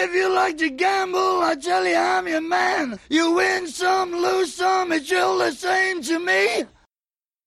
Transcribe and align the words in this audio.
If 0.00 0.14
you 0.14 0.32
like 0.32 0.56
to 0.58 0.70
gamble, 0.70 1.42
I 1.42 1.56
tell 1.60 1.84
you 1.84 1.96
I'm 1.96 2.28
your 2.28 2.40
man. 2.40 3.00
You 3.10 3.32
win 3.32 3.66
some, 3.66 4.12
lose 4.12 4.54
some, 4.54 4.92
it's 4.92 5.12
all 5.12 5.38
the 5.38 5.50
same 5.50 6.02
to 6.02 6.20
me. 6.20 6.66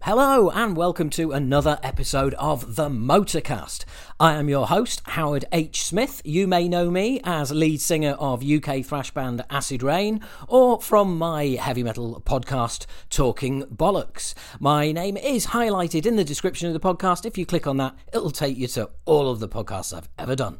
Hello, 0.03 0.49
and 0.49 0.75
welcome 0.75 1.09
to 1.11 1.31
another 1.31 1.79
episode 1.81 2.33
of 2.33 2.75
The 2.75 2.89
Motorcast. 2.89 3.85
I 4.19 4.33
am 4.33 4.49
your 4.49 4.67
host, 4.67 5.01
Howard 5.05 5.45
H. 5.53 5.85
Smith. 5.85 6.21
You 6.25 6.45
may 6.45 6.67
know 6.67 6.91
me 6.91 7.21
as 7.23 7.51
lead 7.51 7.79
singer 7.79 8.17
of 8.19 8.43
UK 8.43 8.83
thrash 8.83 9.11
band 9.11 9.45
Acid 9.49 9.81
Rain, 9.81 10.19
or 10.49 10.81
from 10.81 11.17
my 11.17 11.55
heavy 11.61 11.83
metal 11.83 12.21
podcast, 12.25 12.85
Talking 13.09 13.63
Bollocks. 13.67 14.33
My 14.59 14.91
name 14.91 15.15
is 15.15 15.47
highlighted 15.47 16.05
in 16.05 16.17
the 16.17 16.25
description 16.25 16.67
of 16.67 16.73
the 16.73 16.81
podcast. 16.81 17.25
If 17.25 17.37
you 17.37 17.45
click 17.45 17.65
on 17.65 17.77
that, 17.77 17.95
it'll 18.11 18.31
take 18.31 18.57
you 18.57 18.67
to 18.69 18.89
all 19.05 19.29
of 19.29 19.39
the 19.39 19.47
podcasts 19.47 19.95
I've 19.95 20.09
ever 20.19 20.35
done. 20.35 20.59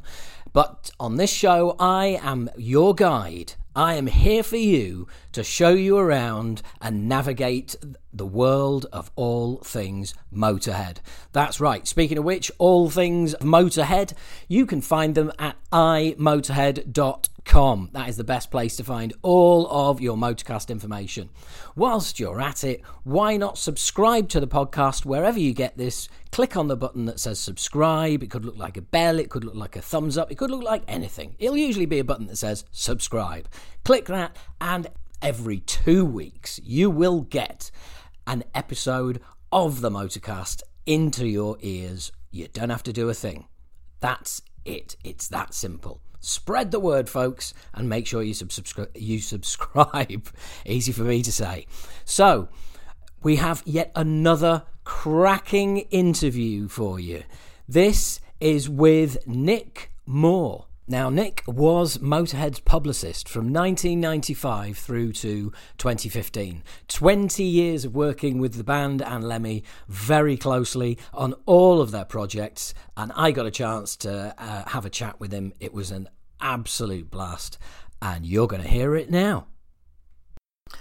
But 0.52 0.90
on 1.00 1.16
this 1.16 1.32
show, 1.32 1.76
I 1.78 2.18
am 2.22 2.50
your 2.56 2.94
guide. 2.94 3.54
I 3.74 3.94
am 3.94 4.06
here 4.06 4.42
for 4.42 4.58
you 4.58 5.08
to 5.32 5.42
show 5.42 5.70
you 5.70 5.96
around 5.96 6.60
and 6.80 7.08
navigate 7.08 7.74
the 8.12 8.26
world 8.26 8.86
of 8.92 9.10
all 9.16 9.58
things 9.58 10.14
Motorhead. 10.34 10.96
That's 11.32 11.60
right. 11.60 11.86
Speaking 11.86 12.18
of 12.18 12.24
which, 12.24 12.50
all 12.58 12.90
things 12.90 13.36
Motorhead, 13.36 14.12
you 14.48 14.66
can 14.66 14.80
find 14.80 15.14
them 15.14 15.30
at 15.38 15.56
imotorhead.com. 15.72 17.90
That 17.92 18.08
is 18.08 18.16
the 18.16 18.24
best 18.24 18.50
place 18.50 18.76
to 18.76 18.84
find 18.84 19.12
all 19.22 19.66
of 19.68 20.00
your 20.00 20.16
Motorcast 20.16 20.70
information. 20.70 21.28
Whilst 21.74 22.20
you're 22.20 22.40
at 22.40 22.64
it, 22.64 22.82
why 23.04 23.36
not 23.36 23.58
subscribe 23.58 24.28
to 24.30 24.40
the 24.40 24.46
podcast 24.46 25.04
wherever 25.04 25.38
you 25.38 25.52
get 25.52 25.76
this? 25.76 26.08
Click 26.30 26.56
on 26.56 26.68
the 26.68 26.76
button 26.76 27.04
that 27.06 27.20
says 27.20 27.38
subscribe. 27.38 28.22
It 28.22 28.30
could 28.30 28.44
look 28.44 28.58
like 28.58 28.76
a 28.76 28.82
bell, 28.82 29.18
it 29.18 29.30
could 29.30 29.44
look 29.44 29.54
like 29.54 29.76
a 29.76 29.82
thumbs 29.82 30.18
up, 30.18 30.30
it 30.30 30.38
could 30.38 30.50
look 30.50 30.62
like 30.62 30.82
anything. 30.86 31.34
It'll 31.38 31.56
usually 31.56 31.86
be 31.86 31.98
a 31.98 32.04
button 32.04 32.26
that 32.26 32.36
says 32.36 32.64
subscribe. 32.70 33.48
Click 33.84 34.06
that, 34.06 34.36
and 34.60 34.88
every 35.20 35.60
two 35.60 36.04
weeks 36.04 36.60
you 36.62 36.90
will 36.90 37.22
get 37.22 37.70
an 38.26 38.44
episode 38.54 39.20
of 39.50 39.80
the 39.80 39.90
Motorcast 39.90 40.62
into 40.86 41.26
your 41.26 41.56
ears. 41.60 42.12
You 42.30 42.48
don't 42.48 42.70
have 42.70 42.82
to 42.84 42.92
do 42.92 43.08
a 43.08 43.14
thing. 43.14 43.46
That's 44.00 44.42
it. 44.64 44.96
It's 45.04 45.28
that 45.28 45.54
simple. 45.54 46.00
Spread 46.20 46.70
the 46.70 46.80
word, 46.80 47.08
folks, 47.08 47.52
and 47.74 47.88
make 47.88 48.06
sure 48.06 48.22
you, 48.22 48.34
subscri- 48.34 48.88
you 48.94 49.18
subscribe. 49.18 50.28
Easy 50.66 50.92
for 50.92 51.02
me 51.02 51.22
to 51.22 51.32
say. 51.32 51.66
So, 52.04 52.48
we 53.22 53.36
have 53.36 53.62
yet 53.64 53.92
another 53.94 54.64
cracking 54.84 55.78
interview 55.90 56.68
for 56.68 56.98
you. 56.98 57.24
This 57.68 58.20
is 58.40 58.68
with 58.68 59.26
Nik 59.26 59.92
Moore. 60.06 60.66
Now, 60.88 61.10
Nik 61.10 61.44
was 61.46 61.98
Motorhead's 61.98 62.58
publicist 62.58 63.28
from 63.28 63.52
1995 63.52 64.76
through 64.76 65.12
to 65.12 65.52
2015. 65.78 66.64
20 66.88 67.44
years 67.44 67.84
of 67.84 67.94
working 67.94 68.40
with 68.40 68.54
the 68.54 68.64
band 68.64 69.00
and 69.00 69.22
Lemmy 69.22 69.62
very 69.86 70.36
closely 70.36 70.98
on 71.14 71.34
all 71.46 71.80
of 71.80 71.92
their 71.92 72.04
projects, 72.04 72.74
and 72.96 73.12
I 73.14 73.30
got 73.30 73.46
a 73.46 73.50
chance 73.52 73.94
to 73.98 74.34
uh, 74.36 74.68
have 74.70 74.84
a 74.84 74.90
chat 74.90 75.20
with 75.20 75.30
him. 75.32 75.52
It 75.60 75.72
was 75.72 75.92
an 75.92 76.08
absolute 76.40 77.12
blast, 77.12 77.58
and 78.02 78.26
you're 78.26 78.48
going 78.48 78.62
to 78.62 78.68
hear 78.68 78.96
it 78.96 79.08
now. 79.08 79.46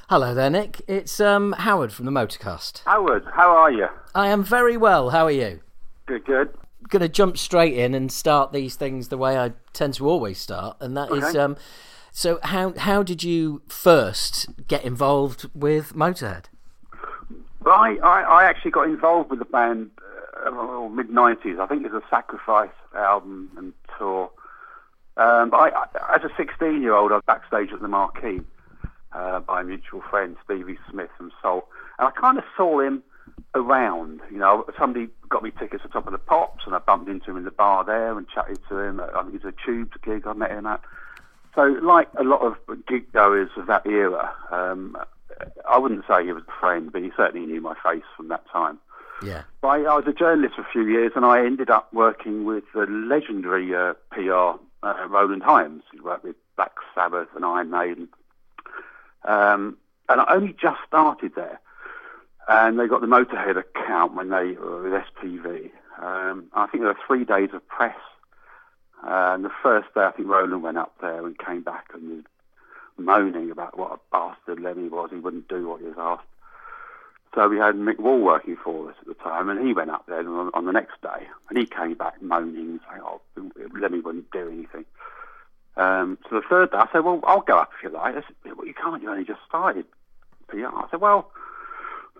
Hello 0.10 0.34
there, 0.34 0.50
Nik. 0.50 0.82
It's 0.88 1.20
um, 1.20 1.54
Howard 1.60 1.94
from 1.94 2.06
the 2.06 2.12
Motorcast. 2.12 2.82
Howard, 2.86 3.26
how 3.36 3.52
are 3.52 3.72
you? 3.72 3.88
I 4.16 4.30
am 4.30 4.44
very 4.44 4.78
well. 4.78 5.12
How 5.12 5.26
are 5.26 5.32
you? 5.32 5.62
Good, 6.08 6.26
good. 6.26 6.50
Going 6.90 7.02
to 7.02 7.10
jump 7.10 7.38
straight 7.38 7.74
in 7.78 7.94
and 7.94 8.12
start 8.12 8.52
these 8.52 8.76
things 8.76 9.08
the 9.08 9.18
way 9.18 9.38
I 9.38 9.54
tend 9.74 9.94
to 9.96 10.08
always 10.10 10.40
start, 10.40 10.78
and 10.82 10.98
that 10.98 11.12
is 11.12 11.24
Okay. 11.24 11.40
um, 11.40 11.56
so 12.12 12.40
how 12.44 12.74
how 12.78 13.04
did 13.04 13.24
you 13.24 13.62
first 13.68 14.50
get 14.68 14.84
involved 14.84 15.50
with 15.56 15.94
Motorhead? 15.94 16.46
Well, 17.64 17.76
I, 17.76 17.98
I, 18.04 18.22
I 18.22 18.44
actually 18.46 18.72
got 18.72 18.88
involved 18.88 19.30
with 19.30 19.40
the 19.40 19.46
band 19.46 19.92
uh, 20.46 20.90
mid 20.90 21.10
'90s. 21.10 21.60
I 21.60 21.68
think 21.68 21.86
it 21.86 21.92
was 21.92 22.04
a 22.04 22.10
Sacrifice 22.10 22.70
album 22.96 23.52
and 23.58 23.74
tour. 23.98 24.32
Um, 25.18 25.50
but 25.52 25.58
I, 25.58 25.70
I, 25.70 26.16
as 26.16 26.24
a 26.24 26.30
16-year-old, 26.42 27.12
I 27.12 27.16
was 27.16 27.24
backstage 27.28 27.72
at 27.72 27.82
the 27.82 27.88
Marquee 27.88 28.42
uh, 29.12 29.42
by 29.42 29.62
a 29.62 29.64
mutual 29.64 30.02
friend, 30.10 30.36
Stevie 30.44 30.80
Smith 30.90 31.10
from 31.18 31.32
Salt, 31.42 31.68
and 32.00 32.08
I 32.08 32.12
kind 32.12 32.38
of 32.38 32.44
saw 32.58 32.80
him 32.80 33.04
around. 33.56 34.22
You 34.32 34.38
know, 34.38 34.66
somebody 34.78 35.10
got 35.30 35.44
me 35.44 35.52
tickets 35.58 35.84
to 35.84 35.90
Top 35.90 36.08
of 36.08 36.12
the 36.12 36.20
Pops, 36.20 36.64
and 36.66 36.76
I 36.76 36.80
bumped 36.80 37.10
into 37.10 37.32
him 37.32 37.38
in 37.38 37.46
the 37.46 37.52
bar 37.52 37.84
there 37.84 38.18
and 38.18 38.28
chatted 38.28 38.60
to 38.70 38.80
him. 38.80 39.00
I 39.00 39.24
think 39.24 39.36
it 39.36 39.44
was 39.44 39.54
a 39.54 39.66
Tubes 39.66 39.98
gig 40.04 40.26
I 40.26 40.34
met 40.34 40.52
him 40.52 40.66
at. 40.66 40.82
So, 41.56 41.64
like 41.64 42.08
a 42.18 42.24
lot 42.24 42.42
of 42.42 42.56
gig 42.88 43.12
goers 43.12 43.50
of 43.58 43.68
that 43.68 43.86
era, 43.86 44.34
um, 44.52 44.96
I 45.70 45.78
wouldn't 45.78 46.06
say 46.08 46.26
he 46.26 46.32
was 46.32 46.44
a 46.48 46.60
friend, 46.60 46.92
but 46.92 47.02
he 47.02 47.12
certainly 47.18 47.46
knew 47.46 47.62
my 47.62 47.76
face 47.84 48.04
from 48.16 48.30
that 48.30 48.48
time. 48.52 48.80
Yeah, 49.24 49.44
But 49.62 49.68
I, 49.68 49.82
I 49.84 49.96
was 49.96 50.06
a 50.08 50.14
journalist 50.14 50.56
for 50.56 50.62
a 50.62 50.72
few 50.72 50.88
years, 50.88 51.12
and 51.16 51.26
I 51.26 51.46
ended 51.46 51.70
up 51.70 51.94
working 51.94 52.44
with 52.44 52.64
the 52.74 52.86
legendary 52.88 53.74
uh, 53.76 53.94
PR 54.12 54.60
uh, 54.84 55.08
Roland 55.08 55.44
Hyams, 55.44 55.84
who 55.92 56.04
worked 56.04 56.24
with 56.24 56.36
Black 56.56 56.72
Sabbath 56.96 57.28
and 57.36 57.46
Iron 57.46 57.70
Maiden. 57.70 58.08
Um, 59.24 59.78
and 60.10 60.22
I 60.22 60.34
only 60.34 60.56
just 60.60 60.80
started 60.88 61.34
there, 61.36 61.60
and 62.48 62.80
they 62.80 62.88
got 62.88 63.02
the 63.02 63.08
Motorhead 63.08 63.58
account 63.58 64.16
when 64.16 64.30
they 64.30 64.54
were 64.54 64.84
with 64.84 64.94
SPV. 64.94 65.72
Um, 66.02 66.46
I 66.54 66.68
think 66.68 66.84
there 66.84 66.94
were 66.94 66.98
three 67.08 67.26
days 67.26 67.50
of 67.54 67.68
press. 67.68 67.98
Uh, 69.04 69.34
and 69.34 69.46
the 69.46 69.52
first 69.64 69.94
day, 69.94 70.02
I 70.02 70.12
think 70.12 70.28
Roland 70.28 70.64
went 70.64 70.78
up 70.78 70.94
there 71.02 71.26
and 71.26 71.38
came 71.38 71.62
back 71.62 71.88
and 71.94 72.10
was 72.10 72.24
moaning 72.98 73.52
about 73.52 73.78
what 73.78 73.92
a 73.92 74.00
bastard 74.12 74.60
Lemmy 74.60 74.90
was. 74.90 75.10
He 75.12 75.18
wouldn't 75.18 75.48
do 75.48 75.68
what 75.68 75.82
he 75.82 75.88
was 75.88 75.96
asked. 75.98 76.28
So 77.34 77.48
we 77.48 77.58
had 77.58 77.76
Mick 77.76 78.00
Wall 78.00 78.20
working 78.20 78.58
for 78.62 78.90
us 78.90 78.96
at 79.00 79.08
the 79.08 79.14
time, 79.14 79.48
and 79.48 79.66
he 79.66 79.74
went 79.74 79.90
up 79.90 80.06
there 80.06 80.20
on, 80.20 80.52
on 80.54 80.66
the 80.66 80.74
next 80.74 81.02
day, 81.02 81.28
and 81.50 81.58
he 81.58 81.66
came 81.66 81.94
back 81.94 82.22
moaning, 82.22 82.80
saying, 82.90 83.02
"Oh, 83.04 83.22
Lemmy 83.74 84.02
wouldn't 84.02 84.30
do 84.32 84.50
anything." 84.50 84.86
Um, 85.78 86.18
so 86.30 86.36
the 86.36 86.48
third 86.50 86.72
day, 86.72 86.78
I 86.78 86.90
said, 86.92 87.06
"Well, 87.06 87.22
I'll 87.24 87.40
go 87.42 87.58
up 87.58 87.72
if 87.78 87.84
you 87.84 87.90
like." 87.90 88.16
Said, 88.16 88.58
"Well, 88.58 88.68
you 88.68 88.74
can't. 88.74 89.02
You 89.02 89.10
only 89.10 89.24
just 89.24 89.40
started." 89.48 89.86
PR. 90.50 90.68
I 90.68 90.88
said, 90.92 91.00
"Well, 91.00 91.32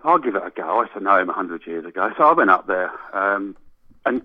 I'll 0.04 0.18
give 0.18 0.34
it 0.34 0.42
a 0.44 0.50
go." 0.50 0.78
I 0.78 0.82
used 0.82 0.94
to 0.94 1.00
know 1.00 1.18
him 1.18 1.30
a 1.30 1.34
hundred 1.34 1.66
years 1.66 1.84
ago, 1.84 2.10
so 2.16 2.24
I 2.24 2.32
went 2.32 2.50
up 2.50 2.66
there 2.66 2.90
um, 3.12 3.56
and 4.04 4.22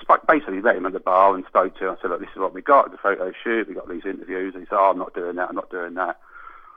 sp- 0.00 0.26
basically 0.28 0.60
met 0.60 0.76
him 0.76 0.86
at 0.86 0.92
the 0.92 1.00
bar 1.00 1.34
and 1.34 1.44
spoke 1.46 1.76
to 1.78 1.88
him. 1.88 1.96
I 1.98 2.02
said, 2.02 2.10
"Look, 2.10 2.20
this 2.20 2.30
is 2.30 2.38
what 2.38 2.54
we 2.54 2.62
got: 2.62 2.90
the 2.90 2.98
photo 2.98 3.32
shoot. 3.42 3.68
We 3.68 3.74
got 3.74 3.88
these 3.88 4.04
interviews." 4.04 4.54
And 4.54 4.62
he 4.62 4.68
said, 4.68 4.78
"Oh, 4.78 4.90
I'm 4.90 4.98
not 4.98 5.14
doing 5.14 5.36
that. 5.36 5.48
I'm 5.48 5.56
not 5.56 5.70
doing 5.70 5.94
that." 5.94 6.18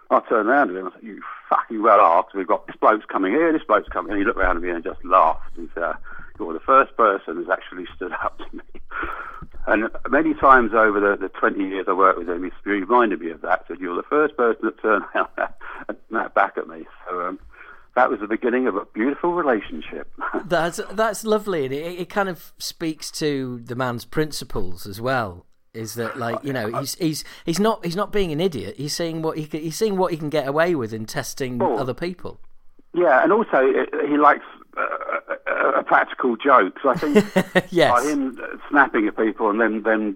I 0.10 0.22
turned 0.22 0.48
around 0.48 0.70
to 0.70 0.78
him 0.78 0.86
and 0.86 0.94
I 0.94 0.96
said, 0.96 1.04
You 1.04 1.22
fucking 1.50 1.82
well 1.82 2.00
asked. 2.00 2.34
We've 2.34 2.48
got 2.48 2.66
this 2.68 2.78
bloke's 2.78 3.06
coming 3.06 3.34
here, 3.34 3.52
this 3.52 3.64
bloke's 3.68 3.90
coming. 3.90 4.12
And 4.12 4.20
he 4.20 4.26
looked 4.26 4.40
around 4.40 4.58
at 4.58 4.64
me 4.64 4.70
and 4.70 4.84
just 4.84 5.04
laughed 5.04 5.58
and 5.58 5.70
said, 5.76 5.96
You're 6.40 6.54
the 6.54 6.60
first 6.62 6.96
person 6.96 7.36
who's 7.36 7.50
actually 7.50 7.86
stood 7.96 8.14
up 8.14 8.38
to 8.38 8.46
me. 8.56 8.64
And 9.70 9.90
many 10.10 10.34
times 10.34 10.72
over 10.74 11.02
the, 11.02 11.18
the 11.18 11.28
20 11.28 11.60
years 11.60 11.88
I 11.90 11.92
worked 11.92 12.18
with 12.18 12.30
him, 12.30 12.50
he 12.64 12.70
reminded 12.70 13.20
me 13.20 13.32
of 13.32 13.42
that. 13.42 13.66
Said, 13.68 13.82
You're 13.82 13.98
the 13.98 14.04
first 14.04 14.38
person 14.38 14.62
that 14.64 14.82
turned 14.82 15.04
around 15.14 15.28
and 15.90 15.98
that 16.12 16.34
back 16.34 16.58
at 16.58 16.70
me. 16.70 16.86
So 17.06 17.28
um, 17.28 17.40
that 17.98 18.10
was 18.10 18.20
the 18.22 18.28
beginning 18.28 18.68
of 18.68 18.76
a 18.78 18.86
beautiful 18.94 19.34
relationship. 19.34 20.10
that's 20.46 20.80
that's 20.94 21.26
lovely, 21.26 21.66
and 21.66 21.74
it, 21.74 22.00
it 22.00 22.10
kind 22.10 22.30
of 22.30 22.54
speaks 22.58 23.12
to 23.12 23.60
the 23.66 23.76
man's 23.76 24.06
principles 24.06 24.88
as 24.88 25.02
well. 25.02 25.46
Is 25.74 25.94
that 25.96 26.18
like 26.18 26.44
you 26.44 26.54
know 26.54 26.68
he's 26.80 26.96
he's 26.96 27.24
he's 27.46 27.60
not 27.60 27.84
he's 27.86 27.96
not 27.96 28.12
being 28.14 28.32
an 28.32 28.40
idiot. 28.40 28.76
He's 28.78 28.96
seeing 28.96 29.22
what 29.22 29.38
he 29.38 29.46
can, 29.46 29.60
he's 29.62 29.76
seeing 29.78 29.98
what 29.98 30.12
he 30.12 30.18
can 30.18 30.30
get 30.30 30.48
away 30.48 30.74
with 30.76 30.94
in 30.94 31.06
testing 31.06 31.62
Oh. 31.62 31.78
other 31.78 31.94
people. 31.94 32.40
yeah, 32.94 33.22
and 33.24 33.32
also 33.34 33.58
uh, 33.58 34.08
he 34.08 34.18
likes 34.18 34.46
uh, 34.78 34.82
a, 35.48 35.80
a 35.80 35.84
practical 35.84 36.36
joke. 36.38 36.78
So 36.82 36.90
I 36.90 36.96
think 36.96 37.26
yes, 37.72 37.92
by 37.92 38.10
him 38.10 38.40
uh, 38.42 38.58
snapping 38.70 39.08
at 39.08 39.18
people 39.18 39.50
and 39.52 39.60
then 39.62 39.84
then 39.84 40.16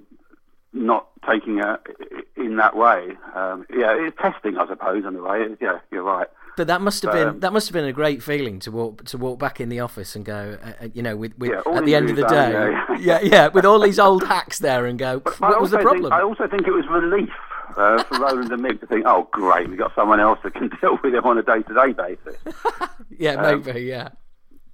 not 0.73 1.07
taking 1.29 1.59
it 1.59 2.27
in 2.37 2.55
that 2.55 2.75
way. 2.75 3.09
Um, 3.35 3.65
yeah, 3.75 3.91
it's 3.93 4.17
testing, 4.19 4.57
I 4.57 4.65
suppose. 4.67 5.03
In 5.05 5.15
a 5.15 5.21
way, 5.21 5.45
yeah, 5.59 5.79
you're 5.91 6.01
right. 6.03 6.27
But 6.57 6.67
that 6.67 6.81
must 6.81 7.03
have 7.03 7.11
been 7.13 7.27
Um, 7.29 7.39
that 7.39 7.53
must 7.53 7.67
have 7.67 7.73
been 7.73 7.85
a 7.85 7.93
great 7.93 8.21
feeling 8.21 8.59
to 8.59 8.71
walk 8.71 9.05
to 9.05 9.17
walk 9.17 9.39
back 9.39 9.59
in 9.61 9.69
the 9.69 9.79
office 9.79 10.15
and 10.15 10.25
go, 10.25 10.57
uh, 10.63 10.83
uh, 10.83 10.87
you 10.93 11.01
know, 11.01 11.15
with, 11.15 11.37
with 11.37 11.51
Yeah, 11.51 11.73
at 11.73 11.85
the 11.85 11.95
end 11.95 12.09
of 12.09 12.15
the 12.15 12.27
day, 12.27 12.51
done, 12.51 12.97
yeah, 12.99 13.19
yeah, 13.21 13.47
with 13.47 13.65
all 13.65 13.79
these 13.79 13.99
old 13.99 14.23
hacks 14.23 14.59
there, 14.59 14.85
and 14.85 14.99
go, 14.99 15.21
I 15.41 15.49
what 15.49 15.61
was 15.61 15.71
the 15.71 15.77
also 15.77 15.89
think- 15.89 16.01
problem? 16.01 16.13
I 16.13 16.21
also 16.21 16.47
think 16.47 16.67
it 16.67 16.71
was 16.71 16.85
relief 16.87 17.29
uh, 17.77 18.03
for 18.03 18.19
Roland 18.19 18.51
and 18.51 18.61
Mick 18.61 18.79
to 18.81 18.87
think, 18.87 19.05
oh, 19.05 19.27
great, 19.31 19.69
we've 19.69 19.77
got 19.77 19.95
someone 19.95 20.19
else 20.19 20.39
that 20.43 20.53
can 20.53 20.69
deal 20.81 20.97
with 21.03 21.13
him 21.13 21.23
on 21.25 21.37
a 21.37 21.43
day-to-day 21.43 21.93
basis. 21.93 22.39
yeah, 23.17 23.35
um, 23.35 23.63
maybe, 23.63 23.81
yeah, 23.81 24.09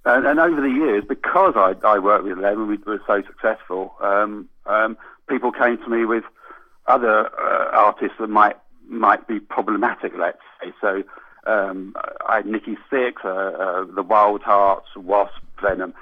And, 0.04 0.26
and 0.26 0.40
over 0.40 0.60
the 0.60 0.68
years, 0.70 1.04
because 1.08 1.54
I, 1.56 1.74
I 1.86 1.98
worked 1.98 2.24
with 2.24 2.40
them 2.40 2.44
and 2.44 2.68
we 2.68 2.76
were 2.78 3.00
so 3.06 3.22
successful, 3.22 3.94
um, 4.00 4.48
um, 4.66 4.96
people 5.28 5.52
came 5.52 5.78
to 5.78 5.88
me 5.88 6.04
with 6.04 6.24
other 6.86 7.26
uh, 7.38 7.70
artists 7.72 8.16
that 8.18 8.28
might 8.28 8.56
might 8.88 9.28
be 9.28 9.38
problematic, 9.38 10.12
let's 10.18 10.38
say. 10.62 10.72
So 10.80 11.02
um, 11.46 11.94
I 12.28 12.36
had 12.36 12.46
Nikki 12.46 12.76
Sixx, 12.90 13.24
uh, 13.24 13.28
uh, 13.28 13.84
the 13.94 14.02
Wild 14.02 14.42
Hearts, 14.42 14.88
Wasp, 14.96 15.34
Venom. 15.62 15.94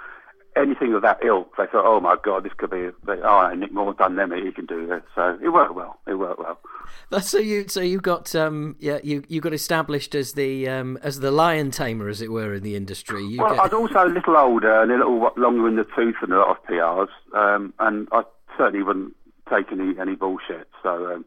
anything 0.57 0.95
of 0.95 1.03
that 1.03 1.19
ilk, 1.25 1.55
they 1.57 1.67
thought, 1.67 1.85
oh 1.85 2.01
my 2.01 2.17
God, 2.23 2.45
this 2.45 2.53
could 2.57 2.71
be, 2.71 2.89
oh, 3.09 3.55
Nik 3.55 3.73
Moore's 3.73 3.97
done 3.97 4.17
them, 4.17 4.33
he 4.33 4.51
can 4.51 4.67
do 4.67 4.87
this. 4.87 5.03
So 5.15 5.39
it 5.43 5.51
worked 5.51 5.75
well. 5.75 5.99
It 6.07 6.15
worked 6.15 6.41
well. 6.41 6.59
So 7.21 7.39
you, 7.39 7.69
so 7.69 7.81
you 7.81 8.01
got, 8.01 8.35
um, 8.35 8.77
yeah, 8.79 8.99
you 9.03 9.23
you 9.29 9.41
got 9.41 9.53
established 9.53 10.15
as 10.15 10.33
the 10.33 10.69
um, 10.69 10.99
as 11.03 11.21
the 11.21 11.31
lion 11.31 11.71
tamer, 11.71 12.09
as 12.09 12.21
it 12.21 12.31
were, 12.33 12.55
in 12.55 12.63
the 12.63 12.75
industry. 12.75 13.25
You 13.25 13.39
well, 13.43 13.51
get... 13.51 13.61
I 13.61 13.63
was 13.65 13.73
also 13.73 14.07
a 14.07 14.13
little 14.13 14.37
older 14.37 14.83
and 14.83 14.91
a 14.91 14.97
little 14.97 15.31
longer 15.37 15.69
in 15.69 15.77
the 15.77 15.87
tooth 15.97 16.17
than 16.21 16.33
a 16.33 16.39
lot 16.39 16.51
of 16.51 16.65
PRs, 16.65 17.09
um, 17.35 17.75
and 17.81 18.09
I 18.13 18.23
certainly 18.57 18.83
wouldn't 18.83 19.15
take 19.51 19.71
any 19.73 19.99
any 19.99 20.15
bullshit. 20.15 20.69
So. 20.83 21.13
Um, 21.15 21.25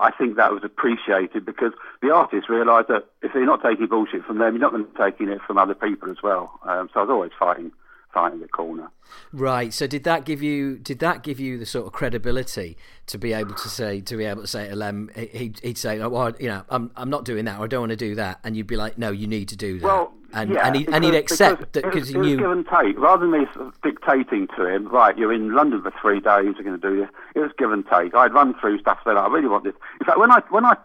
I 0.00 0.10
think 0.10 0.36
that 0.36 0.52
was 0.52 0.62
appreciated 0.64 1.44
because 1.44 1.72
the 2.02 2.10
artists 2.10 2.48
realised 2.48 2.88
that 2.88 3.06
if 3.22 3.32
they're 3.32 3.44
not 3.44 3.62
taking 3.62 3.86
bullshit 3.86 4.24
from 4.24 4.38
them, 4.38 4.54
you're 4.54 4.60
not 4.60 4.72
going 4.72 4.84
to 4.84 4.90
be 4.90 4.96
taking 4.96 5.28
it 5.28 5.40
from 5.46 5.58
other 5.58 5.74
people 5.74 6.10
as 6.10 6.18
well. 6.22 6.58
Um, 6.62 6.88
so 6.92 7.00
I 7.00 7.02
was 7.04 7.10
always 7.10 7.32
fighting 7.38 7.72
fighting 8.12 8.40
the 8.40 8.48
corner. 8.48 8.90
Right. 9.32 9.72
So 9.72 9.86
did 9.86 10.04
that 10.04 10.24
give 10.24 10.42
you 10.42 10.78
did 10.78 10.98
that 11.00 11.22
give 11.22 11.38
you 11.38 11.58
the 11.58 11.66
sort 11.66 11.86
of 11.86 11.92
credibility 11.92 12.76
to 13.06 13.18
be 13.18 13.32
able 13.32 13.54
to 13.54 13.68
say 13.68 14.00
to 14.00 14.16
be 14.16 14.24
able 14.24 14.42
to 14.42 14.48
say 14.48 14.68
to 14.68 14.76
Lem 14.76 15.10
he, 15.14 15.52
would 15.62 15.78
say 15.78 16.00
oh, 16.00 16.08
well 16.08 16.32
you 16.38 16.48
know 16.48 16.64
I'm 16.68 16.90
I'm 16.96 17.10
not 17.10 17.24
doing 17.24 17.44
that 17.44 17.58
or 17.58 17.64
I 17.64 17.66
don't 17.66 17.80
want 17.80 17.90
to 17.90 17.96
do 17.96 18.14
that 18.14 18.40
and 18.44 18.56
you'd 18.56 18.66
be 18.66 18.76
like 18.76 18.98
no 18.98 19.10
you 19.10 19.26
need 19.26 19.48
to 19.48 19.56
do 19.56 19.78
that. 19.80 19.86
Well, 19.86 20.12
and 20.32 20.50
yeah, 20.50 20.66
and, 20.66 20.76
he, 21.04 21.10
he'd 21.10 21.16
accept 21.16 21.72
that 21.72 21.84
because 21.84 22.08
he 22.08 22.14
it 22.14 22.18
was 22.18 22.26
knew 22.26 22.36
give 22.36 22.50
and 22.50 22.66
take 22.66 22.98
rather 22.98 23.26
than 23.26 23.40
me 23.40 23.46
dictating 23.82 24.46
to 24.56 24.66
him. 24.66 24.88
Right, 24.88 25.16
you're 25.16 25.32
in 25.32 25.54
London 25.54 25.82
for 25.82 25.92
three 26.00 26.20
days. 26.20 26.54
You're 26.54 26.64
going 26.64 26.80
to 26.80 26.88
do 26.90 26.96
this. 27.00 27.08
It 27.34 27.40
was 27.40 27.50
give 27.56 27.72
and 27.72 27.84
take. 27.86 28.14
I'd 28.14 28.34
run 28.34 28.54
through 28.60 28.78
stuff. 28.80 28.98
Say, 29.04 29.12
like, 29.12 29.24
I 29.24 29.28
really 29.28 29.48
want 29.48 29.64
this. 29.64 29.74
In 30.00 30.06
fact, 30.06 30.18
when 30.18 30.30
I 30.30 30.42
when 30.50 30.64
I 30.64 30.76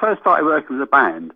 first 0.00 0.20
started 0.20 0.44
working 0.44 0.78
with 0.78 0.86
a 0.86 0.90
band, 0.90 1.32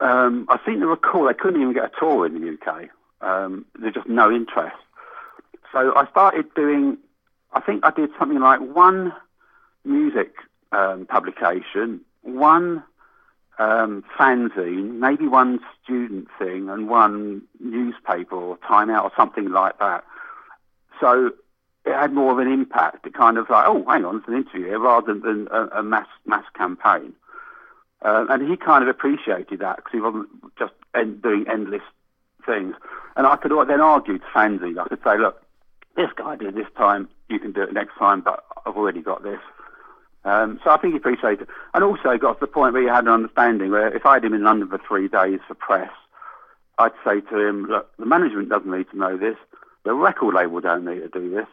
um, 0.00 0.46
I 0.48 0.58
seem 0.66 0.80
to 0.80 0.86
recall 0.86 1.26
they 1.26 1.34
couldn't 1.34 1.60
even 1.60 1.74
get 1.74 1.84
a 1.84 1.92
tour 1.98 2.26
in 2.26 2.40
the 2.40 2.58
UK. 2.58 2.88
Um, 3.20 3.66
there's 3.78 3.94
just 3.94 4.08
no 4.08 4.30
interest. 4.30 4.76
So 5.72 5.92
I 5.94 6.06
started 6.10 6.52
doing, 6.54 6.96
I 7.52 7.60
think 7.60 7.84
I 7.84 7.90
did 7.90 8.10
something 8.18 8.40
like 8.40 8.60
one 8.60 9.12
music 9.84 10.32
um, 10.72 11.06
publication, 11.06 12.00
one 12.22 12.82
um, 13.60 14.02
fanzine, 14.18 14.98
maybe 14.98 15.28
one 15.28 15.60
student 15.84 16.28
thing, 16.38 16.70
and 16.70 16.88
one 16.88 17.42
newspaper 17.60 18.34
or 18.34 18.56
Time 18.66 18.88
Out 18.88 19.04
or 19.04 19.12
something 19.14 19.50
like 19.50 19.78
that. 19.78 20.02
So 20.98 21.32
it 21.84 21.92
had 21.92 22.12
more 22.14 22.32
of 22.32 22.38
an 22.38 22.50
impact. 22.50 23.06
It 23.06 23.12
kind 23.12 23.36
of 23.36 23.50
like, 23.50 23.66
oh, 23.68 23.84
hang 23.86 24.04
on, 24.06 24.16
it's 24.16 24.28
an 24.28 24.34
interview 24.34 24.78
rather 24.78 25.12
than 25.12 25.46
a, 25.52 25.66
a 25.78 25.82
mass 25.82 26.06
mass 26.24 26.44
campaign. 26.56 27.12
Uh, 28.02 28.24
and 28.30 28.50
he 28.50 28.56
kind 28.56 28.82
of 28.82 28.88
appreciated 28.88 29.58
that 29.60 29.76
because 29.76 29.92
he 29.92 30.00
wasn't 30.00 30.28
just 30.58 30.72
end, 30.94 31.20
doing 31.20 31.44
endless 31.46 31.82
things. 32.46 32.74
And 33.14 33.26
I 33.26 33.36
could 33.36 33.52
then 33.68 33.80
argue 33.82 34.18
to 34.18 34.24
fanzine. 34.34 34.80
I 34.80 34.88
could 34.88 35.04
say, 35.04 35.18
look, 35.18 35.42
this 35.96 36.08
guy 36.16 36.36
did 36.36 36.54
this 36.54 36.68
time, 36.78 37.10
you 37.28 37.38
can 37.38 37.52
do 37.52 37.60
it 37.62 37.74
next 37.74 37.98
time, 37.98 38.22
but 38.22 38.42
I've 38.64 38.76
already 38.76 39.02
got 39.02 39.22
this. 39.22 39.40
Um, 40.24 40.60
so 40.62 40.70
I 40.70 40.76
think 40.76 40.94
he 40.94 40.98
appreciated 40.98 41.42
it. 41.42 41.48
And 41.74 41.82
also 41.82 42.18
got 42.18 42.34
to 42.34 42.40
the 42.40 42.46
point 42.46 42.74
where 42.74 42.82
he 42.82 42.88
had 42.88 43.04
an 43.04 43.10
understanding 43.10 43.70
where 43.70 43.94
if 43.94 44.04
I 44.04 44.14
had 44.14 44.24
him 44.24 44.34
in 44.34 44.44
London 44.44 44.68
for 44.68 44.80
three 44.86 45.08
days 45.08 45.40
for 45.48 45.54
press, 45.54 45.90
I'd 46.78 46.92
say 47.04 47.20
to 47.20 47.38
him, 47.38 47.66
look, 47.66 47.90
the 47.98 48.06
management 48.06 48.48
doesn't 48.48 48.70
need 48.70 48.90
to 48.90 48.98
know 48.98 49.16
this, 49.16 49.36
the 49.84 49.94
record 49.94 50.34
label 50.34 50.60
don't 50.60 50.84
need 50.84 51.00
to 51.00 51.08
do 51.08 51.30
this, 51.30 51.46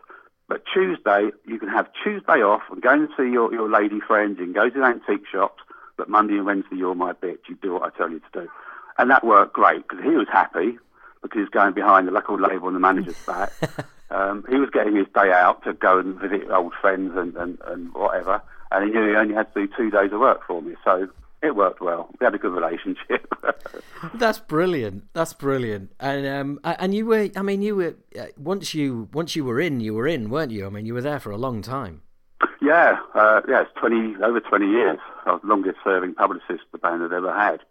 but 0.48 0.64
Tuesday, 0.74 1.30
you 1.46 1.60
can 1.60 1.70
have 1.70 1.88
Tuesday 2.04 2.42
off 2.42 2.62
and 2.72 2.82
go 2.82 2.92
and 2.92 3.10
see 3.18 3.30
your, 3.30 3.54
your 3.54 3.70
lady 3.70 4.00
friends, 4.00 4.40
and 4.40 4.56
go 4.56 4.70
to 4.70 4.80
the 4.80 4.86
antique 4.86 5.26
shops, 5.30 5.62
but 5.98 6.10
Monday 6.10 6.36
and 6.36 6.46
Wednesday 6.46 6.78
you're 6.78 6.96
my 6.96 7.14
bitch, 7.14 7.40
you 7.50 7.58
do 7.62 7.74
what 7.74 7.84
I 7.84 7.98
tell 7.98 8.10
you 8.10 8.20
to 8.20 8.42
do. 8.42 8.50
And 8.98 9.12
that 9.12 9.24
worked 9.24 9.54
great 9.54 9.88
because 9.88 10.04
he 10.04 10.12
was 10.12 10.28
happy 10.32 10.78
because 11.22 11.42
he's 11.42 11.50
going 11.50 11.74
behind 11.74 12.08
the 12.08 12.12
record 12.12 12.40
label 12.40 12.68
and 12.68 12.76
the 12.76 12.80
manager's 12.80 13.26
back. 13.26 13.52
Um, 14.10 14.46
he 14.50 14.56
was 14.56 14.70
getting 14.70 14.96
his 14.96 15.08
day 15.14 15.32
out 15.34 15.64
to 15.66 15.74
go 15.74 16.00
and 16.00 16.16
visit 16.16 16.50
old 16.50 16.74
friends 16.80 17.12
and, 17.18 17.36
and, 17.36 17.58
and 17.66 17.94
whatever, 17.94 18.42
and 18.72 18.86
he 18.86 18.92
knew 18.92 19.10
he 19.10 19.16
only 19.16 19.34
had 19.34 19.54
to 19.54 19.68
do 19.68 19.74
two 19.76 19.90
days 19.90 20.12
of 20.12 20.20
work 20.20 20.42
for 20.46 20.62
me. 20.62 20.76
So 20.84 21.08
it 21.42 21.56
worked 21.56 21.82
well. 21.82 22.10
We 22.20 22.26
had 22.26 22.34
a 22.34 22.38
good 22.38 22.52
relationship. 22.52 23.34
That's 24.16 24.40
brilliant. 24.40 25.06
That's 25.14 25.34
brilliant. 25.34 25.92
And 26.00 26.26
um, 26.28 26.60
and 26.64 26.94
you 26.96 27.06
were, 27.06 27.30
I 27.36 27.42
mean, 27.42 27.62
you 27.62 27.76
were 27.76 27.96
uh, 28.20 28.26
once 28.38 28.74
you 28.74 29.08
once 29.14 29.36
you 29.36 29.46
were 29.46 29.60
in, 29.60 29.80
you 29.80 29.94
were 29.94 30.08
in, 30.08 30.30
weren't 30.30 30.52
you? 30.52 30.66
I 30.66 30.70
mean, 30.70 30.86
you 30.86 30.94
were 30.94 31.02
there 31.02 31.20
for 31.20 31.32
a 31.32 31.38
long 31.38 31.62
time. 31.62 32.02
Yeah, 32.62 32.98
uh, 33.14 33.42
yeah, 33.48 33.62
it's 33.62 33.72
twenty 33.80 34.16
over 34.24 34.40
twenty 34.40 34.68
years. 34.68 35.00
I 35.26 35.34
was 35.34 35.42
the 35.42 35.48
longest 35.48 35.78
serving 35.84 36.16
publicist 36.16 36.64
the 36.72 36.78
band 36.78 37.02
had 37.02 37.14
ever 37.14 37.34
had. 37.34 37.62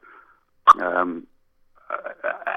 Um, 0.80 1.26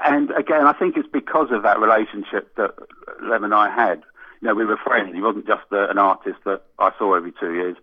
and 0.04 0.30
again, 0.32 0.66
I 0.66 0.72
think 0.72 0.96
it's 0.96 1.08
because 1.08 1.48
of 1.50 1.62
that 1.62 1.80
relationship 1.80 2.54
that 2.56 2.74
Lem 3.22 3.44
and 3.44 3.54
I 3.54 3.70
had. 3.70 4.02
You 4.40 4.48
know, 4.48 4.54
we 4.54 4.64
were 4.64 4.78
friends. 4.78 5.14
He 5.14 5.20
wasn't 5.20 5.46
just 5.46 5.64
uh, 5.70 5.88
an 5.88 5.98
artist 5.98 6.38
that 6.44 6.62
I 6.78 6.92
saw 6.98 7.14
every 7.14 7.32
two 7.38 7.52
years. 7.52 7.76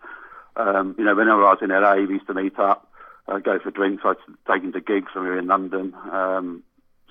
Um, 0.58 0.96
you 0.98 1.06
know, 1.06 1.16
whenever 1.16 1.46
I 1.46 1.54
was 1.54 1.60
in 1.62 1.70
LA, 1.70 1.96
we 1.96 2.16
used 2.16 2.28
to 2.28 2.34
meet 2.34 2.58
up, 2.60 2.92
uh, 3.28 3.40
go 3.40 3.60
for 3.60 3.72
drinks. 3.72 4.04
I'd 4.06 4.16
take 4.52 4.64
him 4.64 4.74
to 4.74 4.82
gigs 4.82 5.08
when 5.14 5.24
we 5.24 5.30
were 5.30 5.40
in 5.40 5.48
London. 5.48 5.94
Um, 6.12 6.64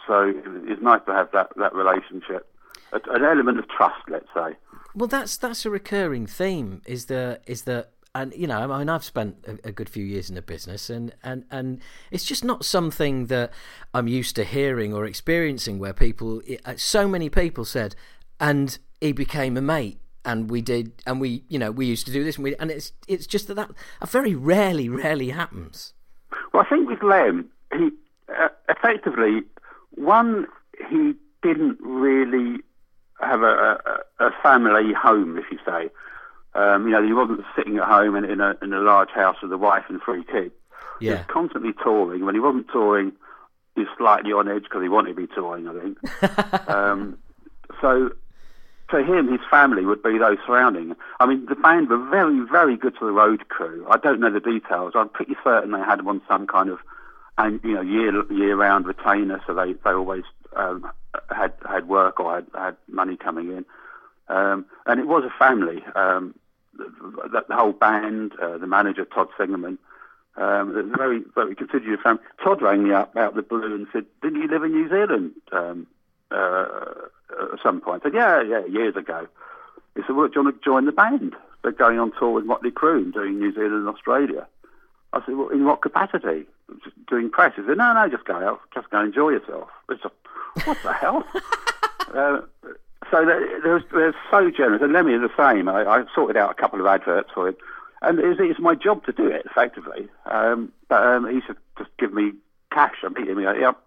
so 0.06 0.32
it's 0.66 0.82
nice 0.82 1.00
to 1.06 1.12
have 1.12 1.30
that, 1.32 1.50
that 1.56 1.74
relationship, 1.74 2.48
an 2.92 3.24
element 3.24 3.58
of 3.58 3.68
trust, 3.68 4.02
let's 4.08 4.28
say. 4.34 4.56
Well, 4.94 5.08
that's 5.08 5.36
that's 5.36 5.66
a 5.66 5.70
recurring 5.70 6.26
theme. 6.26 6.80
Is 6.86 7.06
the 7.06 7.40
is 7.46 7.62
that 7.62 7.92
and 8.14 8.32
you 8.34 8.46
know, 8.46 8.72
I 8.72 8.78
mean, 8.78 8.88
I've 8.88 9.04
spent 9.04 9.44
a, 9.46 9.68
a, 9.68 9.72
good 9.72 9.90
few 9.90 10.04
years 10.04 10.30
in 10.30 10.36
the 10.36 10.42
business, 10.42 10.88
and, 10.88 11.14
and, 11.22 11.44
and 11.50 11.82
it's 12.10 12.24
just 12.24 12.44
not 12.44 12.64
something 12.64 13.26
that 13.26 13.52
I'm 13.92 14.08
used 14.08 14.36
to 14.36 14.44
hearing 14.44 14.94
or 14.94 15.04
experiencing. 15.04 15.78
Where 15.78 15.92
people, 15.92 16.40
uh, 16.64 16.74
so 16.76 17.06
many 17.06 17.28
people 17.28 17.66
said, 17.66 17.94
and 18.40 18.78
he 19.02 19.12
became 19.12 19.58
a 19.58 19.60
mate, 19.60 20.00
and 20.26 20.50
we 20.50 20.60
did, 20.60 20.92
and 21.06 21.20
we, 21.20 21.44
you 21.48 21.58
know, 21.58 21.70
we 21.70 21.86
used 21.86 22.04
to 22.06 22.12
do 22.12 22.24
this, 22.24 22.36
and 22.36 22.44
we, 22.44 22.56
and 22.56 22.70
it's 22.70 22.92
it's 23.08 23.26
just 23.26 23.48
that 23.48 23.54
that 23.54 23.70
very 24.06 24.34
rarely, 24.34 24.88
rarely 24.88 25.30
happens. 25.30 25.94
Well, 26.52 26.64
I 26.64 26.68
think 26.68 26.88
with 26.88 27.02
Lem, 27.02 27.48
he 27.72 27.90
uh, 28.28 28.48
effectively 28.68 29.42
one 29.94 30.46
he 30.90 31.14
didn't 31.42 31.78
really 31.80 32.58
have 33.20 33.42
a, 33.42 33.78
a, 34.18 34.26
a 34.26 34.30
family 34.42 34.92
home, 34.92 35.38
if 35.38 35.44
you 35.50 35.58
say. 35.64 35.90
Um, 36.54 36.86
you 36.86 36.92
know, 36.92 37.04
he 37.04 37.12
wasn't 37.12 37.40
sitting 37.54 37.78
at 37.78 37.84
home 37.84 38.16
in, 38.16 38.24
in, 38.24 38.40
a, 38.40 38.56
in 38.62 38.72
a 38.72 38.80
large 38.80 39.10
house 39.10 39.36
with 39.42 39.52
a 39.52 39.58
wife 39.58 39.84
and 39.88 40.00
three 40.02 40.24
kids. 40.24 40.54
Yeah. 41.00 41.12
He 41.12 41.16
was 41.18 41.26
constantly 41.28 41.72
touring. 41.82 42.24
When 42.24 42.34
he 42.34 42.40
wasn't 42.40 42.68
touring, 42.72 43.12
he 43.74 43.82
was 43.82 43.88
slightly 43.98 44.32
on 44.32 44.48
edge 44.48 44.64
because 44.64 44.82
he 44.82 44.88
wanted 44.88 45.16
to 45.16 45.26
be 45.26 45.34
touring, 45.34 45.68
I 45.68 45.80
think. 45.80 46.68
um, 46.68 47.18
so 47.80 48.10
for 48.88 49.00
him, 49.02 49.30
his 49.30 49.40
family 49.50 49.84
would 49.84 50.02
be 50.02 50.18
those 50.18 50.38
surrounding. 50.46 50.94
I 51.18 51.26
mean, 51.26 51.46
the 51.46 51.56
band 51.56 51.88
were 51.88 52.04
very, 52.08 52.40
very 52.50 52.76
good 52.76 52.94
to 52.98 53.06
the 53.06 53.12
road 53.12 53.48
crew. 53.48 53.86
I 53.90 53.96
don't 53.96 54.20
know 54.20 54.30
the 54.30 54.40
details. 54.40 54.92
I'm 54.94 55.08
pretty 55.08 55.34
certain 55.42 55.72
they 55.72 55.78
had 55.78 55.98
them 55.98 56.08
on 56.08 56.22
some 56.28 56.46
kind 56.46 56.70
of, 56.70 56.78
and 57.36 57.60
you 57.64 57.74
know, 57.74 57.80
year 57.80 58.32
year 58.32 58.56
round 58.56 58.86
retainer, 58.86 59.42
so 59.46 59.54
they 59.54 59.72
they 59.72 59.90
always 59.90 60.24
um, 60.54 60.90
had 61.34 61.52
had 61.68 61.88
work 61.88 62.20
or 62.20 62.36
had 62.36 62.46
had 62.54 62.76
money 62.88 63.16
coming 63.16 63.48
in. 63.48 63.64
Um, 64.28 64.66
and 64.86 65.00
it 65.00 65.06
was 65.06 65.24
a 65.24 65.38
family. 65.38 65.84
Um, 65.94 66.34
the, 66.76 67.44
the 67.48 67.56
whole 67.56 67.72
band, 67.72 68.32
uh, 68.40 68.58
the 68.58 68.66
manager 68.66 69.04
Todd 69.04 69.28
Singerman, 69.38 69.78
um, 70.36 70.94
very 70.96 71.22
very 71.34 71.56
considerate 71.56 72.00
family. 72.00 72.22
Todd 72.42 72.62
rang 72.62 72.84
me 72.84 72.92
up 72.92 73.16
out 73.16 73.30
of 73.30 73.34
the 73.34 73.42
blue 73.42 73.74
and 73.74 73.86
said, 73.92 74.06
"Didn't 74.22 74.42
you 74.42 74.48
live 74.48 74.62
in 74.62 74.72
New 74.72 74.88
Zealand 74.88 75.32
um, 75.52 75.86
uh, 76.30 76.84
at 77.30 77.58
some 77.62 77.80
point?" 77.80 78.02
I 78.02 78.06
said, 78.06 78.14
"Yeah, 78.14 78.42
yeah, 78.42 78.64
years 78.66 78.96
ago." 78.96 79.26
He 79.94 80.02
said, 80.02 80.16
"Well, 80.16 80.28
do 80.28 80.34
you 80.36 80.44
want 80.44 80.56
to 80.56 80.64
join 80.64 80.86
the 80.86 80.92
band? 80.92 81.34
They're 81.62 81.72
going 81.72 81.98
on 81.98 82.12
tour 82.18 82.30
with 82.30 82.44
Motley 82.44 82.70
Crue 82.70 83.02
and 83.02 83.12
doing 83.12 83.38
New 83.38 83.52
Zealand 83.52 83.74
and 83.74 83.88
Australia." 83.88 84.46
I 85.12 85.24
said, 85.24 85.36
"Well, 85.36 85.48
in 85.48 85.64
what 85.64 85.82
capacity? 85.82 86.46
Just 86.84 87.06
doing 87.06 87.30
press?" 87.30 87.54
He 87.56 87.62
said, 87.66 87.78
"No, 87.78 87.92
no, 87.92 88.08
just 88.08 88.24
go 88.24 88.36
out, 88.36 88.60
just 88.74 88.90
go 88.90 89.00
enjoy 89.00 89.30
yourself." 89.30 89.68
It's 89.88 90.02
just, 90.02 90.14
what 90.64 90.78
the 90.82 90.92
hell? 90.92 91.24
uh, 92.14 92.40
so 93.10 93.24
they're, 93.24 93.82
they're, 93.92 94.14
so 94.30 94.50
generous, 94.50 94.82
and 94.82 94.92
Lemmy 94.92 95.14
is 95.14 95.20
the 95.20 95.30
same. 95.36 95.68
I, 95.68 95.84
I 95.84 96.04
sorted 96.14 96.36
out 96.36 96.50
a 96.50 96.54
couple 96.54 96.80
of 96.80 96.86
adverts 96.86 97.30
for 97.32 97.48
him, 97.48 97.56
and 98.02 98.18
it's, 98.18 98.40
it's 98.40 98.60
my 98.60 98.74
job 98.74 99.04
to 99.06 99.12
do 99.12 99.28
it 99.28 99.46
effectively. 99.46 100.08
Um, 100.26 100.72
but 100.88 101.02
um, 101.02 101.32
he 101.32 101.40
said, 101.46 101.56
just 101.78 101.90
give 101.98 102.12
me 102.12 102.32
cash. 102.72 102.96
I 103.04 103.08
meet 103.08 103.28
him. 103.28 103.38
He 103.38 103.44
yep. 103.44 103.78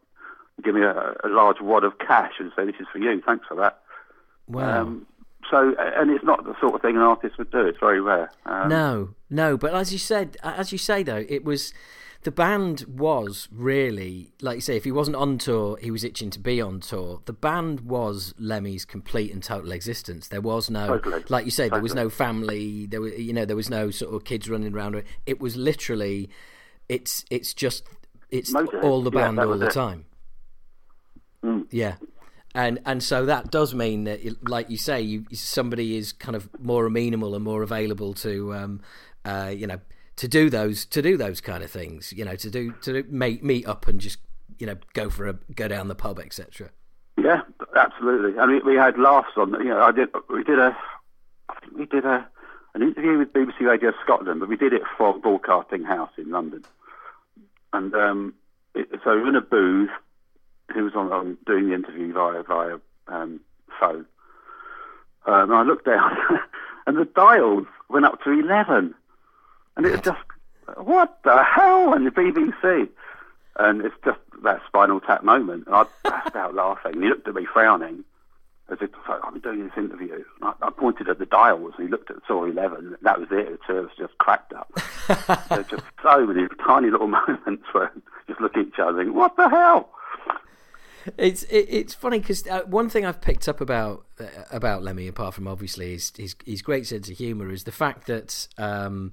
Give 0.63 0.75
me 0.75 0.81
a, 0.81 1.15
a, 1.23 1.29
large 1.29 1.57
wad 1.61 1.83
of 1.83 1.97
cash 1.99 2.33
and 2.39 2.51
say, 2.55 2.65
this 2.65 2.75
is 2.79 2.87
for 2.91 2.99
you. 2.99 3.21
Thanks 3.25 3.45
for 3.47 3.55
that. 3.55 3.79
Wow. 4.47 4.81
Um, 4.81 5.07
so, 5.49 5.75
and 5.77 6.11
it's 6.11 6.23
not 6.23 6.43
the 6.43 6.55
sort 6.59 6.75
of 6.75 6.81
thing 6.81 6.95
an 6.95 7.01
artist 7.01 7.37
would 7.37 7.51
do. 7.51 7.65
It's 7.65 7.79
very 7.79 8.01
rare. 8.01 8.29
Um, 8.45 8.69
no, 8.69 9.09
no. 9.29 9.57
But 9.57 9.73
as 9.73 9.91
you 9.91 9.99
said, 9.99 10.37
as 10.43 10.71
you 10.71 10.77
say 10.77 11.01
though, 11.03 11.25
it 11.27 11.43
was 11.43 11.73
the 12.23 12.31
band 12.31 12.83
was 12.87 13.47
really 13.51 14.33
like 14.41 14.55
you 14.55 14.61
say 14.61 14.75
if 14.75 14.83
he 14.83 14.91
wasn't 14.91 15.15
on 15.15 15.37
tour 15.37 15.77
he 15.81 15.89
was 15.89 16.03
itching 16.03 16.29
to 16.29 16.39
be 16.39 16.59
on 16.59 16.79
tour 16.79 17.21
the 17.25 17.33
band 17.33 17.81
was 17.81 18.33
lemmy's 18.37 18.83
complete 18.83 19.31
and 19.31 19.41
total 19.41 19.71
existence 19.71 20.27
there 20.27 20.41
was 20.41 20.69
no 20.69 20.87
totally. 20.87 21.23
like 21.29 21.45
you 21.45 21.51
say 21.51 21.63
totally. 21.63 21.77
there 21.77 21.83
was 21.83 21.95
no 21.95 22.09
family 22.09 22.85
there 22.87 22.99
was 22.99 23.17
you 23.17 23.31
know 23.31 23.45
there 23.45 23.55
was 23.55 23.69
no 23.69 23.89
sort 23.89 24.13
of 24.13 24.25
kids 24.25 24.49
running 24.49 24.73
around 24.73 25.01
it 25.25 25.39
was 25.39 25.55
literally 25.55 26.29
it's 26.89 27.23
it's 27.29 27.53
just 27.53 27.85
it's 28.29 28.51
Most 28.51 28.73
all 28.83 29.01
the 29.01 29.11
band 29.11 29.37
yeah, 29.37 29.45
all 29.45 29.57
the 29.57 29.67
it. 29.67 29.73
time 29.73 30.05
mm. 31.43 31.65
yeah 31.71 31.95
and 32.55 32.79
and 32.85 33.03
so 33.03 33.25
that 33.25 33.51
does 33.51 33.75
mean 33.75 34.05
that, 34.05 34.19
like 34.49 34.69
you 34.69 34.77
say, 34.77 35.01
you, 35.01 35.25
somebody 35.33 35.97
is 35.97 36.11
kind 36.11 36.35
of 36.35 36.49
more 36.59 36.87
amenable 36.87 37.35
and 37.35 37.43
more 37.43 37.61
available 37.61 38.15
to, 38.15 38.55
um, 38.55 38.81
uh, 39.23 39.53
you 39.55 39.67
know, 39.67 39.79
to 40.15 40.27
do 40.27 40.49
those 40.49 40.85
to 40.87 41.01
do 41.01 41.15
those 41.15 41.41
kind 41.41 41.63
of 41.63 41.69
things. 41.69 42.11
You 42.11 42.25
know, 42.25 42.35
to 42.35 42.49
do 42.49 42.73
to 42.81 43.03
meet 43.03 43.43
meet 43.43 43.67
up 43.67 43.87
and 43.87 43.99
just 43.99 44.17
you 44.57 44.65
know 44.65 44.75
go 44.93 45.09
for 45.09 45.27
a 45.27 45.33
go 45.55 45.67
down 45.67 45.89
the 45.89 45.95
pub, 45.95 46.19
etc. 46.19 46.71
Yeah, 47.17 47.41
absolutely. 47.75 48.39
I 48.39 48.47
mean, 48.47 48.61
we 48.65 48.75
had 48.75 48.97
laughs 48.97 49.33
on. 49.37 49.51
You 49.51 49.69
know, 49.69 49.81
I 49.81 49.91
did. 49.91 50.09
We 50.29 50.43
did 50.43 50.57
a. 50.57 50.75
I 51.49 51.59
think 51.59 51.77
we 51.77 51.85
did 51.85 52.05
a 52.05 52.27
an 52.73 52.81
interview 52.81 53.17
with 53.19 53.31
BBC 53.31 53.61
Radio 53.61 53.93
Scotland, 54.03 54.39
but 54.39 54.49
we 54.49 54.57
did 54.57 54.73
it 54.73 54.81
from 54.97 55.21
Broadcasting 55.21 55.83
House 55.83 56.11
in 56.17 56.31
London. 56.31 56.63
And 57.73 57.93
um, 57.93 58.33
it, 58.73 58.89
so 59.03 59.15
we 59.15 59.21
were 59.21 59.29
in 59.29 59.35
a 59.35 59.41
booth. 59.41 59.89
He 60.73 60.81
was 60.81 60.93
on, 60.95 61.11
on 61.11 61.37
doing 61.45 61.69
the 61.69 61.75
interview 61.75 62.13
via 62.13 62.43
via 62.43 62.77
um, 63.07 63.39
phone. 63.79 64.05
Um, 65.25 65.51
and 65.51 65.53
I 65.53 65.63
looked 65.63 65.85
down, 65.85 66.17
and 66.87 66.97
the 66.97 67.05
dials 67.05 67.67
went 67.89 68.05
up 68.05 68.23
to 68.23 68.31
eleven, 68.31 68.93
and 69.75 69.85
it 69.85 69.91
was 69.91 70.01
just 70.01 70.19
what 70.77 71.19
the 71.23 71.43
hell? 71.43 71.93
And 71.93 72.05
the 72.05 72.11
BBC, 72.11 72.89
and 73.57 73.81
it's 73.85 73.95
just 74.03 74.19
that 74.43 74.61
Spinal 74.67 74.99
Tap 74.99 75.23
moment. 75.23 75.67
And 75.67 75.75
I 75.75 75.85
burst 76.03 76.35
out 76.35 76.55
laughing. 76.55 76.93
And 76.93 77.03
he 77.03 77.09
looked 77.09 77.27
at 77.27 77.35
me 77.35 77.45
frowning, 77.51 78.03
as 78.71 78.77
if 78.81 78.89
like, 79.07 79.19
I'm 79.23 79.39
doing 79.39 79.63
this 79.63 79.77
interview. 79.77 80.13
And 80.13 80.23
I, 80.61 80.67
I, 80.67 80.69
pointed 80.69 81.09
at 81.09 81.19
the 81.19 81.25
dials, 81.25 81.73
and 81.77 81.87
he 81.87 81.91
looked 81.91 82.11
at 82.11 82.17
saw 82.27 82.45
eleven. 82.45 82.95
that 83.01 83.19
was 83.19 83.29
it. 83.31 83.59
The 83.67 83.73
was 83.73 83.91
just 83.97 84.17
cracked 84.17 84.53
up. 84.53 84.71
There's 85.49 85.67
just 85.67 85.83
so 86.03 86.25
many 86.25 86.47
tiny 86.65 86.89
little 86.89 87.07
moments 87.27 87.65
where 87.71 87.91
just 88.27 88.41
look 88.41 88.55
at 88.57 88.67
each 88.67 88.79
other, 88.79 88.99
and 88.99 89.09
think, 89.09 89.15
"What 89.15 89.35
the 89.35 89.49
hell?" 89.49 89.89
It's 91.17 91.43
it, 91.43 91.67
it's 91.69 91.93
funny 91.93 92.19
because 92.19 92.45
uh, 92.47 92.61
one 92.65 92.89
thing 92.89 93.05
I've 93.05 93.21
picked 93.21 93.47
up 93.47 93.61
about 93.61 94.05
uh, 94.19 94.25
about 94.51 94.83
Lemmy, 94.83 95.07
apart 95.07 95.33
from 95.33 95.47
obviously 95.47 95.91
his, 95.91 96.11
his, 96.17 96.35
his 96.45 96.61
great 96.61 96.87
sense 96.87 97.09
of 97.09 97.17
humour, 97.17 97.51
is 97.51 97.63
the 97.63 97.71
fact 97.71 98.07
that 98.07 98.47
um, 98.57 99.11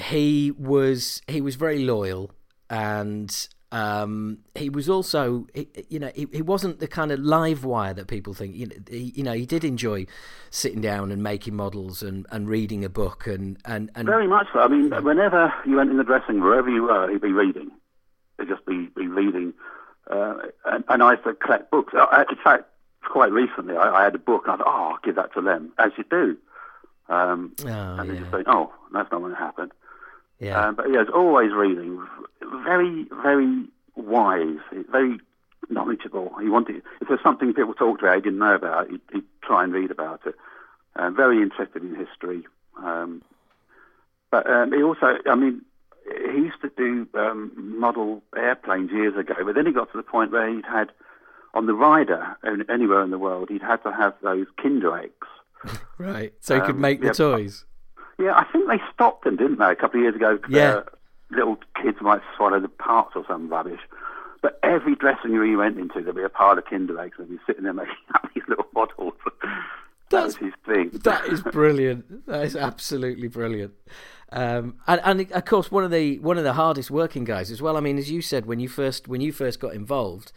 he 0.00 0.50
was 0.52 1.22
he 1.28 1.40
was 1.40 1.56
very 1.56 1.84
loyal 1.84 2.30
and 2.68 3.48
um, 3.72 4.38
he 4.56 4.68
was 4.68 4.88
also, 4.88 5.46
he, 5.54 5.68
you 5.88 6.00
know, 6.00 6.10
he, 6.14 6.26
he 6.32 6.42
wasn't 6.42 6.80
the 6.80 6.88
kind 6.88 7.12
of 7.12 7.20
live 7.20 7.64
wire 7.64 7.94
that 7.94 8.08
people 8.08 8.34
think. 8.34 8.56
You 8.56 8.66
know, 8.66 8.76
he, 8.88 9.12
you 9.14 9.22
know, 9.22 9.32
he 9.32 9.46
did 9.46 9.64
enjoy 9.64 10.06
sitting 10.50 10.80
down 10.80 11.12
and 11.12 11.22
making 11.22 11.54
models 11.54 12.02
and, 12.02 12.26
and 12.32 12.48
reading 12.48 12.84
a 12.84 12.88
book 12.88 13.26
and, 13.26 13.58
and, 13.64 13.90
and 13.94 14.06
very 14.06 14.26
much 14.26 14.48
so. 14.52 14.60
I 14.60 14.68
mean, 14.68 14.90
whenever 15.04 15.52
you 15.64 15.76
went 15.76 15.90
in 15.90 15.98
the 15.98 16.04
dressing 16.04 16.40
room, 16.40 16.50
wherever 16.50 16.68
you 16.68 16.82
were, 16.82 17.10
he'd 17.10 17.20
be 17.20 17.32
reading. 17.32 17.70
He'd 18.38 18.48
just 18.48 18.64
be 18.66 18.88
be 18.96 19.06
reading, 19.06 19.52
uh, 20.10 20.34
and, 20.66 20.84
and 20.88 21.02
I 21.02 21.12
used 21.12 21.24
to 21.24 21.34
collect 21.34 21.70
books. 21.70 21.94
I, 21.96 22.24
in 22.28 22.36
fact, 22.42 22.64
quite 23.02 23.32
recently, 23.32 23.76
I, 23.76 23.90
I, 24.00 24.04
had 24.04 24.14
a 24.14 24.18
book, 24.18 24.42
and 24.44 24.54
I 24.54 24.56
thought, 24.56 24.66
oh, 24.66 24.90
I'll 24.92 24.98
give 25.02 25.16
that 25.16 25.32
to 25.34 25.40
Lem, 25.40 25.72
as 25.78 25.92
you 25.96 26.04
do. 26.10 26.36
Um, 27.08 27.54
oh, 27.64 27.68
and 27.68 28.08
then 28.08 28.16
yeah. 28.16 28.24
you 28.24 28.30
think, 28.30 28.46
oh, 28.48 28.72
that's 28.92 29.10
not 29.10 29.20
going 29.20 29.32
to 29.32 29.38
happen. 29.38 29.72
Yeah. 30.38 30.66
Um, 30.66 30.74
but 30.74 30.90
yeah, 30.90 31.02
it's 31.02 31.10
always 31.14 31.52
reading. 31.52 32.04
Very, 32.64 33.06
very 33.22 33.66
wise. 33.94 34.58
Very 34.90 35.18
knowledgeable. 35.68 36.32
He 36.40 36.48
wanted 36.48 36.82
if 37.00 37.08
there's 37.08 37.22
something 37.22 37.52
people 37.52 37.74
talked 37.74 38.02
about 38.02 38.16
he 38.16 38.22
didn't 38.22 38.38
know 38.38 38.54
about, 38.54 38.90
he'd, 38.90 39.00
he'd 39.12 39.24
try 39.42 39.64
and 39.64 39.72
read 39.72 39.90
about 39.90 40.22
it. 40.26 40.34
Uh, 40.96 41.10
very 41.10 41.40
interested 41.42 41.82
in 41.82 41.94
history. 41.94 42.46
Um, 42.78 43.22
but 44.30 44.48
um, 44.48 44.72
he 44.72 44.82
also, 44.82 45.18
I 45.26 45.34
mean, 45.34 45.62
he 46.04 46.38
used 46.38 46.60
to 46.62 46.70
do 46.76 47.06
um, 47.18 47.52
model 47.56 48.22
airplanes 48.36 48.90
years 48.90 49.16
ago. 49.16 49.34
But 49.44 49.54
then 49.54 49.66
he 49.66 49.72
got 49.72 49.90
to 49.92 49.96
the 49.96 50.02
point 50.02 50.32
where 50.32 50.48
he'd 50.52 50.64
had 50.64 50.90
on 51.54 51.66
the 51.66 51.74
rider 51.74 52.36
anywhere 52.72 53.02
in 53.02 53.10
the 53.10 53.18
world, 53.18 53.48
he'd 53.50 53.62
had 53.62 53.78
to 53.78 53.92
have 53.92 54.14
those 54.22 54.46
Kinder 54.62 54.96
eggs. 54.96 55.78
right, 55.98 56.32
so 56.40 56.54
he 56.54 56.60
could 56.60 56.76
um, 56.76 56.80
make 56.80 57.00
the 57.00 57.08
yeah, 57.08 57.12
toys. 57.12 57.64
Yeah, 58.18 58.34
I 58.34 58.44
think 58.52 58.68
they 58.68 58.80
stopped 58.92 59.24
them, 59.24 59.36
didn't 59.36 59.58
they, 59.58 59.70
a 59.70 59.74
couple 59.74 60.00
of 60.00 60.04
years 60.04 60.14
ago? 60.14 60.38
Yeah. 60.48 60.74
Uh, 60.74 60.82
little 61.30 61.56
kids 61.80 61.98
might 62.00 62.22
swallow 62.36 62.60
the 62.60 62.68
parts 62.68 63.12
or 63.14 63.24
some 63.26 63.48
rubbish. 63.48 63.80
But 64.42 64.58
every 64.62 64.94
dressing 64.94 65.32
room 65.32 65.50
you 65.50 65.58
went 65.58 65.78
into, 65.78 66.02
there'd 66.02 66.16
be 66.16 66.22
a 66.22 66.28
pile 66.28 66.56
of 66.56 66.64
Kinder 66.64 66.98
eggs, 66.98 67.16
and 67.18 67.28
he'd 67.28 67.36
be 67.36 67.42
sitting 67.46 67.64
there 67.64 67.74
making 67.74 67.94
up 68.14 68.28
these 68.34 68.44
little 68.48 68.66
models. 68.74 69.14
that 70.10 70.24
was 70.24 70.36
his 70.36 70.52
thing. 70.66 70.90
That 71.04 71.26
is 71.26 71.42
brilliant. 71.42 72.26
that 72.26 72.44
is 72.44 72.56
absolutely 72.56 73.28
brilliant. 73.28 73.74
Um, 74.32 74.76
and, 74.86 75.00
and 75.04 75.32
of 75.32 75.44
course, 75.44 75.70
one 75.70 75.84
of 75.84 75.90
the 75.90 76.18
one 76.20 76.38
of 76.38 76.44
the 76.44 76.52
hardest 76.52 76.90
working 76.90 77.24
guys 77.24 77.50
as 77.50 77.60
well. 77.60 77.76
I 77.76 77.80
mean, 77.80 77.98
as 77.98 78.10
you 78.10 78.22
said 78.22 78.46
when 78.46 78.60
you 78.60 78.68
first 78.68 79.08
when 79.08 79.20
you 79.20 79.32
first 79.32 79.60
got 79.60 79.74
involved, 79.74 80.32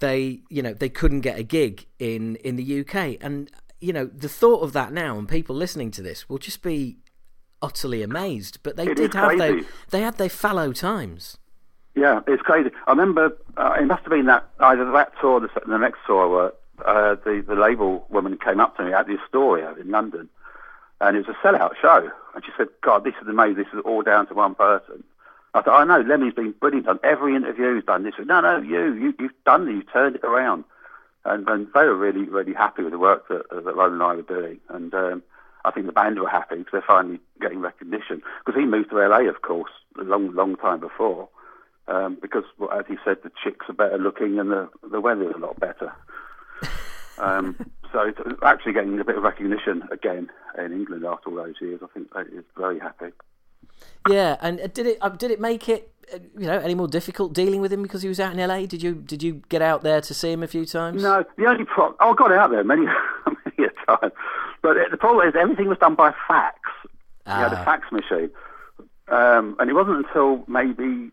they 0.00 0.40
you 0.48 0.62
know 0.62 0.74
they 0.74 0.88
couldn't 0.88 1.20
get 1.20 1.38
a 1.38 1.42
gig 1.42 1.86
in 1.98 2.36
in 2.36 2.56
the 2.56 2.80
UK, 2.80 3.18
and 3.20 3.50
you 3.80 3.92
know 3.92 4.06
the 4.06 4.28
thought 4.28 4.62
of 4.62 4.72
that 4.72 4.92
now, 4.92 5.18
and 5.18 5.28
people 5.28 5.54
listening 5.54 5.90
to 5.92 6.02
this 6.02 6.28
will 6.28 6.38
just 6.38 6.62
be 6.62 6.96
utterly 7.62 8.02
amazed. 8.02 8.58
But 8.62 8.76
they 8.76 8.88
it 8.88 8.96
did 8.96 9.14
have 9.14 9.38
their 9.38 9.60
they 9.90 10.02
had 10.02 10.18
their 10.18 10.28
fallow 10.28 10.72
times. 10.72 11.38
Yeah, 11.94 12.20
it's 12.26 12.42
crazy. 12.42 12.70
I 12.86 12.90
remember 12.90 13.36
uh, 13.56 13.76
it 13.80 13.86
must 13.86 14.02
have 14.02 14.10
been 14.10 14.26
that 14.26 14.48
either 14.60 14.90
that 14.92 15.12
tour 15.20 15.32
or 15.32 15.40
the, 15.40 15.48
the 15.66 15.78
next 15.78 16.00
tour 16.06 16.28
where 16.28 16.52
uh, 16.84 17.14
the 17.24 17.42
the 17.46 17.54
label 17.54 18.06
woman 18.10 18.38
came 18.38 18.60
up 18.60 18.76
to 18.76 18.84
me 18.84 18.92
at 18.92 19.06
the 19.06 19.16
Astoria 19.24 19.74
in 19.80 19.90
London, 19.90 20.28
and 21.00 21.16
it 21.16 21.26
was 21.26 21.36
a 21.36 21.46
sellout 21.46 21.76
show, 21.80 22.10
and 22.34 22.44
she 22.44 22.52
said, 22.56 22.68
"God, 22.82 23.04
this 23.04 23.14
is 23.20 23.28
amazing. 23.28 23.56
This 23.56 23.72
is 23.72 23.80
all 23.84 24.02
down 24.02 24.26
to 24.28 24.34
one 24.34 24.54
person." 24.54 25.04
I 25.54 25.62
thought, 25.62 25.80
"I 25.80 25.84
know, 25.84 26.00
Lemmy's 26.06 26.34
been 26.34 26.52
brilliant 26.52 26.88
on 26.88 27.00
every 27.02 27.34
interview 27.34 27.74
he's 27.74 27.84
done 27.84 28.02
this." 28.04 28.14
No, 28.18 28.40
no, 28.40 28.58
you, 28.58 28.92
you 28.94 29.14
you've 29.18 29.44
done 29.44 29.68
it. 29.68 29.72
You've 29.72 29.92
turned 29.92 30.16
it 30.16 30.24
around, 30.24 30.64
and, 31.24 31.48
and 31.48 31.66
they 31.74 31.84
were 31.84 31.96
really 31.96 32.24
really 32.24 32.54
happy 32.54 32.82
with 32.82 32.92
the 32.92 32.98
work 32.98 33.28
that 33.28 33.48
that 33.50 33.74
Roland 33.74 33.94
and 33.94 34.02
I 34.02 34.14
were 34.14 34.22
doing, 34.22 34.60
and. 34.68 34.94
Um, 34.94 35.22
I 35.66 35.72
think 35.72 35.86
the 35.86 35.92
band 35.92 36.20
were 36.20 36.28
happy 36.28 36.58
because 36.58 36.70
they're 36.70 36.84
finally 36.86 37.18
getting 37.40 37.58
recognition. 37.58 38.22
Because 38.44 38.58
he 38.58 38.64
moved 38.64 38.90
to 38.90 38.98
LA, 38.98 39.28
of 39.28 39.42
course, 39.42 39.72
a 39.98 40.04
long, 40.04 40.32
long 40.32 40.54
time 40.54 40.78
before. 40.78 41.28
Um, 41.88 42.18
because, 42.22 42.44
well, 42.56 42.70
as 42.70 42.84
he 42.88 42.96
said, 43.04 43.18
the 43.22 43.32
chicks 43.42 43.66
are 43.68 43.72
better 43.72 43.98
looking 43.98 44.38
and 44.38 44.50
the 44.50 44.68
the 44.88 45.00
weather's 45.00 45.34
a 45.34 45.38
lot 45.38 45.58
better. 45.58 45.92
um, 47.18 47.56
so 47.92 48.12
actually 48.42 48.72
getting 48.72 48.98
a 48.98 49.04
bit 49.04 49.16
of 49.16 49.22
recognition 49.22 49.82
again 49.90 50.30
in 50.58 50.72
England 50.72 51.04
after 51.04 51.30
all 51.30 51.36
those 51.36 51.54
years, 51.60 51.80
I 51.82 51.86
think 51.92 52.12
that 52.14 52.26
is 52.28 52.44
very 52.56 52.78
happy. 52.78 53.12
Yeah, 54.08 54.36
and 54.40 54.58
did 54.72 54.86
it 54.86 54.98
uh, 55.00 55.10
did 55.10 55.30
it 55.30 55.40
make 55.40 55.68
it 55.68 55.92
uh, 56.12 56.18
you 56.38 56.46
know 56.46 56.58
any 56.58 56.74
more 56.74 56.88
difficult 56.88 57.32
dealing 57.32 57.60
with 57.60 57.72
him 57.72 57.82
because 57.82 58.02
he 58.02 58.08
was 58.08 58.20
out 58.20 58.32
in 58.32 58.38
LA? 58.38 58.66
Did 58.66 58.82
you 58.82 58.94
did 58.94 59.22
you 59.22 59.42
get 59.48 59.62
out 59.62 59.82
there 59.82 60.00
to 60.00 60.14
see 60.14 60.32
him 60.32 60.42
a 60.42 60.46
few 60.46 60.64
times? 60.64 61.02
No, 61.02 61.24
the 61.36 61.46
only 61.46 61.64
problem 61.64 61.96
oh, 62.00 62.12
I 62.12 62.14
got 62.14 62.32
out 62.32 62.50
there 62.50 62.64
many 62.64 62.86
many 63.26 63.68
a 63.68 63.86
time. 63.86 64.12
But 64.62 64.76
the 64.90 64.96
problem 64.96 65.28
is 65.28 65.34
everything 65.38 65.68
was 65.68 65.78
done 65.78 65.94
by 65.94 66.14
fax. 66.26 66.58
Ah. 67.26 67.36
He 67.36 67.42
had 67.42 67.52
a 67.52 67.64
fax 67.64 67.90
machine. 67.92 68.30
Um, 69.08 69.56
and 69.60 69.70
it 69.70 69.74
wasn't 69.74 70.04
until 70.04 70.44
maybe 70.48 71.12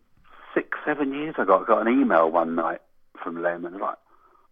six, 0.53 0.77
seven 0.85 1.13
years 1.13 1.35
ago 1.37 1.61
I 1.61 1.67
got 1.67 1.85
an 1.85 2.01
email 2.01 2.29
one 2.29 2.55
night 2.55 2.81
from 3.21 3.41
Lem 3.41 3.65
and 3.65 3.77
like, 3.77 3.97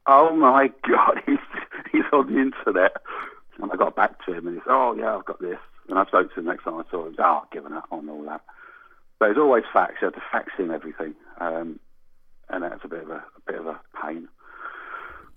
oh 0.07 0.35
my 0.35 0.67
God, 0.87 1.21
he's, 1.25 1.37
he's 1.91 2.03
on 2.13 2.33
the 2.33 2.39
internet. 2.39 2.97
And 3.61 3.71
I 3.71 3.75
got 3.75 3.95
back 3.95 4.25
to 4.25 4.33
him 4.33 4.47
and 4.47 4.55
he 4.55 4.61
said, 4.61 4.71
oh 4.71 4.95
yeah, 4.97 5.15
I've 5.15 5.25
got 5.25 5.41
this. 5.41 5.59
And 5.89 5.99
I 5.99 6.05
spoke 6.05 6.33
to 6.33 6.39
him 6.39 6.45
next 6.45 6.63
time 6.63 6.75
I 6.75 6.83
saw 6.89 7.05
him. 7.05 7.15
Oh, 7.19 7.41
I've 7.43 7.51
given 7.51 7.73
up 7.73 7.85
on 7.91 8.09
all 8.09 8.23
that. 8.25 8.41
But 9.19 9.31
it's 9.31 9.39
always 9.39 9.63
fax. 9.71 9.95
You 10.01 10.05
have 10.05 10.15
to 10.15 10.21
fax 10.31 10.51
him 10.57 10.71
everything. 10.71 11.13
Um, 11.39 11.79
and 12.49 12.63
that's 12.63 12.83
a 12.83 12.87
bit 12.87 13.03
of 13.03 13.09
a, 13.09 13.15
a 13.15 13.41
bit 13.45 13.59
of 13.59 13.67
a 13.67 13.79
pain. 14.03 14.27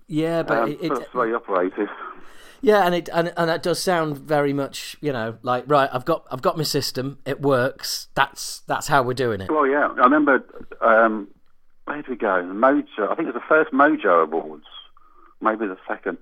Yeah, 0.07 0.43
but 0.43 0.63
um, 0.63 0.71
it, 0.71 0.89
that's 0.89 1.11
very 1.13 1.33
operative. 1.33 1.89
Yeah, 2.61 2.85
and 2.85 2.95
it 2.95 3.09
and, 3.11 3.33
and 3.37 3.49
that 3.49 3.63
does 3.63 3.81
sound 3.81 4.17
very 4.17 4.53
much, 4.53 4.97
you 5.01 5.11
know, 5.11 5.37
like 5.41 5.65
right. 5.67 5.89
I've 5.91 6.05
got 6.05 6.25
I've 6.31 6.41
got 6.41 6.57
my 6.57 6.63
system. 6.63 7.19
It 7.25 7.41
works. 7.41 8.07
That's 8.15 8.59
that's 8.61 8.87
how 8.87 9.03
we're 9.03 9.13
doing 9.13 9.41
it. 9.41 9.51
Well, 9.51 9.67
yeah. 9.67 9.87
I 9.87 10.03
remember. 10.03 10.43
Um, 10.81 11.27
where 11.85 11.97
did 11.97 12.07
we 12.07 12.15
go? 12.15 12.43
Mojo. 12.43 13.11
I 13.11 13.15
think 13.15 13.27
it 13.29 13.33
was 13.33 13.41
the 13.41 13.47
first 13.47 13.71
Mojo 13.71 14.23
Awards, 14.23 14.65
maybe 15.41 15.67
the 15.67 15.77
second. 15.87 16.17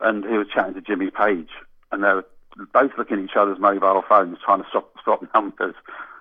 And 0.00 0.24
he 0.24 0.38
was 0.38 0.46
chatting 0.52 0.74
to 0.74 0.80
Jimmy 0.80 1.10
Page, 1.10 1.50
and 1.92 2.02
they 2.02 2.08
were 2.08 2.26
both 2.72 2.92
looking 2.96 3.18
at 3.18 3.24
each 3.24 3.36
other's 3.36 3.58
mobile 3.58 4.02
phones, 4.08 4.38
trying 4.44 4.62
to 4.62 4.68
stop 4.68 4.94
stop 5.00 5.24
numbers. 5.34 5.74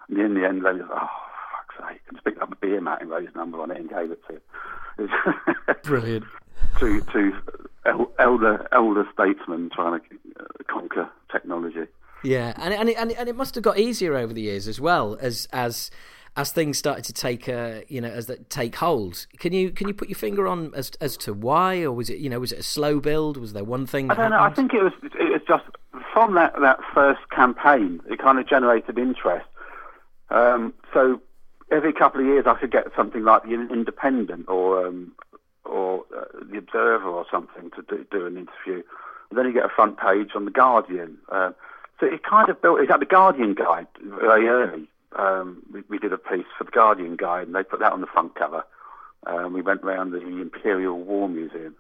And 0.10 0.18
in 0.18 0.34
the 0.34 0.46
end, 0.46 0.66
they 0.66 0.74
was, 0.74 0.82
oh, 0.92 1.10
fuck's 1.52 1.90
sake, 1.90 2.02
and 2.10 2.24
picked 2.24 2.42
up 2.42 2.52
a 2.52 2.56
beer 2.56 2.82
mat 2.82 3.02
and 3.02 3.10
wrote 3.10 3.26
his 3.26 3.36
number 3.36 3.62
on 3.62 3.72
it 3.72 3.78
and 3.78 3.90
gave 3.90 4.12
it 4.12 4.22
to 4.28 4.34
him. 4.34 5.10
Brilliant. 5.84 6.26
to 6.80 7.02
to 7.02 7.34
elder 8.20 8.68
elder 8.72 9.08
statesmen 9.14 9.70
trying 9.74 10.00
to 10.00 10.06
uh, 10.40 10.46
conquer 10.68 11.10
technology. 11.32 11.88
Yeah, 12.24 12.54
and 12.58 12.74
and 12.74 12.90
it, 12.90 12.98
and 12.98 13.12
it, 13.12 13.18
and 13.18 13.30
it 13.30 13.36
must 13.36 13.56
have 13.56 13.64
got 13.64 13.78
easier 13.78 14.16
over 14.16 14.34
the 14.34 14.42
years 14.42 14.68
as 14.68 14.80
well 14.80 15.18
as 15.20 15.48
as 15.52 15.92
as 16.36 16.52
things 16.52 16.78
started 16.78 17.06
to 17.06 17.14
take 17.14 17.48
uh, 17.48 17.82
you 17.88 18.02
know 18.02 18.10
as 18.10 18.26
that 18.28 18.50
take 18.50 18.76
hold. 18.76 19.28
Can 19.38 19.54
you 19.54 19.72
can 19.72 19.88
you 19.88 19.94
put 19.94 20.10
your 20.10 20.18
finger 20.18 20.48
on 20.48 20.74
as 20.76 20.92
as 21.00 21.18
to 21.18 21.34
why, 21.34 21.82
or 21.84 21.92
was 21.92 22.10
it 22.10 22.20
you 22.20 22.30
know 22.30 22.40
was 22.40 22.52
it 22.52 22.60
a 22.60 22.64
slow 22.64 23.00
build? 23.00 23.38
Was 23.38 23.54
there 23.54 23.64
one 23.64 23.86
thing? 23.86 24.10
I 24.10 24.16
don't 24.16 24.32
happened? 24.32 24.40
know. 24.40 24.44
I 24.44 24.54
think 24.54 24.74
it 24.74 24.84
was 24.84 24.94
it 25.20 25.32
was 25.32 25.42
just 25.48 25.66
from 26.14 26.36
that 26.36 26.54
that 26.62 26.80
first 26.94 27.22
campaign. 27.30 28.02
It 28.10 28.20
kind 28.20 28.40
of 28.40 28.48
generated 28.48 28.98
interest. 28.98 29.48
Um, 30.30 30.74
so 30.94 31.22
every 31.72 31.94
couple 31.94 32.22
of 32.22 32.28
years, 32.28 32.46
I 32.48 32.56
could 32.56 32.72
get 32.72 32.88
something 32.96 33.24
like 33.24 33.44
the 33.44 33.54
Independent 33.54 34.48
or 34.48 34.88
um, 34.88 35.12
or 35.66 36.06
uh, 36.16 36.26
the 36.50 36.58
Observer 36.58 37.08
or 37.08 37.26
something 37.30 37.72
to 37.72 37.82
do, 37.84 38.06
do 38.12 38.26
an 38.26 38.38
interview. 38.38 38.84
And 39.30 39.40
then 39.40 39.46
you 39.46 39.54
get 39.54 39.66
a 39.66 39.70
front 39.70 39.98
page 39.98 40.32
on 40.36 40.46
the 40.46 40.52
Guardian. 40.52 41.18
Uh, 41.32 41.52
so 42.00 42.08
it 42.08 42.24
kind 42.24 42.50
of 42.50 42.62
built. 42.62 42.80
It 42.80 42.90
had 42.90 43.02
the 43.02 43.06
Guardian 43.06 43.54
guide 43.54 43.88
very 44.02 44.48
early. 44.48 44.88
Um, 45.18 45.64
we, 45.72 45.84
we, 45.90 46.00
did 46.00 46.14
a 46.14 46.18
piece 46.18 46.46
for 46.58 46.64
the 46.64 46.72
Guardian 46.72 47.16
guide, 47.16 47.48
and 47.48 47.56
they 47.56 47.64
put 47.64 47.80
that 47.80 47.92
on 47.92 48.02
the 48.02 48.08
front 48.08 48.36
cover. 48.36 48.64
Um, 49.28 49.54
we 49.54 49.62
went 49.62 49.84
around 49.84 50.12
the 50.12 50.22
Imperial 50.22 51.00
War 51.00 51.30
Museum. 51.30 51.76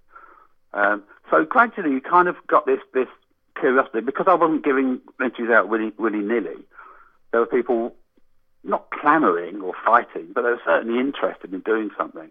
Um, 0.73 1.03
so 1.29 1.45
gradually, 1.45 1.91
you 1.91 2.01
kind 2.01 2.27
of 2.27 2.35
got 2.47 2.65
this 2.65 2.79
this 2.93 3.07
curiosity 3.59 4.01
because 4.01 4.25
I 4.27 4.35
wasn't 4.35 4.63
giving 4.63 5.01
entries 5.21 5.49
out 5.49 5.69
willy 5.69 5.91
willy 5.97 6.19
nilly. 6.19 6.65
There 7.31 7.41
were 7.41 7.47
people 7.47 7.95
not 8.63 8.89
clamouring 8.91 9.61
or 9.61 9.73
fighting, 9.85 10.27
but 10.33 10.43
they 10.43 10.49
were 10.49 10.61
certainly 10.65 10.99
interested 10.99 11.53
in 11.53 11.59
doing 11.61 11.89
something. 11.97 12.29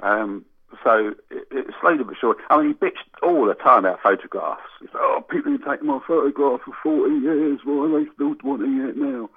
Um, 0.00 0.44
so 0.84 1.14
it, 1.30 1.48
it, 1.50 1.66
slowly 1.80 2.04
but 2.04 2.16
surely. 2.20 2.40
I 2.50 2.58
mean, 2.58 2.68
he 2.68 2.74
bitched 2.74 3.22
all 3.22 3.46
the 3.46 3.54
time 3.54 3.84
about 3.84 4.02
photographs. 4.02 4.62
He's 4.80 4.90
like, 4.92 5.02
"Oh, 5.02 5.24
people 5.28 5.52
have 5.52 5.64
taken 5.64 5.86
my 5.86 6.00
photograph 6.06 6.60
for 6.64 6.74
forty 6.82 7.14
years. 7.16 7.60
Why 7.64 7.86
are 7.86 8.04
they 8.04 8.10
still 8.14 8.34
wanting 8.42 8.78
it 8.80 8.96
now?" 8.96 9.30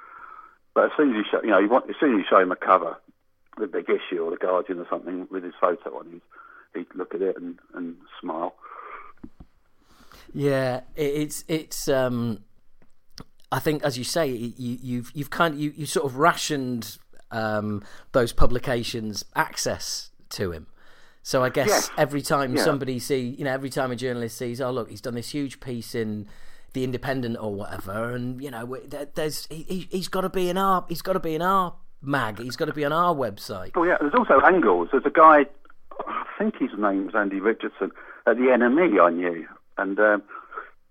But 0.73 0.85
as 0.85 0.91
soon 0.97 1.11
as 1.11 1.17
you 1.17 1.23
show, 1.29 1.41
you 1.43 1.49
know, 1.49 1.59
you 1.59 1.69
want, 1.69 1.89
as 1.89 1.95
soon 1.99 2.13
as 2.13 2.19
you 2.19 2.25
show 2.29 2.39
him 2.39 2.51
a 2.51 2.55
cover, 2.55 2.97
the 3.57 3.67
big 3.67 3.89
issue 3.89 4.23
or 4.23 4.31
the 4.31 4.37
Guardian 4.37 4.79
or 4.79 4.87
something 4.89 5.27
with 5.29 5.43
his 5.43 5.53
photo 5.59 5.97
on, 5.97 6.09
he'd, 6.11 6.21
he'd 6.73 6.95
look 6.95 7.13
at 7.13 7.21
it 7.21 7.35
and, 7.37 7.59
and 7.73 7.95
smile. 8.21 8.55
Yeah, 10.33 10.81
it's 10.95 11.43
it's. 11.47 11.87
Um, 11.87 12.43
I 13.51 13.59
think, 13.59 13.83
as 13.83 13.97
you 13.97 14.03
say, 14.03 14.27
you, 14.27 14.77
you've 14.81 15.11
you've 15.15 15.29
kind 15.31 15.55
of 15.55 15.59
you, 15.59 15.73
you 15.75 15.85
sort 15.87 16.05
of 16.05 16.17
rationed 16.17 16.99
um, 17.31 17.83
those 18.11 18.31
publications 18.31 19.25
access 19.35 20.11
to 20.29 20.51
him. 20.51 20.67
So 21.23 21.43
I 21.43 21.49
guess 21.49 21.67
yes. 21.67 21.91
every 21.97 22.21
time 22.21 22.55
yeah. 22.55 22.63
somebody 22.63 22.99
see, 22.99 23.19
you 23.19 23.43
know, 23.43 23.51
every 23.51 23.69
time 23.69 23.91
a 23.91 23.95
journalist 23.95 24.37
sees, 24.37 24.61
oh 24.61 24.71
look, 24.71 24.89
he's 24.89 25.01
done 25.01 25.15
this 25.15 25.29
huge 25.29 25.59
piece 25.59 25.93
in 25.93 26.27
the 26.73 26.83
Independent 26.83 27.37
or 27.39 27.53
whatever, 27.53 28.13
and 28.13 28.41
you 28.41 28.51
know, 28.51 28.77
there's 29.15 29.47
he, 29.49 29.87
has 29.91 30.07
got 30.07 30.21
to 30.21 30.29
be 30.29 30.49
in 30.49 30.57
our 30.57 30.85
he's 30.89 31.01
got 31.01 31.13
to 31.13 31.19
be 31.19 31.35
in 31.35 31.41
our 31.41 31.75
mag, 32.01 32.39
he's 32.39 32.55
got 32.55 32.65
to 32.65 32.73
be 32.73 32.85
on 32.85 32.93
our 32.93 33.13
website. 33.13 33.71
Oh 33.75 33.83
yeah, 33.83 33.97
there's 33.99 34.13
also 34.13 34.39
angles. 34.41 34.89
There's 34.91 35.05
a 35.05 35.09
guy, 35.09 35.45
I 36.07 36.25
think 36.37 36.57
his 36.57 36.71
name 36.77 37.05
was 37.05 37.15
Andy 37.15 37.39
Richardson 37.39 37.91
at 38.25 38.37
the 38.37 38.43
NME. 38.43 39.01
I 39.01 39.09
knew, 39.11 39.47
and 39.77 39.99
um, 39.99 40.23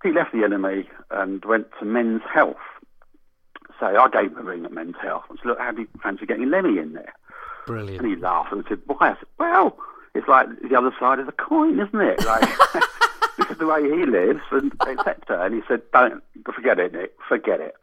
he 0.02 0.12
left 0.12 0.32
the 0.32 0.38
NME 0.38 0.87
and 1.11 1.44
went 1.44 1.68
to 1.78 1.85
Men's 1.85 2.23
Health. 2.32 2.56
So 3.80 3.87
I 3.87 4.08
gave 4.08 4.32
him 4.32 4.38
a 4.38 4.42
ring 4.42 4.64
at 4.64 4.73
Men's 4.73 4.97
Health 5.00 5.25
and 5.28 5.38
said, 5.38 5.50
look, 5.50 5.58
how 5.58 5.70
do 5.70 5.82
you 5.82 5.88
fancy 6.02 6.26
getting 6.26 6.50
Lemmy 6.50 6.78
in 6.78 6.94
there? 6.94 7.12
Brilliant. 7.66 8.02
And 8.02 8.11
he 8.11 8.16
laughed 8.20 8.52
and 8.52 8.64
said, 8.68 8.80
why? 8.87 8.97
I 9.00 9.14
said, 9.14 9.28
well, 9.38 9.78
it's 10.14 10.26
like 10.26 10.49
the 10.68 10.76
other 10.76 10.92
side 10.99 11.20
of 11.20 11.26
the 11.26 11.32
coin, 11.32 11.78
isn't 11.78 12.00
it? 12.00 12.25
Like, 12.25 12.49
this 13.38 13.50
is 13.50 13.59
the 13.59 13.66
way 13.66 13.83
he 13.83 14.04
lives, 14.04 14.42
and 14.50 14.73
etc. 14.87 15.45
And 15.45 15.54
he 15.54 15.61
said, 15.66 15.83
don't 15.92 16.23
forget 16.54 16.78
it, 16.78 16.92
Nik, 16.92 17.12
forget 17.28 17.61
it. 17.61 17.75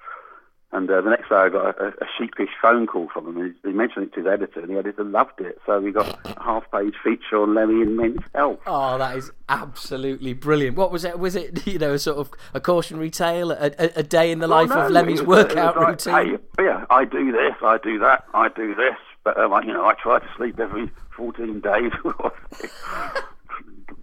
And 0.72 0.92
uh, 0.92 1.00
the 1.00 1.10
next 1.10 1.30
day 1.30 1.36
I 1.36 1.48
got 1.48 1.80
a, 1.80 1.88
a, 1.88 2.08
sheepish 2.18 2.50
phone 2.62 2.86
call 2.86 3.08
from 3.08 3.28
him. 3.28 3.56
He, 3.64 3.70
he, 3.70 3.74
mentioned 3.74 4.08
it 4.08 4.14
to 4.16 4.20
his 4.20 4.28
editor, 4.28 4.60
and 4.60 4.70
the 4.70 4.78
editor 4.78 5.06
loved 5.06 5.40
it. 5.40 5.58
So 5.66 5.80
we 5.80 5.94
got 5.94 6.20
a 6.26 6.44
half-page 6.44 6.96
feature 7.02 7.42
on 7.42 7.54
Lemmy 7.54 7.82
and 7.82 7.96
Men's 7.96 8.20
Health. 8.34 8.60
Oh, 8.68 8.98
that 8.98 9.16
is 9.16 9.32
absolutely 9.48 10.34
brilliant. 10.34 10.76
What 10.76 10.92
was 10.92 11.06
it? 11.06 11.18
Was 11.18 11.38
it 11.38 11.66
you 11.68 11.80
know 11.80 11.94
a 11.94 12.00
sort 12.00 12.18
of 12.18 12.30
a 12.54 12.60
cautionary 12.60 13.10
tale, 13.10 13.52
a, 13.52 13.72
a, 13.80 13.92
a 13.98 14.04
day 14.04 14.32
in 14.32 14.40
the 14.40 14.50
well, 14.50 14.66
life 14.66 14.70
no, 14.70 14.86
of 14.88 14.92
Lemmy's 14.92 15.24
workout 15.24 15.78
like, 15.78 15.88
routine? 15.88 16.40
Hey, 16.58 16.64
yeah, 16.64 16.86
I 16.90 17.06
do 17.06 17.32
this, 17.32 17.56
I 17.62 17.78
do 17.78 17.98
that, 18.00 18.26
I 18.34 18.50
do 18.50 18.76
this, 18.76 18.98
but 19.24 19.40
um, 19.40 19.54
you 19.64 19.72
know 19.72 19.86
I 19.86 19.94
try 19.94 20.20
to 20.20 20.28
sleep 20.36 20.60
every 20.60 20.92
14 21.16 21.62
days. 21.62 21.92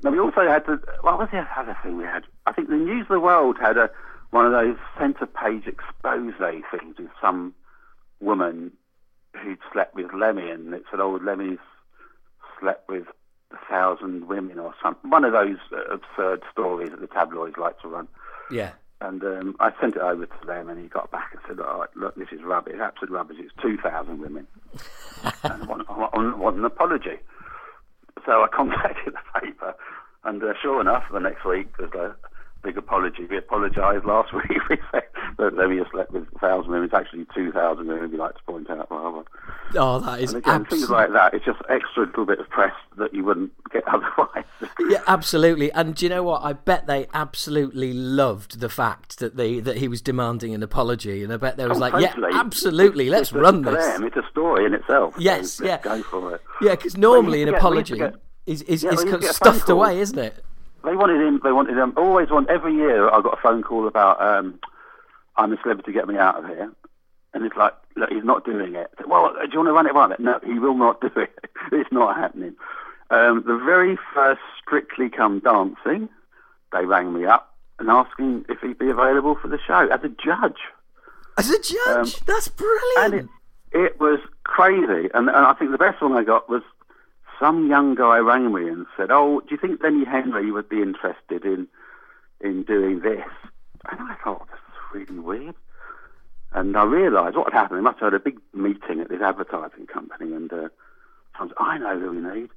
now 0.02 0.10
we 0.10 0.18
also 0.18 0.46
had 0.48 0.66
the 0.66 0.80
what 1.02 1.18
was 1.18 1.28
the 1.32 1.46
other 1.56 1.76
thing 1.82 1.96
we 1.96 2.04
had? 2.04 2.24
I 2.46 2.52
think 2.52 2.68
the 2.68 2.76
News 2.76 3.02
of 3.02 3.08
the 3.08 3.20
World 3.20 3.56
had 3.60 3.76
a 3.76 3.90
one 4.30 4.46
of 4.46 4.52
those 4.52 4.76
centre 4.98 5.26
page 5.26 5.66
expose 5.66 6.32
things 6.38 6.96
with 6.98 7.10
some 7.20 7.54
woman 8.20 8.72
who'd 9.36 9.58
slept 9.72 9.94
with 9.94 10.12
Lemmy, 10.12 10.50
and 10.50 10.72
it 10.74 10.84
said, 10.90 11.00
"Oh, 11.00 11.20
Lemmy's 11.22 11.58
slept 12.60 12.88
with 12.88 13.06
a 13.52 13.58
thousand 13.70 14.26
women 14.28 14.58
or 14.58 14.74
something." 14.82 15.10
One 15.10 15.24
of 15.24 15.32
those 15.32 15.58
uh, 15.72 15.94
absurd 15.94 16.42
stories 16.50 16.90
that 16.90 17.00
the 17.00 17.06
tabloids 17.06 17.56
like 17.56 17.78
to 17.80 17.88
run. 17.88 18.08
Yeah. 18.50 18.72
And 19.00 19.22
um, 19.24 19.56
I 19.58 19.72
sent 19.80 19.96
it 19.96 20.02
over 20.02 20.26
to 20.26 20.46
them, 20.46 20.68
and 20.68 20.80
he 20.80 20.88
got 20.88 21.10
back 21.10 21.30
and 21.32 21.40
said, 21.46 21.60
oh, 21.60 21.86
"Look, 21.94 22.14
this 22.16 22.28
is 22.32 22.42
rubbish, 22.42 22.76
absolute 22.80 23.10
rubbish. 23.10 23.36
It's 23.40 23.52
two 23.60 23.76
thousand 23.76 24.20
women." 24.20 24.46
and 25.42 25.62
I 25.62 25.66
want, 25.66 25.88
I 25.88 26.36
want, 26.36 26.56
an 26.56 26.64
apology. 26.64 27.18
So 28.24 28.42
I 28.42 28.48
contacted 28.52 29.14
the 29.14 29.40
paper, 29.40 29.74
and 30.24 30.42
uh, 30.42 30.54
sure 30.60 30.80
enough, 30.80 31.04
the 31.12 31.20
next 31.20 31.44
week 31.44 31.68
there's 31.78 31.92
a 31.94 32.14
big 32.62 32.78
apology. 32.78 33.26
We 33.26 33.38
apologised 33.38 34.04
last 34.04 34.32
week. 34.34 34.68
we 34.68 34.78
said 34.90 35.02
that 35.38 35.52
has 35.54 35.86
slept 35.90 36.12
with 36.12 36.26
a 36.34 36.38
thousand 36.38 36.70
women. 36.70 36.84
It's 36.86 36.94
actually 36.94 37.26
two 37.34 37.52
thousand 37.52 37.88
women. 37.88 38.10
We 38.10 38.18
like 38.18 38.34
to 38.36 38.42
point 38.44 38.70
out. 38.70 38.90
Rather. 38.90 39.24
Oh, 39.74 40.00
that 40.00 40.20
is 40.20 40.32
and 40.32 40.42
again, 40.42 40.64
things 40.66 40.90
like 40.90 41.12
that. 41.12 41.34
It's 41.34 41.44
just 41.44 41.60
extra 41.68 42.06
little 42.06 42.26
bit 42.26 42.38
of 42.38 42.48
press 42.50 42.74
that 42.98 43.14
you 43.14 43.24
wouldn't 43.24 43.52
get 43.70 43.84
otherwise. 43.88 44.44
yeah, 44.88 45.02
absolutely. 45.06 45.72
And 45.72 45.94
do 45.94 46.04
you 46.04 46.10
know 46.10 46.22
what? 46.22 46.42
I 46.42 46.52
bet 46.52 46.86
they 46.86 47.06
absolutely 47.14 47.92
loved 47.92 48.60
the 48.60 48.68
fact 48.68 49.18
that 49.18 49.36
they 49.36 49.60
that 49.60 49.78
he 49.78 49.88
was 49.88 50.00
demanding 50.00 50.54
an 50.54 50.62
apology, 50.62 51.22
and 51.22 51.32
I 51.32 51.36
bet 51.36 51.56
there 51.56 51.68
was 51.68 51.78
oh, 51.78 51.80
like, 51.80 51.92
totally. 51.92 52.28
yeah, 52.30 52.40
absolutely, 52.40 53.10
let's 53.10 53.30
it's 53.30 53.32
run 53.32 53.62
this. 53.62 53.86
Them. 53.86 54.04
It's 54.04 54.16
a 54.16 54.28
story 54.30 54.66
in 54.66 54.74
itself. 54.74 55.14
Yes, 55.18 55.52
so 55.52 55.64
yeah, 55.64 55.80
go 55.80 56.02
for 56.02 56.34
it. 56.34 56.42
Yeah, 56.60 56.76
because 56.76 56.96
normally 56.96 57.42
an 57.42 57.48
get, 57.50 57.58
apology 57.58 57.96
get, 57.96 58.14
is 58.46 58.62
is, 58.62 58.82
yeah, 58.82 58.92
is 58.92 59.36
stuffed 59.36 59.68
away, 59.68 60.00
isn't 60.00 60.18
it? 60.18 60.44
They 60.84 60.96
wanted 60.96 61.20
him. 61.20 61.40
They 61.42 61.52
wanted 61.52 61.76
him. 61.76 61.92
Always 61.96 62.30
want 62.30 62.50
every 62.50 62.74
year. 62.74 63.08
I 63.08 63.20
got 63.22 63.38
a 63.38 63.42
phone 63.42 63.62
call 63.62 63.86
about 63.86 64.20
um, 64.20 64.58
I'm 65.36 65.52
a 65.52 65.56
celebrity. 65.62 65.92
Get 65.92 66.08
me 66.08 66.16
out 66.18 66.38
of 66.38 66.46
here. 66.46 66.72
And 67.34 67.44
it's 67.46 67.56
like, 67.56 67.72
look, 67.96 68.10
he's 68.10 68.24
not 68.24 68.44
doing 68.44 68.74
it. 68.74 68.90
Said, 68.98 69.06
well, 69.08 69.32
do 69.32 69.48
you 69.50 69.58
want 69.58 69.68
to 69.68 69.72
run 69.72 69.86
it 69.86 69.94
by 69.94 70.14
No, 70.22 70.38
he 70.44 70.58
will 70.58 70.76
not 70.76 71.00
do 71.00 71.10
it. 71.16 71.32
it's 71.72 71.90
not 71.92 72.16
happening. 72.16 72.54
Um, 73.10 73.42
the 73.46 73.56
very 73.64 73.98
first 74.14 74.40
Strictly 74.64 75.08
Come 75.08 75.40
Dancing, 75.40 76.08
they 76.72 76.84
rang 76.84 77.12
me 77.14 77.24
up 77.26 77.54
and 77.78 77.88
asking 77.90 78.44
if 78.48 78.58
he'd 78.60 78.78
be 78.78 78.90
available 78.90 79.36
for 79.40 79.48
the 79.48 79.58
show 79.66 79.88
as 79.90 80.00
a 80.04 80.08
judge. 80.08 80.58
As 81.38 81.48
a 81.50 81.58
judge? 81.58 82.14
Um, 82.16 82.22
That's 82.26 82.48
brilliant. 82.48 82.98
And 82.98 83.14
it, 83.14 83.26
it 83.72 84.00
was 84.00 84.20
crazy. 84.44 85.08
And, 85.14 85.28
and 85.28 85.36
I 85.36 85.54
think 85.54 85.70
the 85.72 85.78
best 85.78 86.02
one 86.02 86.12
I 86.12 86.24
got 86.24 86.48
was 86.48 86.62
some 87.42 87.68
young 87.68 87.96
guy 87.96 88.18
rang 88.18 88.54
me 88.54 88.68
and 88.68 88.86
said, 88.96 89.10
"Oh, 89.10 89.40
do 89.40 89.48
you 89.50 89.56
think 89.56 89.82
Lenny 89.82 90.04
Henry 90.04 90.52
would 90.52 90.68
be 90.68 90.80
interested 90.80 91.44
in 91.44 91.66
in 92.40 92.62
doing 92.62 93.00
this?" 93.00 93.26
And 93.90 94.00
I 94.00 94.14
thought, 94.22 94.46
"This 94.48 94.60
is 94.68 95.08
really 95.08 95.18
weird." 95.18 95.56
And 96.52 96.76
I 96.76 96.84
realised 96.84 97.36
what 97.36 97.52
had 97.52 97.58
happened. 97.58 97.78
They 97.78 97.82
must 97.82 97.98
have 97.98 98.12
had 98.12 98.20
a 98.20 98.22
big 98.22 98.38
meeting 98.54 99.00
at 99.00 99.08
this 99.08 99.20
advertising 99.20 99.86
company, 99.86 100.32
and 100.32 100.52
uh, 100.52 100.68
I, 101.34 101.42
was, 101.42 101.52
I 101.58 101.78
know 101.78 101.98
who 101.98 102.10
we 102.12 102.20
need. 102.20 102.50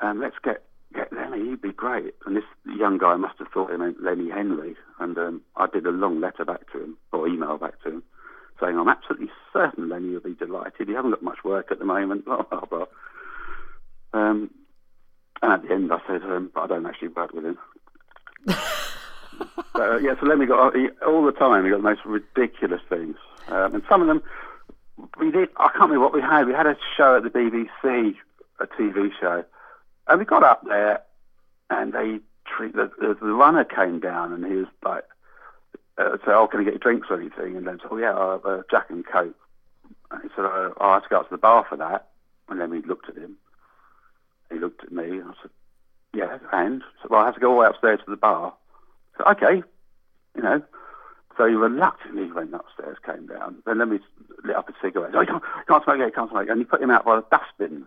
Um, 0.00 0.20
let's 0.20 0.36
get 0.44 0.64
get 0.94 1.10
Lenny. 1.12 1.50
He'd 1.50 1.62
be 1.62 1.72
great. 1.72 2.14
And 2.26 2.36
this 2.36 2.44
young 2.66 2.98
guy 2.98 3.16
must 3.16 3.38
have 3.38 3.48
thought 3.48 3.70
he 3.70 3.76
meant 3.78 4.02
Lenny 4.02 4.28
Henry. 4.28 4.76
And 4.98 5.16
um, 5.16 5.40
I 5.56 5.66
did 5.66 5.86
a 5.86 5.90
long 5.90 6.20
letter 6.20 6.44
back 6.44 6.70
to 6.72 6.82
him, 6.82 6.98
or 7.12 7.26
email 7.26 7.56
back 7.56 7.80
to 7.84 7.88
him, 7.88 8.02
saying 8.60 8.78
I'm 8.78 8.88
absolutely 8.88 9.30
certain 9.52 9.88
Lenny 9.88 10.10
will 10.10 10.20
be 10.20 10.34
delighted. 10.34 10.88
He 10.88 10.94
hasn't 10.94 11.14
got 11.14 11.22
much 11.22 11.42
work 11.42 11.68
at 11.70 11.78
the 11.78 11.86
moment. 11.86 12.26
Blah 12.26 12.42
blah 12.42 12.66
blah. 12.66 12.86
Um, 14.12 14.50
and 15.42 15.52
at 15.52 15.62
the 15.62 15.72
end, 15.72 15.92
I 15.92 15.98
said, 16.06 16.22
um, 16.22 16.50
but 16.54 16.62
I 16.62 16.66
don't 16.66 16.86
actually 16.86 17.08
work 17.08 17.32
with 17.32 17.44
him. 17.44 17.58
uh, 18.48 19.96
yeah, 19.98 20.14
so 20.18 20.26
Lemmy 20.26 20.46
got 20.46 20.74
he, 20.74 20.88
all 21.06 21.24
the 21.24 21.32
time. 21.32 21.64
He 21.64 21.70
got 21.70 21.78
the 21.78 21.82
most 21.82 22.04
ridiculous 22.04 22.80
things, 22.88 23.16
um, 23.48 23.74
and 23.74 23.82
some 23.88 24.00
of 24.00 24.08
them 24.08 24.22
we 25.18 25.30
did. 25.30 25.48
I 25.56 25.68
can't 25.68 25.90
remember 25.90 26.00
what 26.00 26.14
we 26.14 26.20
had. 26.20 26.46
We 26.46 26.54
had 26.54 26.66
a 26.66 26.76
show 26.96 27.16
at 27.16 27.22
the 27.22 27.30
BBC, 27.30 28.14
a 28.60 28.66
TV 28.66 29.10
show, 29.20 29.44
and 30.06 30.18
we 30.18 30.24
got 30.24 30.42
up 30.42 30.64
there, 30.66 31.02
and 31.70 31.92
they 31.92 32.20
treat 32.46 32.74
the, 32.74 32.90
the, 32.98 33.16
the 33.20 33.32
runner 33.32 33.64
came 33.64 34.00
down, 34.00 34.32
and 34.32 34.44
he 34.44 34.54
was 34.54 34.66
like, 34.84 35.04
uh, 35.98 36.16
"So, 36.24 36.32
oh, 36.32 36.48
can 36.48 36.60
I 36.60 36.64
get 36.64 36.74
you 36.74 36.80
drinks 36.80 37.08
or 37.10 37.20
anything?" 37.20 37.56
And 37.56 37.66
then, 37.66 37.78
so, 37.82 37.88
oh 37.92 37.96
yeah, 37.96 38.32
have 38.32 38.44
a 38.44 38.64
Jack 38.70 38.90
and 38.90 39.06
Coke. 39.06 39.36
And 40.10 40.22
he 40.22 40.28
said, 40.34 40.44
oh, 40.44 40.74
I 40.80 40.94
have 40.94 41.02
to 41.04 41.08
go 41.08 41.20
up 41.20 41.28
to 41.28 41.34
the 41.34 41.38
bar 41.38 41.66
for 41.68 41.76
that. 41.76 42.08
And 42.48 42.60
then 42.60 42.70
we 42.70 42.82
looked 42.82 43.08
at 43.08 43.16
him, 43.16 43.36
he 44.52 44.58
looked 44.58 44.84
at 44.84 44.92
me 44.92 45.04
and 45.04 45.30
I 45.30 45.34
said, 45.42 45.50
yeah, 46.14 46.38
and? 46.52 46.82
So, 47.02 47.08
well, 47.10 47.20
I 47.20 47.26
have 47.26 47.34
to 47.34 47.40
go 47.40 47.50
all 47.50 47.56
the 47.56 47.60
way 47.60 47.66
upstairs 47.66 48.00
to 48.04 48.10
the 48.10 48.16
bar. 48.16 48.54
I 49.18 49.34
said, 49.34 49.36
okay, 49.36 49.62
you 50.36 50.42
know. 50.42 50.62
So 51.36 51.46
he 51.46 51.54
reluctantly 51.54 52.32
went 52.32 52.52
upstairs, 52.52 52.96
came 53.06 53.26
down. 53.26 53.56
Then 53.64 53.78
Lemmy 53.78 54.00
lit 54.44 54.56
up 54.56 54.68
a 54.68 54.72
cigarette. 54.82 55.14
Oh, 55.14 55.20
you 55.20 55.26
can't, 55.26 55.42
you 55.42 55.64
can't 55.68 55.84
smoke 55.84 55.98
yet, 56.00 56.14
can't 56.14 56.30
smoke. 56.30 56.48
And 56.48 56.58
he 56.58 56.64
put 56.64 56.82
him 56.82 56.90
out 56.90 57.04
by 57.04 57.16
the 57.16 57.24
dustbins. 57.30 57.86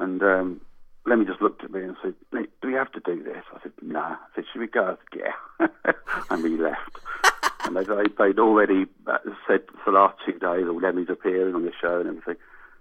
And 0.00 0.22
um, 0.22 0.60
Lemmy 1.06 1.24
just 1.24 1.40
looked 1.40 1.62
at 1.62 1.70
me 1.70 1.82
and 1.82 1.96
said, 2.02 2.14
do 2.32 2.46
we 2.64 2.72
have 2.72 2.90
to 2.92 3.00
do 3.00 3.22
this? 3.22 3.44
I 3.54 3.62
said, 3.62 3.72
no. 3.80 4.00
Nah. 4.00 4.12
I 4.14 4.16
said, 4.34 4.44
should 4.52 4.60
we 4.60 4.66
go? 4.66 4.84
I 4.84 5.18
said, 5.18 5.32
yeah. 5.60 5.92
and 6.30 6.42
we 6.42 6.56
left. 6.56 6.98
and 7.64 7.76
they, 7.76 7.84
they, 7.84 8.08
they'd 8.18 8.40
already 8.40 8.86
uh, 9.06 9.18
said 9.46 9.62
for 9.84 9.92
the 9.92 9.98
last 9.98 10.18
two 10.26 10.32
days, 10.32 10.66
all 10.66 10.70
oh, 10.70 10.80
Lemmy's 10.80 11.08
appearing 11.08 11.54
on 11.54 11.64
the 11.64 11.72
show 11.80 12.00
and 12.00 12.08
everything. 12.08 12.36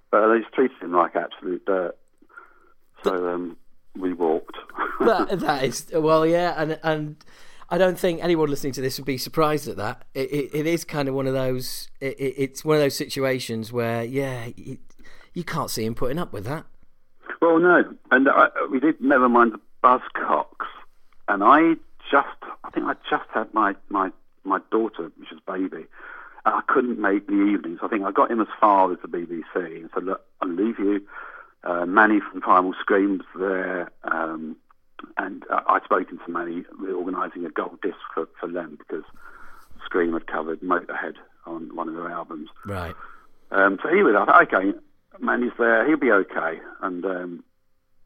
But 0.10 0.28
they 0.28 0.40
just 0.40 0.54
treated 0.54 0.82
him 0.82 0.94
like 0.94 1.16
absolute 1.16 1.66
dirt. 1.66 1.96
So 3.06 3.30
um, 3.30 3.58
we 3.96 4.14
walked. 4.14 4.58
that, 5.00 5.40
that 5.40 5.64
is 5.64 5.86
well, 5.94 6.26
yeah, 6.26 6.56
and 6.58 6.80
and 6.84 7.16
I 7.70 7.78
don't 7.78 8.00
think 8.00 8.24
anyone 8.24 8.50
listening 8.50 8.74
to 8.74 8.82
this 8.82 8.98
would 8.98 9.06
be 9.06 9.20
surprised 9.20 9.68
at 9.68 9.78
that. 9.78 10.06
It, 10.16 10.32
it, 10.32 10.50
it 10.54 10.66
is 10.66 10.84
kind 10.84 11.08
of 11.08 11.14
one 11.14 11.28
of 11.28 11.34
those. 11.34 11.88
It, 12.02 12.16
it's 12.20 12.66
one 12.66 12.78
of 12.78 12.82
those 12.82 12.96
situations 12.96 13.72
where, 13.72 14.04
yeah, 14.04 14.50
it, 14.58 14.80
you 15.34 15.44
can't 15.44 15.70
see 15.70 15.86
him 15.86 15.94
putting 15.94 16.18
up 16.18 16.34
with 16.34 16.46
that. 16.46 16.66
Well, 17.42 17.60
no, 17.60 17.84
and 18.10 18.28
I, 18.28 18.48
we 18.72 18.80
did. 18.80 19.00
Never 19.00 19.30
mind 19.30 19.54
the 19.54 19.60
buzzcocks, 19.84 20.66
and 21.28 21.44
I 21.44 21.76
just, 22.10 22.28
I 22.64 22.72
think 22.72 22.88
I 22.88 22.94
just 23.08 23.30
had 23.34 23.54
my 23.54 23.76
my 23.90 24.12
my 24.44 24.60
daughter, 24.72 25.12
which 25.20 25.32
is 25.32 25.40
baby, 25.46 25.86
and 26.46 26.56
I 26.56 26.62
couldn't 26.68 27.00
make 27.00 27.28
the 27.28 27.34
evenings. 27.34 27.80
I 27.84 27.88
think 27.88 28.04
I 28.04 28.12
got 28.12 28.32
him 28.32 28.42
as 28.42 28.48
far 28.60 28.92
as 28.92 28.98
the 29.04 29.08
BBC 29.08 29.82
and 29.82 29.90
said, 29.94 30.06
look, 30.06 30.22
I'll 30.42 30.50
leave 30.50 30.80
you. 30.80 31.02
Uh, 31.66 31.86
Mani 31.86 32.20
from 32.20 32.42
Primal 32.42 32.74
Scream's 32.80 33.24
there. 33.38 33.92
Um, 34.04 34.56
and 35.18 35.44
uh, 35.50 35.62
I'd 35.68 35.84
spoken 35.84 36.20
to 36.20 36.32
Mani, 36.32 36.64
organising 36.94 37.46
a 37.46 37.50
gold 37.50 37.80
disc 37.82 37.98
for, 38.14 38.28
for 38.40 38.48
them 38.50 38.78
because 38.78 39.04
Scream 39.84 40.14
had 40.14 40.28
covered 40.28 40.62
Motorhead 40.62 41.16
on 41.46 41.76
one 41.76 41.90
of 41.90 41.96
their 41.96 42.10
albums. 42.10 42.50
Right. 42.66 42.96
Um, 43.52 43.80
so 43.82 43.90
he 43.90 44.04
was, 44.04 44.14
thought, 44.14 44.54
okay, 44.54 44.78
Mani's 45.20 45.52
there, 45.58 45.88
he'll 45.88 45.98
be 45.98 46.12
okay. 46.12 46.60
And 46.82 47.06
um, 47.06 47.44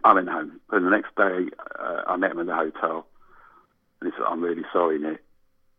I 0.04 0.14
went 0.14 0.30
home. 0.30 0.60
And 0.72 0.86
the 0.86 0.90
next 0.90 1.16
day, 1.16 1.54
uh, 1.80 2.02
I 2.08 2.16
met 2.18 2.32
him 2.32 2.40
in 2.40 2.48
the 2.48 2.56
hotel. 2.56 3.06
And 4.00 4.12
he 4.12 4.18
said, 4.18 4.26
I'm 4.28 4.42
really 4.42 4.64
sorry, 4.72 5.00
Nik. 5.00 5.22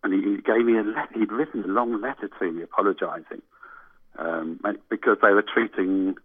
And 0.02 0.12
he, 0.12 0.36
he 0.36 0.36
gave 0.42 0.64
me 0.64 0.78
a 0.78 0.82
letter. 0.82 1.08
He'd 1.14 1.32
written 1.32 1.64
a 1.64 1.68
long 1.68 2.00
letter 2.00 2.28
to 2.38 2.52
me 2.52 2.62
apologising 2.62 3.42
um, 4.18 4.60
because 4.88 5.18
they 5.22 5.32
were 5.32 5.42
treating 5.44 6.16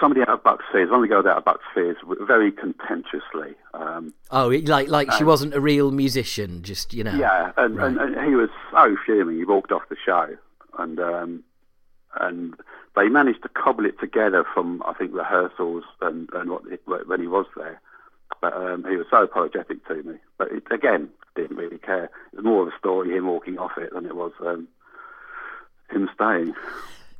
somebody 0.00 0.22
out 0.22 0.30
of 0.30 0.42
Bucks 0.42 0.64
Fizz, 0.72 0.90
one 0.90 0.96
of 0.96 1.02
the 1.02 1.08
girls 1.08 1.26
out 1.26 1.36
of 1.38 1.44
Bucks 1.44 1.64
Fizz, 1.74 1.96
very 2.22 2.50
contentiously. 2.50 3.54
Um, 3.74 4.14
oh, 4.30 4.48
like 4.48 4.88
like 4.88 5.12
she 5.12 5.24
wasn't 5.24 5.54
a 5.54 5.60
real 5.60 5.90
musician, 5.90 6.62
just 6.62 6.94
you 6.94 7.04
know. 7.04 7.14
Yeah, 7.14 7.52
and, 7.56 7.76
right. 7.76 7.88
and, 7.88 8.16
and, 8.16 8.28
he 8.28 8.34
was 8.34 8.50
so 8.72 8.96
fuming. 9.04 9.36
He 9.36 9.44
walked 9.44 9.72
off 9.72 9.82
the 9.88 9.96
show, 10.04 10.36
and 10.78 10.98
um, 10.98 11.44
and 12.20 12.54
they 12.96 13.08
managed 13.08 13.42
to 13.42 13.48
cobble 13.48 13.84
it 13.84 14.00
together 14.00 14.44
from 14.54 14.82
I 14.84 14.94
think 14.94 15.14
rehearsals 15.14 15.84
and 16.00 16.28
and 16.32 16.50
what 16.50 16.62
it, 16.66 16.82
when 16.86 17.20
he 17.20 17.26
was 17.26 17.46
there. 17.56 17.80
But 18.40 18.54
um, 18.54 18.84
he 18.88 18.96
was 18.96 19.06
so 19.10 19.24
apologetic 19.24 19.86
to 19.88 20.02
me. 20.02 20.14
But 20.38 20.50
it, 20.50 20.62
again, 20.70 21.10
didn't 21.36 21.56
really 21.56 21.78
care. 21.78 22.04
It 22.32 22.36
was 22.36 22.44
more 22.44 22.62
of 22.62 22.68
a 22.68 22.78
story 22.78 23.16
him 23.16 23.26
walking 23.26 23.58
off 23.58 23.76
it 23.76 23.92
than 23.92 24.06
it 24.06 24.16
was 24.16 24.32
um, 24.40 24.68
him 25.90 26.08
staying. 26.14 26.54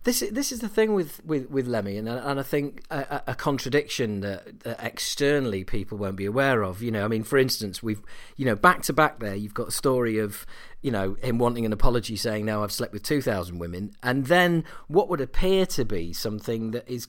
This 0.04 0.20
this 0.32 0.50
is 0.50 0.60
the 0.60 0.68
thing 0.68 0.94
with, 0.94 1.22
with, 1.26 1.50
with 1.50 1.66
Lemmy, 1.66 1.98
and 1.98 2.08
and 2.08 2.40
I 2.40 2.42
think 2.42 2.82
a, 2.90 3.22
a 3.28 3.34
contradiction 3.34 4.20
that, 4.20 4.60
that, 4.60 4.82
externally 4.82 5.62
people 5.62 5.98
won't 5.98 6.16
be 6.16 6.24
aware 6.24 6.62
of. 6.62 6.82
You 6.82 6.90
know, 6.90 7.04
I 7.04 7.08
mean, 7.08 7.22
for 7.22 7.36
instance, 7.36 7.82
we've 7.82 8.00
you 8.36 8.46
know 8.46 8.56
back 8.56 8.80
to 8.84 8.94
back 8.94 9.20
there, 9.20 9.34
you've 9.34 9.52
got 9.52 9.68
a 9.68 9.72
story 9.72 10.18
of 10.18 10.46
you 10.80 10.90
know 10.90 11.14
him 11.22 11.36
wanting 11.36 11.66
an 11.66 11.72
apology, 11.74 12.16
saying 12.16 12.46
now 12.46 12.62
I've 12.62 12.72
slept 12.72 12.94
with 12.94 13.02
two 13.02 13.20
thousand 13.20 13.58
women, 13.58 13.92
and 14.02 14.24
then 14.26 14.64
what 14.88 15.10
would 15.10 15.20
appear 15.20 15.66
to 15.66 15.84
be 15.84 16.14
something 16.14 16.70
that 16.70 16.88
is 16.88 17.08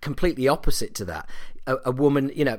completely 0.00 0.48
opposite 0.48 0.94
to 0.96 1.04
that. 1.06 1.28
A, 1.66 1.76
a 1.86 1.90
woman, 1.92 2.30
you 2.34 2.44
know, 2.46 2.58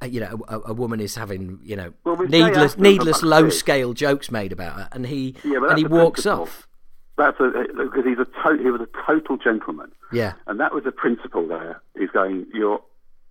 a, 0.00 0.08
you 0.08 0.20
know, 0.20 0.42
a, 0.48 0.58
a, 0.70 0.72
woman 0.74 1.00
is 1.00 1.14
having 1.14 1.60
you 1.62 1.76
know 1.76 1.92
well, 2.04 2.16
needless 2.16 2.78
needless 2.78 3.22
low 3.22 3.50
scale 3.50 3.92
jokes 3.92 4.30
made 4.30 4.52
about 4.52 4.72
her, 4.72 4.88
and 4.92 5.06
he 5.06 5.36
yeah, 5.44 5.58
and 5.68 5.76
he 5.78 5.84
walks 5.84 6.22
principle. 6.22 6.42
off. 6.42 6.68
That's 7.16 7.38
because 7.38 8.04
he's 8.04 8.18
a 8.18 8.26
to- 8.26 8.62
he 8.62 8.70
was 8.70 8.82
a 8.82 8.88
total 9.06 9.36
gentleman. 9.38 9.90
Yeah, 10.12 10.34
and 10.46 10.60
that 10.60 10.74
was 10.74 10.84
the 10.84 10.92
principle 10.92 11.48
there. 11.48 11.80
He's 11.98 12.10
going, 12.10 12.46
you're 12.52 12.82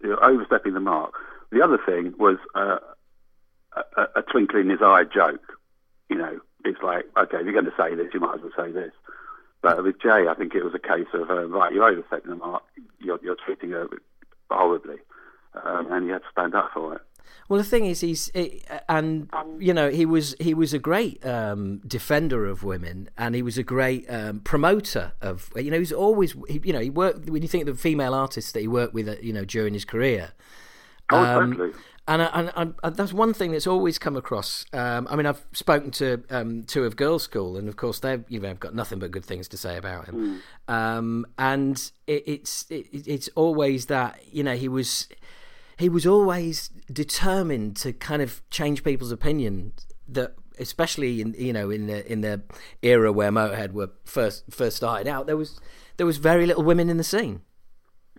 you're 0.02 0.24
overstepping 0.24 0.74
the 0.74 0.80
mark. 0.80 1.14
The 1.52 1.62
other 1.64 1.78
thing 1.78 2.14
was 2.18 2.38
uh, 2.56 2.80
a, 3.96 4.02
a, 4.16 4.22
twinkle 4.24 4.60
in 4.60 4.70
his 4.70 4.82
eye 4.82 5.04
joke. 5.04 5.42
You 6.10 6.18
know, 6.18 6.40
it's 6.64 6.82
like, 6.82 7.06
okay, 7.18 7.38
if 7.38 7.44
you're 7.46 7.54
going 7.54 7.66
to 7.66 7.74
say 7.78 7.96
this, 7.96 8.14
you 8.14 8.20
might 8.20 8.36
as 8.36 8.42
well 8.42 8.66
say 8.66 8.72
this. 8.72 8.92
But 9.62 9.84
with 9.84 10.02
Jay, 10.02 10.28
I 10.28 10.34
think 10.38 10.54
it 10.54 10.64
was 10.64 10.76
a 10.76 10.80
case 10.80 11.08
of 11.14 11.30
uh, 11.30 11.48
right, 11.48 11.74
you're 11.74 11.88
overstepping 11.88 12.30
the 12.30 12.36
mark. 12.36 12.64
You're, 13.00 13.20
you're 13.24 13.38
treating 13.46 13.72
her 13.72 13.88
horribly, 14.50 14.98
um, 15.64 15.92
and 15.92 16.06
you 16.06 16.14
had 16.14 16.22
to 16.22 16.32
stand 16.32 16.56
up 16.56 16.72
for 16.74 16.96
it. 16.96 17.02
Well, 17.48 17.60
the 17.60 17.64
thing 17.64 17.86
is, 17.86 18.02
he's 18.02 18.32
and 18.90 19.30
you 19.60 19.74
know 19.74 19.90
he 19.90 20.06
was 20.06 20.36
he 20.40 20.54
was 20.54 20.74
a 20.74 20.80
great 20.80 21.24
um, 21.26 21.80
defender 21.86 22.48
of 22.48 22.64
women, 22.64 23.10
and 23.18 23.36
he 23.36 23.42
was 23.42 23.58
a 23.58 23.64
great 23.64 24.10
um, 24.10 24.40
promoter 24.40 25.12
of 25.22 25.52
you 25.56 25.70
know 25.70 25.78
he's 25.78 25.92
always 25.92 26.36
he, 26.48 26.60
you 26.64 26.74
know 26.74 26.80
he 26.80 26.90
worked 26.90 27.30
when 27.30 27.42
you 27.42 27.48
think 27.48 27.68
of 27.68 27.76
the 27.76 27.82
female 27.82 28.14
artists 28.14 28.52
that 28.54 28.62
he 28.62 28.68
worked 28.68 28.94
with 28.94 29.08
uh, 29.08 29.16
you 29.22 29.32
know 29.32 29.46
during 29.46 29.74
his 29.74 29.86
career. 29.86 30.32
Oh, 31.12 31.18
um, 31.18 31.52
totally. 31.52 31.74
And, 32.08 32.22
and, 32.22 32.76
and, 32.84 32.96
that's 32.96 33.14
one 33.14 33.34
thing 33.34 33.52
that's 33.52 33.66
always 33.66 33.98
come 33.98 34.16
across. 34.16 34.64
Um, 34.74 35.08
I 35.10 35.16
mean, 35.16 35.26
I've 35.26 35.44
spoken 35.54 35.90
to 35.92 36.24
um, 36.30 36.64
two 36.64 36.84
of 36.84 36.96
Girlschool, 36.96 37.58
and 37.58 37.68
of 37.68 37.78
course 37.78 38.00
they've 38.00 38.24
you 38.28 38.40
know 38.40 38.50
have 38.50 38.60
got 38.60 38.76
nothing 38.76 39.00
but 39.00 39.10
good 39.10 39.26
things 39.26 39.48
to 39.50 39.58
say 39.58 39.76
about 39.76 40.06
him. 40.06 40.42
Mm. 40.68 40.74
Um, 40.74 41.26
and 41.40 41.92
it, 42.06 42.24
it's 42.28 42.66
it, 42.70 42.88
it's 42.92 43.28
always 43.36 43.88
that 43.88 44.20
you 44.32 44.44
know 44.44 44.56
he 44.56 44.68
was 44.68 45.08
he 45.78 45.90
was 45.90 46.06
always 46.06 46.70
determined 46.92 47.76
to 47.78 47.94
kind 47.94 48.22
of 48.22 48.42
change 48.50 48.84
people's 48.84 49.12
opinion 49.12 49.74
that 50.08 50.36
especially 50.60 51.22
in 51.22 51.34
you 51.38 51.54
know 51.54 51.70
in 51.70 51.88
the 51.88 52.12
in 52.12 52.22
the 52.22 52.42
era 52.82 53.12
where 53.12 53.32
Motorhead 53.32 53.74
were 53.74 53.90
first 54.06 54.44
first 54.50 54.78
started 54.78 55.08
out 55.08 55.26
there 55.26 55.38
was 55.38 55.60
there 55.98 56.06
was 56.06 56.18
very 56.18 56.46
little 56.46 56.64
women 56.64 56.90
in 56.90 56.98
the 56.98 57.04
scene. 57.04 57.42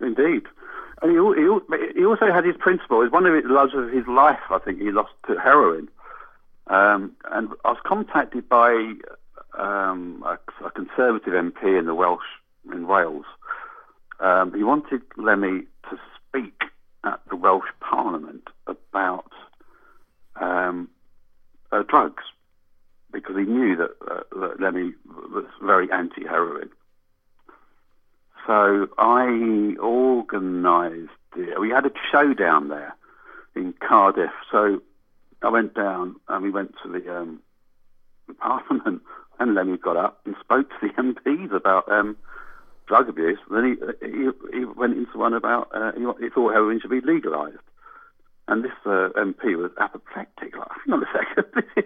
Indeed. 0.01 0.43
And 1.01 1.11
he, 1.11 1.17
he, 1.41 1.99
he 1.99 2.05
also 2.05 2.31
had 2.31 2.43
his 2.43 2.55
principle 2.57 3.01
it's 3.01 3.11
one 3.11 3.25
of 3.25 3.43
the 3.43 3.49
loves 3.49 3.73
of 3.73 3.91
his 3.91 4.07
life 4.07 4.39
I 4.49 4.59
think 4.59 4.79
he 4.79 4.91
lost 4.91 5.13
to 5.27 5.39
heroin. 5.39 5.89
Um, 6.67 7.13
and 7.31 7.49
I 7.63 7.69
was 7.69 7.79
contacted 7.85 8.49
by 8.49 8.93
um, 9.57 10.23
a, 10.25 10.37
a, 10.65 10.71
conservative 10.71 11.33
MP 11.33 11.79
in 11.79 11.85
the 11.85 11.95
Welsh 11.95 12.25
in 12.73 12.87
Wales. 12.87 13.25
Um, 14.19 14.53
he 14.53 14.63
wanted 14.63 15.01
Lemmy 15.15 15.61
to 15.89 15.97
speak 16.17 16.61
at 17.03 17.19
the 17.29 17.35
Welsh 17.35 17.69
Parliament 17.79 18.47
about 18.67 19.31
um, 20.39 20.89
uh, 21.71 21.83
drugs 21.83 22.23
because 23.11 23.35
he 23.35 23.43
knew 23.43 23.75
that, 23.75 23.91
uh, 24.09 24.23
that 24.39 24.59
Lemmy 24.59 24.93
was 25.07 25.45
very 25.61 25.91
anti-heroin. 25.91 26.69
So 28.45 28.87
I 28.97 29.75
organised. 29.79 31.11
We 31.59 31.69
had 31.69 31.85
a 31.85 31.91
show 32.11 32.33
down 32.33 32.69
there 32.69 32.95
in 33.55 33.73
Cardiff. 33.73 34.31
So 34.51 34.81
I 35.41 35.49
went 35.49 35.73
down 35.73 36.15
and 36.27 36.43
we 36.43 36.49
went 36.49 36.75
to 36.83 36.89
the, 36.89 37.15
um, 37.15 37.39
the 38.27 38.33
Parliament 38.33 39.01
and 39.39 39.55
Lemmy 39.55 39.77
got 39.77 39.97
up 39.97 40.21
and 40.25 40.35
spoke 40.39 40.69
to 40.69 40.75
the 40.81 40.93
MPs 41.01 41.53
about 41.53 41.91
um, 41.91 42.15
drug 42.87 43.09
abuse. 43.09 43.39
Then 43.51 43.77
he, 44.01 44.07
he, 44.07 44.29
he 44.57 44.65
went 44.65 44.97
into 44.97 45.17
one 45.17 45.33
about 45.33 45.69
uh, 45.73 45.91
he, 45.93 46.05
he, 46.23 46.29
thought 46.29 46.53
heroin 46.53 46.79
should 46.79 46.89
be 46.89 47.01
legalised. 47.01 47.57
And 48.47 48.63
this 48.63 48.71
uh, 48.85 49.09
MP 49.17 49.57
was 49.57 49.71
apoplectic. 49.79 50.55
Like, 50.55 50.69
hang 50.85 50.93
on 50.93 51.03
a 51.03 51.07
second, 51.11 51.63
this 51.75 51.85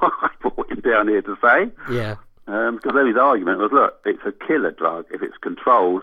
what 0.00 0.12
I 0.20 0.30
brought 0.40 0.70
him 0.70 0.80
down 0.80 1.08
here 1.08 1.22
to 1.22 1.36
say. 1.40 1.70
Yeah. 1.90 2.16
Um, 2.48 2.76
because 2.76 2.92
then 2.94 3.06
his 3.06 3.16
argument 3.16 3.58
was, 3.58 3.70
look, 3.72 4.00
it's 4.04 4.22
a 4.26 4.32
killer 4.46 4.72
drug. 4.72 5.06
If 5.12 5.22
it's 5.22 5.36
controlled, 5.40 6.02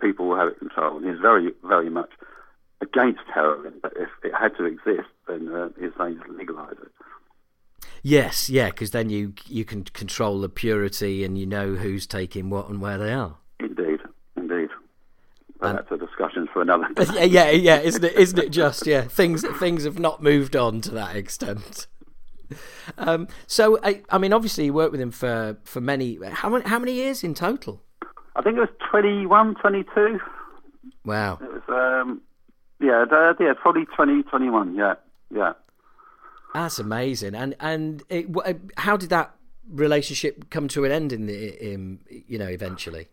people 0.00 0.28
will 0.28 0.36
have 0.36 0.48
it 0.48 0.58
controlled. 0.58 1.02
And 1.02 1.12
he's 1.12 1.20
very, 1.20 1.52
very 1.62 1.90
much 1.90 2.10
against 2.80 3.20
heroin. 3.32 3.74
But 3.82 3.92
if 3.96 4.08
it 4.22 4.32
had 4.34 4.56
to 4.56 4.64
exist, 4.64 5.08
then 5.28 5.52
uh, 5.52 5.68
he's 5.78 5.92
saying 5.98 6.20
just 6.24 6.30
legalise 6.30 6.78
it. 6.80 6.92
Yes, 8.02 8.50
yeah, 8.50 8.68
because 8.68 8.90
then 8.90 9.08
you 9.08 9.32
you 9.46 9.64
can 9.64 9.84
control 9.84 10.40
the 10.40 10.50
purity 10.50 11.24
and 11.24 11.38
you 11.38 11.46
know 11.46 11.74
who's 11.74 12.06
taking 12.06 12.50
what 12.50 12.68
and 12.68 12.80
where 12.80 12.98
they 12.98 13.12
are. 13.14 13.36
Indeed, 15.70 15.78
indeed. 15.80 15.90
But 15.90 15.96
and, 15.96 16.02
that's 16.02 16.02
a 16.02 16.06
discussion 16.06 16.48
for 16.52 16.62
another. 16.62 16.88
yeah, 17.18 17.24
yeah, 17.24 17.50
yeah. 17.50 17.80
Isn't 17.80 18.04
it? 18.04 18.14
Isn't 18.14 18.38
it 18.38 18.50
just? 18.50 18.86
Yeah, 18.86 19.02
things 19.02 19.44
things 19.58 19.84
have 19.84 19.98
not 19.98 20.22
moved 20.22 20.56
on 20.56 20.80
to 20.82 20.90
that 20.92 21.16
extent. 21.16 21.86
Um, 22.98 23.28
so, 23.46 23.78
I, 23.82 24.02
I 24.10 24.18
mean, 24.18 24.32
obviously, 24.32 24.66
you 24.66 24.74
worked 24.74 24.92
with 24.92 25.00
him 25.00 25.10
for, 25.10 25.56
for 25.64 25.80
many. 25.80 26.18
How 26.30 26.50
many 26.50 26.64
how 26.64 26.78
many 26.78 26.92
years 26.92 27.24
in 27.24 27.34
total? 27.34 27.82
I 28.36 28.42
think 28.42 28.56
it 28.56 28.60
was 28.60 28.68
21, 28.90 29.54
22. 29.56 30.18
Wow. 31.04 31.38
It 31.40 31.50
was, 31.50 31.62
um, 31.68 32.20
yeah, 32.80 33.04
yeah, 33.40 33.52
probably 33.60 33.86
20, 33.96 34.24
21. 34.24 34.74
Yeah, 34.74 34.94
yeah. 35.34 35.52
That's 36.52 36.78
amazing. 36.78 37.34
And 37.34 37.56
and 37.60 38.02
it, 38.08 38.26
how 38.76 38.96
did 38.96 39.10
that 39.10 39.34
relationship 39.68 40.50
come 40.50 40.68
to 40.68 40.84
an 40.84 40.92
end 40.92 41.12
in 41.12 41.26
the 41.26 41.72
in, 41.72 42.00
you 42.08 42.38
know 42.38 42.46
eventually? 42.46 43.08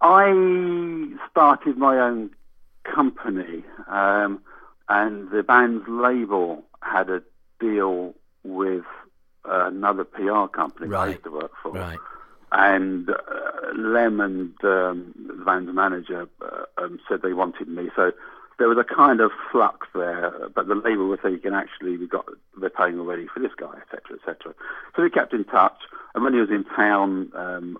I 0.00 1.06
started 1.30 1.76
my 1.76 1.98
own 1.98 2.30
company, 2.84 3.64
um, 3.88 4.40
and 4.88 5.30
the 5.30 5.42
band's 5.42 5.84
label 5.88 6.64
had 6.82 7.10
a 7.10 7.22
deal 7.60 8.14
with 8.42 8.84
uh, 9.44 9.66
another 9.66 10.04
PR 10.04 10.46
company 10.46 10.88
right. 10.88 11.08
I 11.08 11.10
used 11.10 11.24
to 11.24 11.30
work 11.30 11.52
for. 11.62 11.72
Right. 11.72 11.98
And 12.52 13.10
uh, 13.10 13.14
Lem 13.76 14.20
and 14.20 14.52
um, 14.64 15.14
the 15.26 15.44
band's 15.44 15.72
manager 15.72 16.28
uh, 16.42 16.64
um, 16.78 16.98
said 17.08 17.22
they 17.22 17.32
wanted 17.32 17.68
me. 17.68 17.90
So 17.94 18.12
there 18.58 18.68
was 18.68 18.78
a 18.78 18.84
kind 18.84 19.20
of 19.20 19.30
flux 19.52 19.86
there, 19.94 20.48
but 20.54 20.66
the 20.66 20.74
label 20.74 21.06
were 21.06 21.16
thinking 21.16 21.54
actually 21.54 21.96
we 21.96 22.06
got 22.06 22.26
they're 22.60 22.70
paying 22.70 22.98
already 22.98 23.26
for 23.26 23.40
this 23.40 23.52
guy, 23.56 23.74
etc., 23.80 24.18
etc. 24.18 24.54
So 24.96 25.02
we 25.02 25.10
kept 25.10 25.32
in 25.32 25.44
touch, 25.44 25.78
and 26.14 26.24
when 26.24 26.34
he 26.34 26.40
was 26.40 26.50
in 26.50 26.64
town, 26.64 27.30
um, 27.34 27.78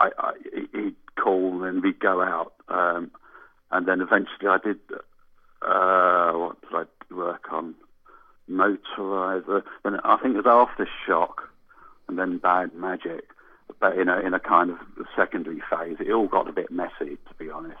I, 0.00 0.10
I, 0.18 0.32
he'd 0.72 0.96
call 1.16 1.64
and 1.64 1.82
we'd 1.82 2.00
go 2.00 2.22
out, 2.22 2.52
um, 2.68 3.10
and 3.70 3.86
then 3.86 4.00
eventually 4.00 4.48
I 4.48 4.58
did. 4.58 4.78
Uh, 5.60 6.32
what 6.32 6.60
did 6.60 6.72
I 6.72 7.14
work 7.14 7.52
on? 7.52 7.74
Motorizer. 8.50 9.62
Then 9.84 10.00
I 10.04 10.16
think 10.18 10.36
it 10.36 10.44
was 10.44 10.68
Aftershock, 10.78 11.44
and 12.08 12.18
then 12.18 12.38
Bad 12.38 12.74
Magic. 12.74 13.24
But 13.80 13.98
in 13.98 14.08
a 14.08 14.18
in 14.20 14.34
a 14.34 14.40
kind 14.40 14.70
of 14.70 14.78
secondary 15.16 15.62
phase, 15.70 15.96
it 16.00 16.12
all 16.12 16.28
got 16.28 16.48
a 16.48 16.52
bit 16.52 16.70
messy, 16.70 17.18
to 17.28 17.34
be 17.38 17.50
honest. 17.50 17.78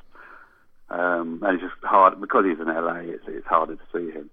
Um, 0.90 1.42
and 1.42 1.54
it's 1.54 1.62
just 1.62 1.84
hard 1.84 2.20
because 2.20 2.44
he's 2.44 2.60
in 2.60 2.66
LA. 2.66 3.00
It's 3.14 3.24
it's 3.26 3.46
harder 3.46 3.76
to 3.76 3.82
see 3.92 4.10
him. 4.10 4.30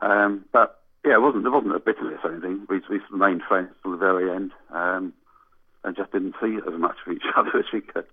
Um, 0.00 0.44
but 0.52 0.80
yeah, 1.04 1.14
it 1.14 1.22
wasn't 1.22 1.44
there 1.44 1.52
wasn't 1.52 1.74
a 1.74 1.80
bitterness 1.80 2.20
or 2.24 2.32
anything. 2.32 2.66
We 2.68 2.80
we 2.90 3.00
remained 3.10 3.42
friends 3.48 3.70
till 3.82 3.92
the 3.92 3.98
very 3.98 4.30
end, 4.30 4.52
um, 4.70 5.12
and 5.84 5.96
just 5.96 6.12
didn't 6.12 6.34
see 6.40 6.58
as 6.66 6.78
much 6.78 6.96
of 7.06 7.12
each 7.12 7.22
other 7.36 7.58
as 7.58 7.64
we 7.72 7.80
could. 7.80 8.06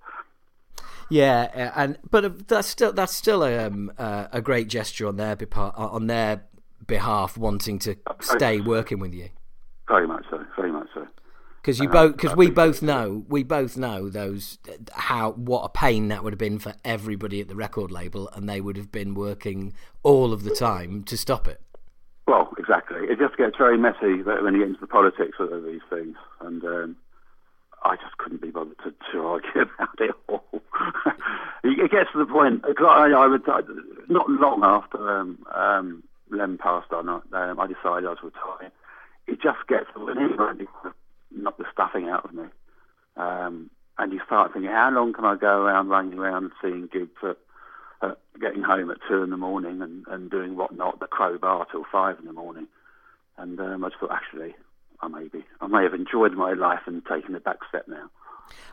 Yeah, 1.09 1.71
and 1.75 1.97
but 2.09 2.47
that's 2.47 2.67
still 2.67 2.91
that's 2.91 3.15
still 3.15 3.43
a 3.43 3.65
um, 3.65 3.91
uh, 3.97 4.27
a 4.31 4.41
great 4.41 4.67
gesture 4.67 5.07
on 5.07 5.17
their 5.17 5.35
behalf, 5.35 5.73
on 5.75 6.07
their 6.07 6.43
behalf, 6.87 7.37
wanting 7.37 7.77
to 7.79 7.95
stay 8.21 8.59
working 8.59 8.99
with 8.99 9.13
you. 9.13 9.29
Very 9.87 10.07
much 10.07 10.25
so. 10.31 10.43
Very 10.55 10.71
much 10.71 10.87
so 10.95 11.07
because 11.65 11.79
you 11.79 11.89
both 11.89 12.15
because 12.15 12.35
we 12.35 12.51
both 12.51 12.83
know 12.83 13.25
we 13.27 13.41
both 13.41 13.75
know 13.75 14.07
those 14.07 14.59
how 14.93 15.31
what 15.31 15.63
a 15.63 15.69
pain 15.69 16.09
that 16.09 16.23
would 16.23 16.31
have 16.31 16.37
been 16.39 16.59
for 16.59 16.75
everybody 16.85 17.41
at 17.41 17.47
the 17.47 17.55
record 17.55 17.89
label 17.89 18.29
and 18.33 18.47
they 18.47 18.61
would 18.61 18.77
have 18.77 18.91
been 18.91 19.15
working 19.15 19.73
all 20.03 20.31
of 20.31 20.43
the 20.43 20.51
time 20.51 21.03
to 21.03 21.17
stop 21.17 21.47
it 21.47 21.59
well 22.27 22.53
exactly 22.59 22.99
it 23.09 23.17
just 23.17 23.35
gets 23.35 23.57
very 23.57 23.79
messy 23.79 24.21
when 24.21 24.53
you 24.53 24.59
get 24.59 24.67
into 24.67 24.79
the 24.79 24.85
politics 24.85 25.37
of 25.39 25.63
these 25.63 25.81
things 25.89 26.15
and 26.41 26.63
um, 26.65 26.95
I 27.85 27.95
just 27.97 28.17
couldn't 28.17 28.41
be 28.41 28.49
bothered 28.49 28.77
to, 28.79 28.93
to 29.11 29.19
argue 29.25 29.61
about 29.61 29.99
it 29.99 30.11
all. 30.27 30.43
it 31.63 31.91
gets 31.91 32.11
to 32.13 32.19
the 32.19 32.25
point. 32.25 32.63
I, 32.65 33.11
I 33.11 33.27
would 33.27 33.45
not 34.09 34.29
long 34.29 34.63
after 34.63 35.17
um, 35.17 35.43
um, 35.53 36.03
passed 36.57 36.91
on, 36.91 37.09
um, 37.09 37.23
I 37.31 37.67
decided 37.67 38.07
I 38.07 38.09
was 38.09 38.23
retiring. 38.23 38.71
It 39.27 39.41
just 39.41 39.67
gets 39.67 39.85
when 39.95 40.17
anybody 40.17 40.67
knock 41.31 41.57
the 41.57 41.65
stuffing 41.71 42.09
out 42.09 42.25
of 42.25 42.33
me. 42.33 42.45
Um, 43.17 43.69
and 43.97 44.11
you 44.11 44.19
start 44.25 44.53
thinking, 44.53 44.71
how 44.71 44.91
long 44.91 45.13
can 45.13 45.25
I 45.25 45.35
go 45.35 45.61
around 45.61 45.89
running 45.89 46.19
around 46.19 46.51
seeing 46.61 46.89
gigs 46.91 47.11
at, 47.23 47.37
uh, 48.01 48.15
getting 48.39 48.61
home 48.61 48.91
at 48.91 48.97
two 49.07 49.23
in 49.23 49.29
the 49.29 49.37
morning 49.37 49.81
and, 49.81 50.05
and 50.07 50.29
doing 50.29 50.57
whatnot, 50.57 50.99
the 50.99 51.07
Crobar 51.07 51.65
till 51.71 51.85
five 51.91 52.19
in 52.19 52.25
the 52.25 52.33
morning. 52.33 52.67
And 53.37 53.59
um, 53.59 53.83
I 53.83 53.89
just 53.89 53.99
thought, 53.99 54.11
actually, 54.11 54.55
I 55.05 55.07
may 55.07 55.27
be, 55.27 55.43
I 55.61 55.67
may 55.67 55.83
have 55.83 55.93
enjoyed 55.93 56.33
my 56.33 56.53
life 56.53 56.81
and 56.87 57.05
taken 57.05 57.35
a 57.35 57.39
back 57.39 57.57
step 57.69 57.87
now. 57.87 58.09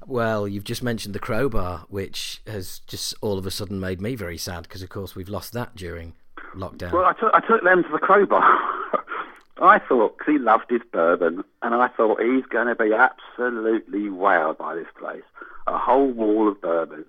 Well, 0.06 0.48
you've 0.48 0.64
just 0.64 0.82
mentioned 0.82 1.14
the 1.14 1.20
Crobar, 1.20 1.80
which 1.88 2.40
has 2.46 2.80
just 2.86 3.14
all 3.20 3.38
of 3.38 3.46
a 3.46 3.50
sudden 3.50 3.78
made 3.78 4.00
me 4.00 4.14
very 4.14 4.38
sad 4.38 4.62
because, 4.62 4.82
of 4.82 4.88
course, 4.88 5.14
we've 5.14 5.28
lost 5.28 5.52
that 5.52 5.76
during 5.76 6.14
lockdown. 6.54 6.92
Well, 6.92 7.04
I 7.04 7.12
took, 7.12 7.34
I 7.34 7.40
took 7.40 7.62
them 7.62 7.82
to 7.82 7.88
the 7.90 7.98
Crobar. 7.98 8.42
I 9.62 9.78
thought, 9.78 10.18
cause 10.18 10.26
he 10.26 10.38
loved 10.38 10.70
his 10.70 10.80
bourbon, 10.90 11.44
and 11.60 11.74
I 11.74 11.88
thought 11.88 12.20
he's 12.20 12.46
going 12.46 12.66
to 12.66 12.74
be 12.74 12.92
absolutely 12.92 14.08
wowed 14.08 14.56
by 14.58 14.74
this 14.74 14.88
place. 14.98 15.22
A 15.66 15.78
whole 15.78 16.10
wall 16.10 16.48
of 16.48 16.60
bourbon. 16.60 17.04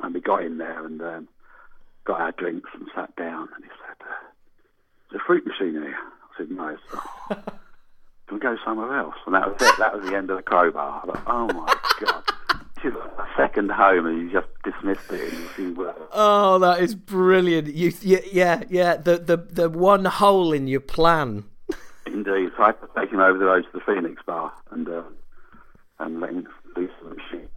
And 0.00 0.14
we 0.14 0.20
got 0.20 0.44
in 0.44 0.58
there 0.58 0.86
and 0.86 1.02
um, 1.02 1.28
got 2.04 2.20
our 2.20 2.32
drinks 2.32 2.70
and 2.74 2.88
sat 2.94 3.14
down, 3.16 3.48
and 3.54 3.64
he 3.64 3.70
said, 3.70 4.06
uh, 4.08 4.14
there's 5.10 5.20
a 5.20 5.24
fruit 5.26 5.46
machine 5.46 5.72
here. 5.72 5.98
I 5.98 6.38
said, 6.38 6.50
no. 6.50 6.76
Can 8.30 8.38
we 8.38 8.42
go 8.42 8.56
somewhere 8.64 8.96
else? 8.96 9.16
And 9.26 9.34
that 9.34 9.48
was 9.48 9.56
it. 9.60 9.76
That 9.78 9.92
was 9.92 10.08
the 10.08 10.16
end 10.16 10.30
of 10.30 10.36
the 10.36 10.42
Crobar. 10.44 11.02
I 11.02 11.06
thought, 11.06 11.22
oh 11.26 11.46
my 11.48 11.76
God. 11.98 12.22
She's 12.80 12.92
a 12.92 13.26
second 13.36 13.72
home, 13.72 14.06
and 14.06 14.18
you 14.20 14.30
just 14.30 14.46
dismissed 14.62 15.10
it 15.10 15.34
in 15.34 15.42
a 15.42 15.48
few 15.48 15.74
words. 15.74 15.98
Oh, 16.12 16.60
that 16.60 16.80
is 16.80 16.94
brilliant! 16.94 17.74
You, 17.74 17.92
yeah, 18.02 18.62
yeah. 18.70 18.96
The 18.96 19.18
the 19.18 19.36
the 19.36 19.68
one 19.68 20.04
hole 20.04 20.52
in 20.52 20.68
your 20.68 20.80
plan 20.80 21.44
Indeed. 22.06 22.52
So 22.56 22.62
I 22.62 22.66
had 22.66 22.80
to 22.80 22.88
take 22.96 23.10
him 23.10 23.18
over 23.18 23.36
the 23.36 23.46
road 23.46 23.64
to 23.64 23.68
the 23.72 23.80
Phoenix 23.80 24.22
Bar 24.24 24.52
and 24.70 24.88
uh, 24.88 25.02
and 25.98 26.20
let 26.20 26.30
him 26.30 26.46
loose 26.76 26.90
some 27.02 27.16
shit. 27.30 27.50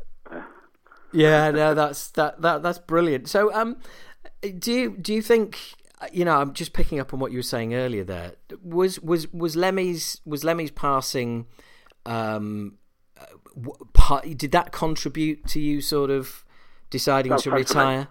Yeah, 1.14 1.52
no, 1.52 1.76
that's 1.76 2.10
that 2.10 2.42
that 2.42 2.64
that's 2.64 2.80
brilliant. 2.80 3.30
So, 3.30 3.54
um, 3.54 3.78
do 4.42 4.74
you 4.74 4.98
do 4.98 5.14
you 5.14 5.22
think 5.22 5.76
you 6.12 6.26
know? 6.26 6.38
I'm 6.40 6.54
just 6.54 6.74
picking 6.74 7.00
up 7.00 7.14
on 7.14 7.20
what 7.20 7.32
you 7.32 7.40
were 7.40 7.44
saying 7.44 7.74
earlier. 7.74 8.04
There 8.04 8.34
was 8.64 9.00
was 9.00 9.32
was 9.34 9.56
Lemmy's 9.56 10.22
was 10.26 10.44
Lemmy's 10.44 10.72
passing. 10.72 11.46
Um, 12.06 12.78
part, 13.94 14.26
did 14.38 14.52
that 14.52 14.72
contribute 14.72 15.46
to 15.48 15.62
you 15.62 15.82
sort 15.82 16.10
of 16.10 16.44
deciding 16.90 17.38
to 17.38 17.52
retire? 17.52 18.08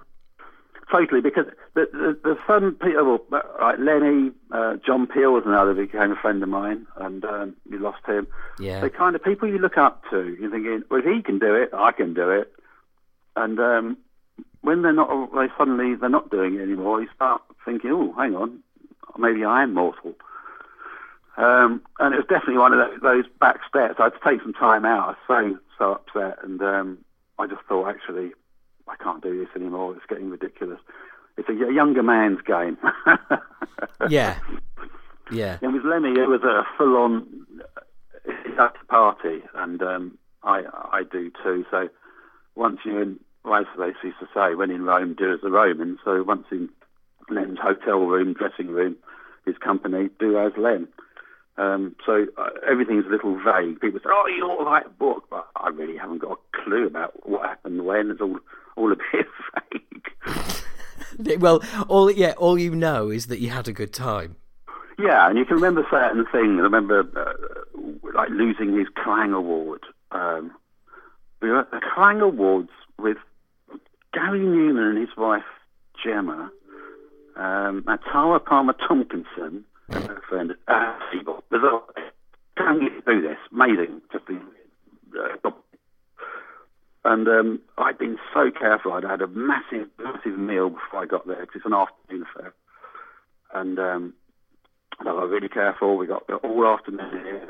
Totally, 0.91 1.23
because 1.23 1.47
the, 1.75 1.87
the, 1.93 2.19
the 2.23 2.37
fun 2.47 2.73
people, 2.73 3.19
well, 3.31 3.43
like 3.61 3.79
Lenny, 3.79 4.31
uh, 4.51 4.77
John 4.85 5.07
Peel 5.07 5.33
was 5.33 5.45
another 5.47 5.73
who 5.75 5.87
became 5.87 6.13
a 6.13 6.17
friend 6.17 6.43
of 6.43 6.51
mine, 6.51 6.87
and 6.97 7.25
um, 7.25 7.57
we 7.71 7.79
lost 7.79 8.05
him. 8.07 8.27
Yeah. 8.59 8.81
The 8.81 8.91
kind 8.91 9.17
of 9.17 9.25
people 9.25 9.49
you 9.49 9.57
look 9.59 9.79
up 9.79 10.03
to, 10.11 10.37
you're 10.39 10.51
thinking, 10.51 10.83
well, 10.91 11.01
if 11.01 11.07
he 11.07 11.23
can 11.23 11.39
do 11.39 11.55
it, 11.55 11.71
I 11.73 11.93
can 11.93 12.13
do 12.13 12.29
it. 12.29 12.53
And 13.37 13.59
um, 13.59 13.97
when 14.63 14.83
they're 14.83 14.93
not, 14.93 15.33
they 15.35 15.49
suddenly 15.59 15.95
they're 15.95 16.09
not 16.09 16.31
doing 16.31 16.55
it 16.55 16.63
anymore. 16.63 17.03
You 17.03 17.09
start 17.15 17.43
thinking, 17.65 17.91
oh, 17.91 18.15
hang 18.17 18.35
on, 18.35 18.61
maybe 19.19 19.45
I 19.45 19.63
am 19.63 19.75
mortal. 19.75 20.15
Um, 21.37 21.83
and 21.99 22.15
it 22.15 22.19
was 22.19 22.27
definitely 22.29 22.59
one 22.59 22.73
of 22.73 23.01
those, 23.01 23.25
back 23.41 23.61
steps. 23.69 23.95
I 23.99 24.05
had 24.05 24.13
to 24.15 24.21
take 24.25 24.43
some 24.43 24.53
time 24.53 24.85
out. 24.85 25.17
I 25.29 25.43
was 25.43 25.57
so 25.57 25.59
so 25.79 25.93
upset, 25.93 26.39
and 26.45 26.61
um, 26.63 26.99
I 27.39 27.47
just 27.47 27.63
thought, 27.69 27.89
actually, 27.89 28.33
I 28.87 28.97
can't 28.97 29.23
do 29.23 29.39
this 29.39 29.49
anymore. 29.57 29.95
It's 29.97 30.07
getting 30.07 30.29
ridiculous. 30.29 30.79
It's 31.39 31.49
a, 31.49 31.53
a 31.53 31.73
younger 31.73 32.03
man's 32.03 32.43
game. 32.43 32.77
yeah, 34.09 34.39
yeah. 35.31 35.59
And 35.63 35.73
with 35.73 35.85
Lemmy, 35.85 36.11
it 36.11 36.29
was 36.29 36.43
a 36.43 36.65
full-on 36.77 37.47
uh, 38.59 38.69
party, 38.89 39.43
and 39.55 39.83
um, 39.83 40.19
I 40.43 40.65
I 40.93 41.03
do 41.11 41.33
too. 41.43 41.65
So 41.71 41.89
once 42.55 42.81
you're 42.85 43.03
in, 43.03 43.19
well, 43.45 43.65
they 43.79 43.87
used 44.03 44.21
to 44.21 44.29
say, 44.35 44.55
when 44.55 44.71
in 44.71 44.85
Rome, 44.85 45.15
do 45.19 45.33
as 45.33 45.41
the 45.41 45.51
Romans. 45.51 45.99
So 46.05 46.23
once 46.23 46.47
in 46.51 46.69
Len's 47.29 47.59
hotel 47.59 47.99
room, 47.99 48.35
dressing 48.35 48.69
room, 48.69 48.97
his 49.45 49.57
company, 49.59 50.11
do 50.19 50.39
as 50.39 50.53
Len. 50.57 50.89
Um, 51.59 51.95
so 52.07 52.27
uh, 52.39 52.49
everything's 52.69 53.07
a 53.07 53.11
little 53.11 53.37
vague. 53.37 53.81
People 53.81 54.01
say, 54.01 54.09
"Oh, 54.11 54.27
you 54.27 54.45
ought 54.45 54.59
to 54.59 54.65
write 54.65 54.87
a 54.87 54.91
book," 54.91 55.25
but 55.29 55.47
I 55.57 55.69
really 55.69 55.99
haven't 55.99 56.19
got 56.19 56.33
a 56.33 56.63
clue 56.65 56.87
about 56.87 57.29
what 57.29 57.45
happened 57.45 57.85
when. 57.85 58.11
It's 58.11 58.23
all 58.23 58.39
all 58.77 58.91
a 58.91 58.97
bit 58.97 59.27
vague. 61.19 61.41
well, 61.41 61.63
all 61.89 62.11
yeah, 62.11 62.33
all 62.39 62.59
you 62.59 62.75
know 62.75 63.11
is 63.11 63.27
that 63.27 63.41
you 63.41 63.51
had 63.51 63.69
a 63.69 63.73
good 63.73 63.93
time. 63.93 64.37
Yeah, 64.99 65.29
and 65.29 65.37
you 65.37 65.45
can 65.45 65.57
remember 65.57 65.87
certain 65.91 66.25
things. 66.33 66.59
I 66.59 66.63
remember 66.63 67.01
uh, 67.01 67.33
like 68.15 68.31
losing 68.31 68.77
his 68.77 68.87
Kerrang 68.89 69.35
Award. 69.35 69.83
Um, 70.11 70.53
we 71.43 71.51
were 71.51 71.61
at 71.61 71.71
the 71.71 71.81
Kerrang 71.81 72.23
Awards 72.23 72.71
with 72.99 73.19
Gary 74.13 74.41
Numan 74.41 74.91
and 74.91 74.99
his 74.99 75.17
wife 75.17 75.43
Gemma, 76.03 76.51
um, 77.37 77.85
Tara 78.11 78.41
Palmer 78.41 78.75
Tomkinson, 78.75 79.63
her 79.89 80.23
friend 80.29 80.55
uh, 80.69 80.99
Siebel. 81.11 81.43
Can 82.57 82.83
you 82.83 83.03
do 83.07 83.23
this? 83.23 83.39
Amazing. 83.53 84.03
Just 84.13 84.27
the, 84.27 84.39
uh, 85.45 85.51
and 87.05 87.27
um, 87.27 87.61
I'd 87.79 87.99
been 87.99 88.19
so 88.33 88.51
careful. 88.51 88.93
I'd 88.93 89.05
had 89.05 89.23
a 89.23 89.27
massive, 89.27 89.89
massive 89.99 90.39
meal 90.39 90.71
before 90.71 91.01
I 91.03 91.07
got 91.07 91.27
there 91.27 91.41
because 91.41 91.57
it's 91.57 91.67
an 91.67 91.75
afternoon 91.75 92.27
affair. 92.31 92.53
And 93.55 93.79
um, 93.79 94.15
I 95.01 95.05
got 95.05 95.29
really 95.29 95.49
careful. 95.49 95.97
We 95.97 96.07
got 96.07 96.29
all 96.31 96.67
afternoon 96.67 97.11
here. 97.11 97.49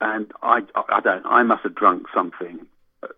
And 0.00 0.32
I, 0.42 0.60
I 0.88 1.00
don't. 1.00 1.24
I 1.26 1.42
must 1.42 1.62
have 1.62 1.74
drunk 1.74 2.06
something 2.14 2.66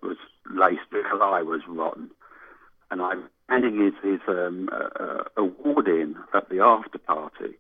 was 0.03 0.17
laced 0.51 0.91
because 0.91 1.21
I 1.23 1.43
was 1.43 1.63
rotten. 1.69 2.11
And 2.91 3.01
I'm 3.01 3.25
handing 3.49 3.81
his, 3.85 3.95
his 4.03 4.21
um, 4.29 4.69
uh, 4.73 5.25
award 5.37 5.89
in 5.89 6.17
at 6.35 6.49
the 6.49 6.61
after 6.61 6.99
party 6.99 7.55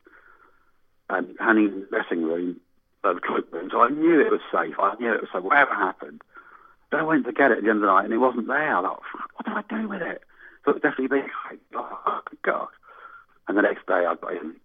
and 1.08 1.36
handing 1.38 1.80
the 1.80 1.86
dressing 1.86 2.24
room 2.24 2.60
the 3.02 3.20
cloakroom. 3.24 3.70
So 3.70 3.80
I 3.80 3.88
knew 3.88 4.20
it 4.20 4.30
was 4.30 4.40
safe. 4.52 4.74
I 4.78 4.94
knew 5.00 5.12
it 5.12 5.20
was 5.20 5.30
safe. 5.32 5.42
Whatever 5.42 5.74
happened. 5.74 6.22
But 6.90 7.00
I 7.00 7.02
went 7.04 7.24
to 7.26 7.32
get 7.32 7.50
it 7.50 7.58
at 7.58 7.64
the 7.64 7.70
end 7.70 7.78
of 7.78 7.82
the 7.82 7.86
night 7.86 8.04
and 8.04 8.12
it 8.12 8.18
wasn't 8.18 8.48
there. 8.48 8.76
I 8.76 8.82
thought, 8.82 9.02
what 9.36 9.46
did 9.46 9.76
I 9.76 9.82
do 9.82 9.88
with 9.88 10.02
it? 10.02 10.22
So 10.64 10.72
it 10.72 10.82
definitely 10.82 11.08
been 11.08 11.30
like, 11.48 11.60
oh, 11.74 12.20
God. 12.42 12.68
And 13.48 13.56
the 13.56 13.62
next 13.62 13.86
day 13.86 14.04
I 14.06 14.14
got 14.14 14.32
him. 14.32 14.56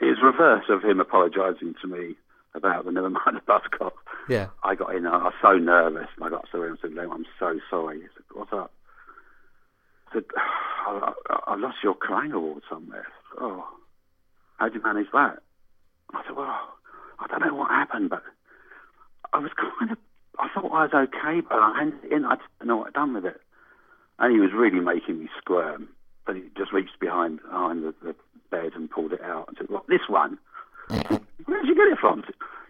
It 0.00 0.06
was 0.06 0.22
reverse 0.22 0.64
of 0.68 0.82
him 0.82 1.00
apologising 1.00 1.74
to 1.80 1.88
me 1.88 2.14
about 2.54 2.84
the 2.84 2.92
never 2.92 3.10
mind 3.10 3.36
the 3.36 3.40
bus 3.46 3.62
cop. 3.76 3.94
Yeah. 4.28 4.48
I 4.62 4.74
got 4.74 4.94
in, 4.94 5.06
I 5.06 5.24
was 5.24 5.34
so 5.42 5.52
nervous 5.52 6.08
and 6.16 6.24
I 6.24 6.30
got 6.30 6.46
so 6.50 6.62
him 6.62 6.78
and 6.82 6.94
said, 6.96 6.98
I'm 6.98 7.26
so 7.38 7.58
sorry. 7.70 8.00
He 8.00 8.06
said, 8.14 8.24
what's 8.32 8.52
up? 8.52 8.72
said, 10.12 10.24
I, 10.36 11.12
I, 11.30 11.40
I 11.48 11.56
lost 11.56 11.78
your 11.82 11.94
Kerrang 11.94 12.32
Award 12.32 12.62
somewhere. 12.68 13.06
Oh, 13.40 13.66
how'd 14.58 14.74
you 14.74 14.82
manage 14.82 15.08
that? 15.12 15.38
I 16.14 16.22
said, 16.26 16.36
well, 16.36 16.58
I 17.18 17.26
don't 17.28 17.40
know 17.40 17.54
what 17.54 17.70
happened, 17.70 18.10
but 18.10 18.22
I 19.32 19.38
was 19.38 19.50
kind 19.56 19.90
of, 19.90 19.98
I 20.38 20.48
thought 20.52 20.72
I 20.72 20.84
was 20.84 21.08
okay, 21.08 21.40
but 21.40 21.58
I 21.58 21.78
handed 21.78 22.04
it 22.04 22.12
in. 22.12 22.24
I 22.24 22.36
didn't 22.36 22.68
know 22.68 22.78
what 22.78 22.88
I'd 22.88 22.94
done 22.94 23.14
with 23.14 23.24
it. 23.24 23.40
And 24.18 24.32
he 24.32 24.40
was 24.40 24.50
really 24.52 24.80
making 24.80 25.20
me 25.20 25.28
squirm. 25.38 25.88
But 26.26 26.36
he 26.36 26.42
just 26.56 26.72
reached 26.72 27.00
behind, 27.00 27.40
behind 27.42 27.82
the, 27.82 27.94
the 28.02 28.14
bed 28.50 28.72
and 28.74 28.90
pulled 28.90 29.12
it 29.12 29.22
out 29.22 29.48
and 29.48 29.56
said, 29.56 29.68
well, 29.70 29.84
this 29.88 30.08
one. 30.08 30.38
Where 30.88 31.60
did 31.60 31.68
you 31.68 31.74
get 31.74 31.88
it 31.88 31.98
from? 31.98 32.24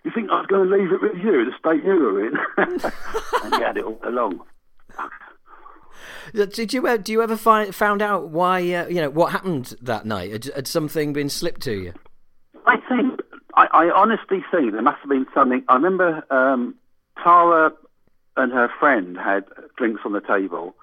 You 0.04 0.10
think 0.14 0.30
I 0.30 0.40
was 0.40 0.46
going 0.46 0.68
to 0.68 0.76
leave 0.76 0.92
it 0.92 1.00
with 1.00 1.16
you, 1.16 1.44
the 1.44 1.52
state 1.58 1.84
you 1.84 1.94
were 1.94 2.26
in? 2.26 2.36
and 3.44 3.54
he 3.54 3.62
had 3.62 3.76
it 3.76 3.84
all 3.84 4.00
along. 4.02 4.40
Did 6.34 6.72
you? 6.72 6.98
Do 6.98 7.12
you 7.12 7.22
ever 7.22 7.36
find 7.36 7.74
found 7.74 8.02
out 8.02 8.28
why? 8.28 8.58
Uh, 8.72 8.86
you 8.88 9.00
know 9.00 9.10
what 9.10 9.32
happened 9.32 9.74
that 9.82 10.06
night? 10.06 10.32
Had, 10.32 10.44
had, 10.56 10.66
something 10.66 11.12
been 11.12 11.28
slipped 11.28 11.60
to 11.62 11.72
you? 11.72 11.92
I 12.66 12.76
think. 12.88 13.20
I, 13.54 13.66
I, 13.70 13.90
honestly 13.90 14.42
think 14.50 14.72
there 14.72 14.82
must 14.82 15.00
have 15.00 15.10
been 15.10 15.26
something. 15.34 15.62
I 15.68 15.74
remember 15.74 16.24
um, 16.30 16.74
Tara 17.22 17.72
and 18.36 18.50
her 18.52 18.70
friend 18.80 19.16
had 19.16 19.44
drinks 19.76 20.00
on 20.06 20.12
the 20.12 20.20
table, 20.20 20.74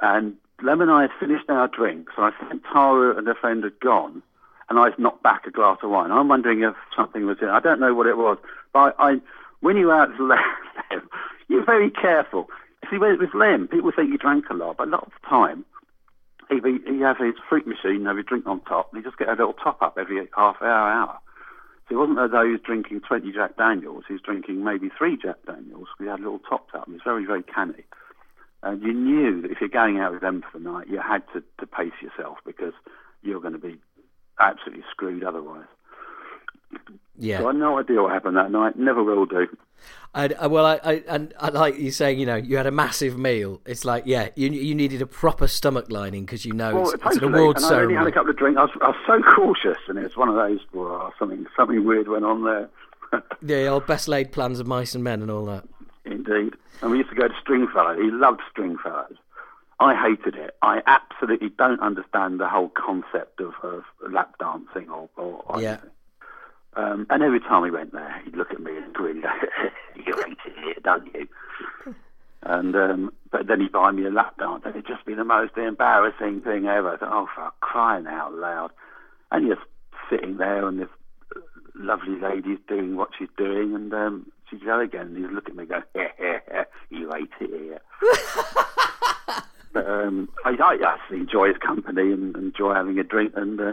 and 0.00 0.34
Lem 0.62 0.80
and 0.80 0.90
I 0.90 1.02
had 1.02 1.10
finished 1.20 1.48
our 1.48 1.68
drinks. 1.68 2.12
And 2.16 2.26
I 2.26 2.48
think 2.48 2.62
Tara 2.72 3.16
and 3.16 3.26
her 3.28 3.34
friend 3.34 3.62
had 3.62 3.78
gone, 3.80 4.22
and 4.70 4.78
I 4.78 4.90
knocked 4.96 5.22
back 5.22 5.46
a 5.46 5.50
glass 5.50 5.78
of 5.82 5.90
wine. 5.90 6.12
I'm 6.12 6.28
wondering 6.28 6.62
if 6.62 6.74
something 6.96 7.26
was 7.26 7.38
in. 7.42 7.48
It. 7.48 7.52
I 7.52 7.60
don't 7.60 7.80
know 7.80 7.94
what 7.94 8.06
it 8.06 8.16
was, 8.16 8.38
but 8.72 8.94
I, 8.98 9.10
I 9.10 9.20
when 9.60 9.76
you 9.76 9.90
out 9.90 10.08
Lem, 10.20 11.08
you're 11.48 11.64
very 11.64 11.90
careful. 11.90 12.48
See, 12.88 12.96
with 12.96 13.34
Lem, 13.34 13.68
people 13.68 13.92
think 13.94 14.10
he 14.10 14.16
drank 14.16 14.46
a 14.48 14.54
lot, 14.54 14.78
but 14.78 14.88
a 14.88 14.90
lot 14.90 15.02
of 15.02 15.12
the 15.20 15.28
time, 15.28 15.64
he 16.48 16.60
he 16.86 17.00
has 17.00 17.16
his 17.18 17.34
fruit 17.48 17.66
machine, 17.66 18.06
have 18.06 18.16
a 18.16 18.22
drink 18.22 18.46
on 18.46 18.60
top, 18.60 18.92
and 18.92 19.02
he 19.02 19.08
just 19.08 19.18
get 19.18 19.28
a 19.28 19.32
little 19.32 19.52
top 19.52 19.82
up 19.82 19.98
every 19.98 20.16
half 20.36 20.56
hour, 20.62 20.88
hour. 20.88 21.18
So 21.88 21.96
it 21.96 21.98
wasn't 21.98 22.20
as 22.20 22.30
though 22.30 22.44
he 22.44 22.52
was 22.52 22.60
drinking 22.60 23.00
20 23.00 23.32
Jack 23.32 23.56
Daniels, 23.56 24.04
he 24.06 24.14
was 24.14 24.22
drinking 24.22 24.62
maybe 24.62 24.90
three 24.96 25.18
Jack 25.20 25.36
Daniels. 25.44 25.88
We 25.98 26.06
had 26.06 26.20
a 26.20 26.22
little 26.22 26.38
top 26.38 26.68
up, 26.72 26.86
he 26.86 26.92
was 26.92 27.02
very, 27.04 27.24
very 27.24 27.42
canny. 27.42 27.84
And 28.62 28.80
you 28.82 28.92
knew 28.92 29.42
that 29.42 29.50
if 29.50 29.58
you're 29.60 29.70
going 29.70 29.98
out 29.98 30.12
with 30.12 30.20
them 30.20 30.42
for 30.42 30.58
the 30.58 30.64
night, 30.64 30.86
you 30.88 31.00
had 31.00 31.22
to, 31.32 31.42
to 31.58 31.66
pace 31.66 31.94
yourself 32.00 32.38
because 32.44 32.74
you're 33.22 33.40
going 33.40 33.54
to 33.54 33.58
be 33.58 33.79
absolutely 34.40 34.84
screwed 34.90 35.24
otherwise. 35.24 35.66
Yeah. 37.18 37.38
So 37.38 37.44
I 37.44 37.52
had 37.52 37.56
no 37.56 37.78
idea 37.78 38.02
what 38.02 38.12
happened 38.12 38.36
that 38.36 38.50
night. 38.50 38.76
Never 38.76 39.02
will 39.02 39.26
do. 39.26 39.46
I, 40.12 40.26
uh, 40.26 40.48
well, 40.48 40.66
I, 40.66 40.80
I, 40.82 40.92
and 41.06 41.32
I 41.38 41.50
like 41.50 41.78
you 41.78 41.92
saying, 41.92 42.18
you 42.18 42.26
know, 42.26 42.36
you 42.36 42.56
had 42.56 42.66
a 42.66 42.72
massive 42.72 43.16
meal. 43.16 43.60
It's 43.64 43.84
like, 43.84 44.04
yeah, 44.06 44.30
you 44.34 44.50
you 44.50 44.74
needed 44.74 45.00
a 45.02 45.06
proper 45.06 45.46
stomach 45.46 45.86
lining 45.90 46.24
because 46.24 46.44
you 46.44 46.52
know 46.52 46.74
well, 46.74 46.90
it's, 46.90 47.04
it's, 47.04 47.16
an 47.18 47.34
award 47.34 47.56
and 47.56 47.64
ceremony. 47.64 47.96
I 47.96 48.00
only 48.00 48.06
had 48.06 48.06
a 48.08 48.12
couple 48.12 48.30
of 48.30 48.36
drinks. 48.36 48.58
I 48.58 48.62
was, 48.62 48.70
I 48.82 48.88
was 48.88 48.96
so 49.06 49.22
cautious, 49.34 49.78
and 49.86 49.98
it 49.98 50.02
was 50.02 50.16
one 50.16 50.28
of 50.28 50.34
those. 50.34 50.58
Well, 50.72 51.14
something 51.18 51.46
something 51.56 51.84
weird 51.84 52.08
went 52.08 52.24
on 52.24 52.44
there. 52.44 52.68
the 53.42 53.66
old 53.66 53.86
best 53.86 54.08
laid 54.08 54.32
plans 54.32 54.58
of 54.58 54.66
mice 54.66 54.94
and 54.94 55.04
men 55.04 55.22
and 55.22 55.30
all 55.30 55.44
that. 55.46 55.64
Indeed, 56.04 56.54
and 56.82 56.90
we 56.90 56.98
used 56.98 57.10
to 57.10 57.16
go 57.16 57.28
to 57.28 57.34
Stringfellow. 57.40 57.96
He 57.96 58.10
loved 58.10 58.40
Stringfellows. 58.50 59.16
I 59.80 59.94
hated 59.94 60.36
it. 60.38 60.54
I 60.60 60.82
absolutely 60.86 61.48
don't 61.48 61.80
understand 61.80 62.38
the 62.38 62.48
whole 62.48 62.68
concept 62.68 63.40
of, 63.40 63.54
of 63.62 63.82
lap 64.12 64.34
dancing 64.38 64.90
or, 64.90 65.08
or, 65.16 65.42
yeah. 65.60 65.78
Um, 66.74 67.06
and 67.10 67.22
every 67.22 67.40
time 67.40 67.62
we 67.62 67.70
went 67.70 67.92
there, 67.92 68.22
he'd 68.24 68.36
look 68.36 68.52
at 68.52 68.60
me 68.60 68.76
and 68.76 68.92
grin. 68.92 69.24
you 69.96 70.14
hate 70.24 70.38
it 70.46 70.82
don't 70.82 71.06
you? 71.14 71.26
And 72.42 72.74
um, 72.74 73.12
but 73.30 73.46
then 73.46 73.60
he'd 73.60 73.72
buy 73.72 73.90
me 73.90 74.04
a 74.06 74.10
lap 74.10 74.38
dance, 74.38 74.62
and 74.64 74.74
it'd 74.74 74.86
just 74.86 75.04
be 75.04 75.14
the 75.14 75.24
most 75.24 75.56
embarrassing 75.56 76.40
thing 76.40 76.66
ever. 76.66 76.94
I 76.94 76.96
Thought, 76.96 77.12
oh, 77.12 77.28
for 77.34 77.50
crying 77.60 78.06
out 78.06 78.34
loud! 78.34 78.70
And 79.30 79.46
you're 79.46 79.58
sitting 80.08 80.38
there, 80.38 80.66
and 80.66 80.80
this 80.80 80.88
lovely 81.74 82.18
lady's 82.18 82.58
doing 82.66 82.96
what 82.96 83.10
she's 83.18 83.28
doing, 83.36 83.74
and 83.74 83.92
um, 83.92 84.32
she'd 84.48 84.64
go 84.64 84.80
again, 84.80 85.08
and 85.08 85.16
he'd 85.18 85.34
look 85.34 85.50
at 85.50 85.56
me, 85.56 85.64
and 85.64 85.68
go, 85.68 85.82
"You 86.90 87.10
hate 87.12 87.30
it 87.40 87.50
here." 87.50 87.80
but 89.72 89.86
um, 89.88 90.28
I, 90.44 90.50
I 90.50 90.78
actually 90.84 91.20
enjoy 91.20 91.48
his 91.48 91.56
company 91.58 92.12
and 92.12 92.34
enjoy 92.36 92.74
having 92.74 92.98
a 92.98 93.04
drink, 93.04 93.32
and 93.36 93.60
uh, 93.60 93.72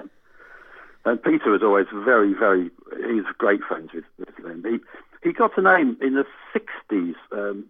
and 1.07 1.23
Peter 1.23 1.51
was 1.51 1.63
always 1.63 1.86
very, 1.93 2.33
very, 2.33 2.69
he's 2.97 3.23
great 3.38 3.62
friends 3.63 3.91
with, 3.93 4.03
with 4.19 4.29
Lem. 4.43 4.62
He, 4.63 5.27
he 5.29 5.33
got 5.33 5.57
a 5.57 5.62
name 5.62 5.95
in 6.01 6.15
the 6.15 6.25
60s 6.53 7.15
um, 7.31 7.65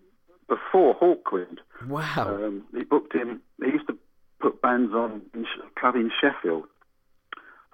before 0.47 0.95
Hawkwind. 0.95 1.59
Wow. 1.87 2.35
Um, 2.35 2.63
he 2.75 2.83
booked 2.83 3.13
him, 3.13 3.39
he 3.63 3.73
used 3.73 3.87
to 3.87 3.97
put 4.39 4.59
bands 4.61 4.91
on 4.93 5.21
in 5.35 5.45
club 5.79 5.95
in 5.95 6.11
Sheffield 6.19 6.65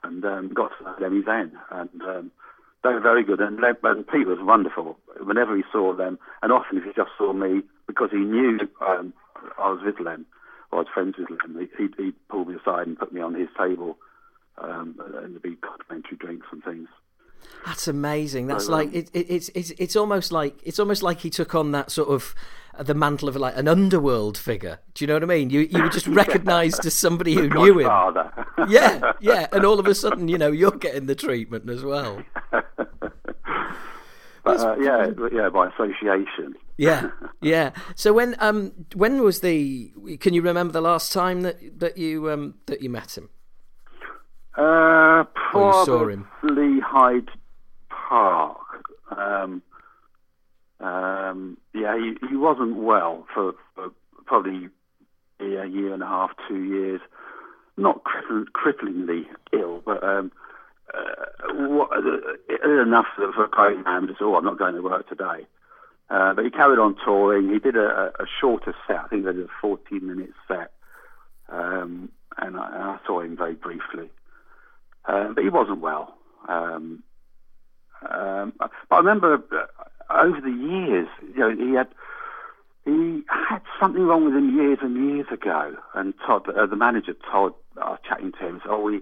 and 0.03 0.25
um, 0.25 0.53
got 0.53 0.71
to 0.77 0.83
know 0.83 0.95
Lemmy 0.99 1.21
then. 1.25 1.53
And 1.71 2.01
um, 2.01 2.31
they 2.83 2.89
were 2.89 2.99
very 2.99 3.23
good. 3.23 3.39
And, 3.39 3.61
Lem, 3.61 3.77
and 3.83 4.05
Pete 4.05 4.27
was 4.27 4.39
wonderful. 4.41 4.97
Whenever 5.21 5.55
he 5.55 5.63
saw 5.71 5.95
them, 5.95 6.19
and 6.41 6.51
often 6.51 6.77
if 6.77 6.83
he 6.83 6.91
just 6.93 7.11
saw 7.17 7.31
me, 7.31 7.61
because 7.87 8.09
he 8.11 8.17
knew 8.17 8.59
um, 8.85 9.13
I 9.57 9.69
was 9.69 9.79
with 9.85 9.95
or 10.05 10.25
I 10.73 10.79
was 10.79 10.87
friends 10.93 11.15
with 11.17 11.29
Lem, 11.29 11.69
he'd, 11.77 11.93
he'd 11.97 12.27
pull 12.29 12.45
me 12.45 12.55
aside 12.55 12.87
and 12.87 12.97
put 12.97 13.13
me 13.13 13.21
on 13.21 13.33
his 13.33 13.49
table 13.57 13.97
um, 14.57 14.95
and 15.23 15.35
the 15.35 15.39
big 15.39 15.61
complimentary 15.61 16.17
drinks 16.17 16.47
and 16.51 16.63
things. 16.63 16.87
That's 17.65 17.87
amazing. 17.87 18.47
That's 18.47 18.65
So, 18.65 18.71
like 18.71 18.89
um, 18.89 18.95
it, 18.95 19.09
it, 19.13 19.25
it's 19.29 19.49
it's 19.49 19.71
it's 19.71 19.95
almost 19.95 20.31
like 20.31 20.59
it's 20.63 20.79
almost 20.79 21.03
like 21.03 21.19
he 21.19 21.29
took 21.29 21.55
on 21.55 21.71
that 21.71 21.91
sort 21.91 22.09
of 22.09 22.33
uh, 22.77 22.83
the 22.83 22.93
mantle 22.93 23.29
of 23.29 23.35
like 23.35 23.55
an 23.57 23.67
underworld 23.67 24.37
figure. 24.37 24.79
Do 24.93 25.03
you 25.03 25.07
know 25.07 25.15
what 25.15 25.23
I 25.23 25.27
mean? 25.27 25.49
You 25.49 25.61
you 25.61 25.81
were 25.81 25.89
just 25.89 26.07
recognised 26.23 26.85
as 26.85 26.93
somebody 26.93 27.33
who 27.33 27.49
knew 27.53 27.79
him. 27.79 27.89
Yeah, 28.69 29.11
yeah, 29.19 29.47
and 29.51 29.65
all 29.65 29.77
of 29.77 29.87
a 29.87 29.95
sudden, 29.95 30.29
you 30.29 30.37
know, 30.37 30.49
you're 30.51 30.71
getting 30.71 31.05
the 31.05 31.15
treatment 31.15 31.69
as 31.69 31.83
well. 31.83 32.23
But, 34.43 34.59
uh, 34.59 34.75
yeah, 34.79 35.07
yeah, 35.33 35.49
by 35.49 35.67
association. 35.67 36.55
Yeah, 36.77 37.09
yeah. 37.41 37.71
So 37.95 38.13
when 38.13 38.35
um 38.39 38.71
when 38.95 39.21
was 39.21 39.41
the? 39.41 39.91
Can 40.19 40.33
you 40.33 40.41
remember 40.41 40.73
the 40.73 40.81
last 40.81 41.11
time 41.11 41.41
that 41.41 41.79
that 41.79 41.97
you 41.97 42.29
um 42.31 42.55
that 42.65 42.81
you 42.81 42.89
met 42.89 43.17
him? 43.17 43.29
Uh, 44.57 45.23
Or 45.53 45.85
saw 45.85 46.07
him. 46.07 46.27
probably 46.41 46.79
Hyde 46.79 47.29
Park. 47.89 48.57
Um, 49.15 49.61
um, 50.79 51.57
yeah, 51.73 51.95
he, 51.97 52.13
he 52.29 52.35
wasn't 52.35 52.77
well 52.77 53.25
for, 53.33 53.53
for 53.73 53.89
probably 54.25 54.69
a 55.39 55.65
year 55.65 55.93
and 55.93 56.03
a 56.03 56.07
half, 56.07 56.31
two 56.47 56.63
years. 56.63 57.01
Not 57.77 58.03
crippl- 58.03 58.45
cripplingly 58.53 59.23
ill, 59.53 59.81
but 59.83 60.03
um, 60.03 60.31
uh, 60.93 61.53
what, 61.53 61.89
uh, 61.91 62.81
enough 62.81 63.07
for 63.15 63.43
a 63.43 63.47
program 63.49 64.07
to 64.07 64.13
say, 64.13 64.19
oh, 64.21 64.35
I'm 64.35 64.45
not 64.45 64.59
going 64.59 64.75
to 64.75 64.81
work 64.81 65.09
today. 65.09 65.47
Uh, 66.09 66.33
but 66.33 66.43
he 66.45 66.51
carried 66.51 66.79
on 66.79 66.95
touring. 67.03 67.49
He 67.49 67.59
did 67.59 67.75
a, 67.75 68.11
a 68.19 68.25
shorter 68.39 68.75
set. 68.87 68.97
I 68.97 69.07
think 69.07 69.25
they 69.25 69.33
did 69.33 69.45
a 69.45 69.53
14 69.61 70.05
minute 70.05 70.31
set. 70.47 70.71
Um, 71.49 72.09
and 72.37 72.57
I, 72.57 72.67
and 72.73 72.83
I 72.83 72.99
saw 73.05 73.21
him 73.21 73.37
very 73.37 73.55
briefly. 73.55 74.09
Um, 75.05 75.33
but 75.35 75.43
he 75.43 75.49
wasn't 75.49 75.81
well. 75.81 76.15
Um, 76.47 77.03
um, 78.09 78.53
but 78.57 78.71
I 78.91 78.97
remember 78.97 79.35
uh, 79.51 79.65
over 80.13 80.41
the 80.41 80.49
years, 80.49 81.07
you 81.33 81.39
know, 81.39 81.55
he 81.55 81.73
had 81.73 81.87
he 82.85 83.23
had 83.29 83.61
something 83.79 84.03
wrong 84.03 84.25
with 84.25 84.33
him 84.33 84.55
years 84.57 84.79
and 84.81 85.15
years 85.15 85.27
ago. 85.31 85.75
And 85.93 86.13
Todd, 86.25 86.47
uh, 86.49 86.65
the 86.65 86.75
manager, 86.75 87.13
Todd, 87.13 87.53
I 87.81 87.91
was 87.91 87.99
chatting 88.07 88.33
to 88.33 88.47
him. 88.47 88.61
So, 88.63 88.71
oh, 88.71 88.81
we 88.81 89.01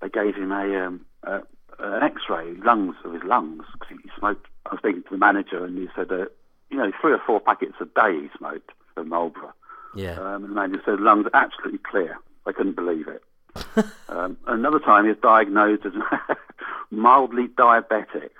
they 0.00 0.08
gave 0.08 0.34
him 0.34 0.50
a, 0.50 0.86
um, 0.86 1.06
a 1.22 1.42
an 1.78 2.02
X-ray 2.02 2.54
lungs 2.64 2.96
of 3.04 3.12
his 3.12 3.22
lungs 3.24 3.64
because 3.72 3.98
he 4.02 4.10
smoked. 4.18 4.46
I 4.66 4.70
was 4.70 4.78
speaking 4.78 5.02
to 5.02 5.10
the 5.10 5.18
manager, 5.18 5.64
and 5.64 5.76
he 5.76 5.88
said, 5.94 6.10
uh, 6.10 6.26
you 6.70 6.78
know, 6.78 6.90
three 7.00 7.12
or 7.12 7.20
four 7.26 7.40
packets 7.40 7.74
a 7.80 7.84
day 7.84 8.20
he 8.22 8.28
smoked 8.36 8.70
of 8.96 9.06
Marlboro. 9.06 9.52
Yeah. 9.94 10.18
Um, 10.18 10.44
and 10.44 10.50
the 10.50 10.54
manager 10.54 10.82
said 10.84 11.00
lungs 11.00 11.26
absolutely 11.34 11.78
clear. 11.78 12.16
They 12.46 12.52
couldn't 12.52 12.76
believe 12.76 13.08
it. 13.08 13.22
um, 14.08 14.36
another 14.46 14.78
time 14.78 15.04
he 15.04 15.10
was 15.10 15.18
diagnosed 15.22 15.84
as 15.84 15.92
mildly 16.90 17.48
diabetic. 17.48 18.30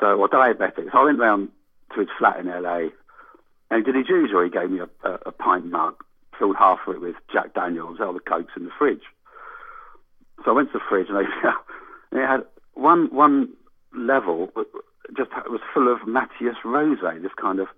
So, 0.00 0.18
or 0.18 0.28
diabetic. 0.28 0.92
So 0.92 0.98
I 0.98 1.04
went 1.04 1.18
round 1.18 1.48
to 1.94 2.00
his 2.00 2.08
flat 2.18 2.38
in 2.38 2.46
LA 2.46 2.88
and 3.70 3.78
he 3.78 3.82
did 3.82 3.94
his 3.94 4.08
usual. 4.08 4.44
He 4.44 4.50
gave 4.50 4.70
me 4.70 4.80
a, 4.80 5.08
a, 5.08 5.18
a 5.26 5.32
pint 5.32 5.66
mug, 5.66 5.94
filled 6.38 6.56
half 6.56 6.80
of 6.86 6.96
it 6.96 7.00
with 7.00 7.16
Jack 7.32 7.54
Daniels, 7.54 7.98
all 8.00 8.12
the 8.12 8.20
cokes 8.20 8.52
in 8.56 8.64
the 8.64 8.70
fridge. 8.78 9.02
So 10.44 10.50
I 10.50 10.54
went 10.54 10.72
to 10.72 10.78
the 10.78 10.84
fridge 10.88 11.08
and, 11.08 11.18
they, 11.18 11.24
and 12.12 12.20
it 12.20 12.26
had 12.26 12.44
one 12.74 13.14
one 13.14 13.50
level 13.96 14.50
just 15.16 15.30
it 15.44 15.50
was 15.50 15.60
full 15.72 15.92
of 15.92 16.06
Mateus 16.06 16.56
Rosé, 16.64 17.20
this 17.22 17.32
kind 17.40 17.60
of 17.60 17.68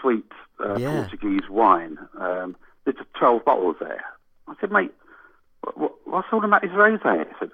sweet 0.00 0.30
uh, 0.64 0.76
Yeah. 0.78 1.00
Portuguese 1.02 1.48
wine. 1.50 1.98
Um, 2.18 2.56
there's 2.84 2.96
12 3.18 3.44
bottles 3.44 3.76
there. 3.80 4.04
I 4.48 4.54
said, 4.60 4.70
mate, 4.70 4.92
what, 5.62 5.76
what, 5.78 5.92
what's 6.04 6.28
all 6.32 6.40
the 6.40 6.46
Mateus 6.48 6.70
Rosé? 6.72 7.26
He 7.26 7.34
said, 7.38 7.50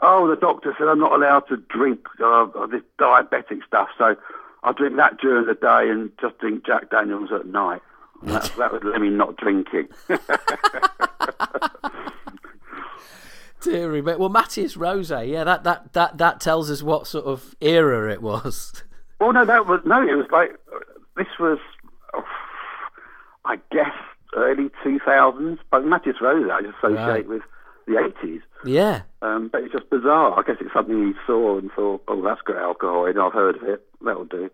oh, 0.00 0.28
the 0.28 0.36
doctor 0.36 0.74
said 0.78 0.88
I'm 0.88 1.00
not 1.00 1.12
allowed 1.12 1.48
to 1.48 1.56
drink 1.56 2.06
uh, 2.22 2.46
this 2.66 2.82
diabetic 2.98 3.64
stuff, 3.66 3.88
so 3.96 4.14
I 4.62 4.72
drink 4.72 4.96
that 4.96 5.18
during 5.20 5.46
the 5.46 5.54
day 5.54 5.88
and 5.90 6.10
just 6.20 6.38
drink 6.38 6.64
Jack 6.66 6.90
Daniels 6.90 7.30
at 7.32 7.46
night. 7.46 7.82
That, 8.24 8.52
that 8.58 8.72
was 8.72 8.82
Lemmy 8.82 9.10
not 9.10 9.36
drinking. 9.36 9.86
Deary 13.60 14.02
me. 14.02 14.14
Well, 14.16 14.28
Mateus 14.28 14.76
Rose, 14.76 15.10
yeah, 15.10 15.44
that, 15.44 15.64
that, 15.64 15.92
that, 15.92 16.18
that 16.18 16.40
tells 16.40 16.70
us 16.70 16.82
what 16.82 17.06
sort 17.06 17.24
of 17.26 17.54
era 17.60 18.12
it 18.12 18.22
was. 18.22 18.82
Well, 19.20 19.32
no, 19.32 19.44
that 19.44 19.66
was 19.66 19.80
no. 19.84 20.00
It 20.00 20.14
was 20.14 20.26
like 20.30 20.50
this 21.16 21.26
was, 21.40 21.58
oh, 22.14 22.22
I 23.44 23.56
guess, 23.72 23.90
early 24.36 24.70
two 24.84 25.00
thousands. 25.04 25.58
But 25.72 25.84
Mateus 25.84 26.20
Rose, 26.20 26.48
I 26.48 26.60
associate 26.60 27.04
Right. 27.04 27.28
with 27.28 27.42
the 27.88 27.98
eighties. 27.98 28.42
Yeah, 28.64 29.02
Um, 29.22 29.48
but 29.52 29.62
it's 29.64 29.72
just 29.72 29.90
bizarre. 29.90 30.38
I 30.38 30.42
guess 30.46 30.58
it's 30.60 30.72
something 30.72 31.04
he 31.08 31.14
saw 31.26 31.58
and 31.58 31.68
thought, 31.72 32.04
"Oh, 32.06 32.22
that's 32.22 32.42
got 32.42 32.58
alcohol 32.58 33.06
in. 33.06 33.18
I've 33.18 33.32
heard 33.32 33.56
of 33.56 33.64
it. 33.64 33.84
That'll 34.00 34.24
do." 34.24 34.50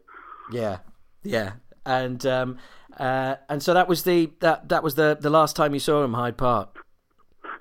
yeah, 0.50 0.78
yeah. 1.22 1.52
And 1.84 2.24
um, 2.24 2.56
uh, 2.98 3.36
and 3.50 3.62
so 3.62 3.74
that 3.74 3.86
was 3.86 4.04
the 4.04 4.30
that 4.40 4.70
that 4.70 4.82
was 4.82 4.94
the 4.94 5.18
the 5.20 5.28
last 5.28 5.56
time 5.56 5.74
you 5.74 5.80
saw 5.80 6.02
him 6.02 6.14
Hyde 6.14 6.38
Park. 6.38 6.83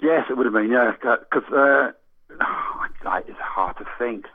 Yes, 0.03 0.25
it 0.29 0.35
would 0.37 0.45
have 0.45 0.53
been. 0.53 0.69
Yeah, 0.69 0.91
because 0.91 1.51
uh, 1.53 1.91
it's 3.27 3.39
hard 3.39 3.77
to 3.77 3.85
think. 3.97 4.25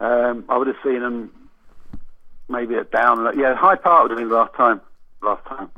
Um, 0.00 0.44
I 0.48 0.58
would 0.58 0.66
have 0.66 0.76
seen 0.82 1.02
him 1.02 1.30
maybe 2.48 2.74
at 2.74 2.90
Down. 2.90 3.38
Yeah, 3.38 3.54
Hyde 3.54 3.82
Park 3.82 4.02
would 4.02 4.10
have 4.10 4.18
been 4.18 4.28
the 4.28 4.34
last 4.34 4.54
time. 4.54 4.80
Last 5.22 5.44
time, 5.46 5.70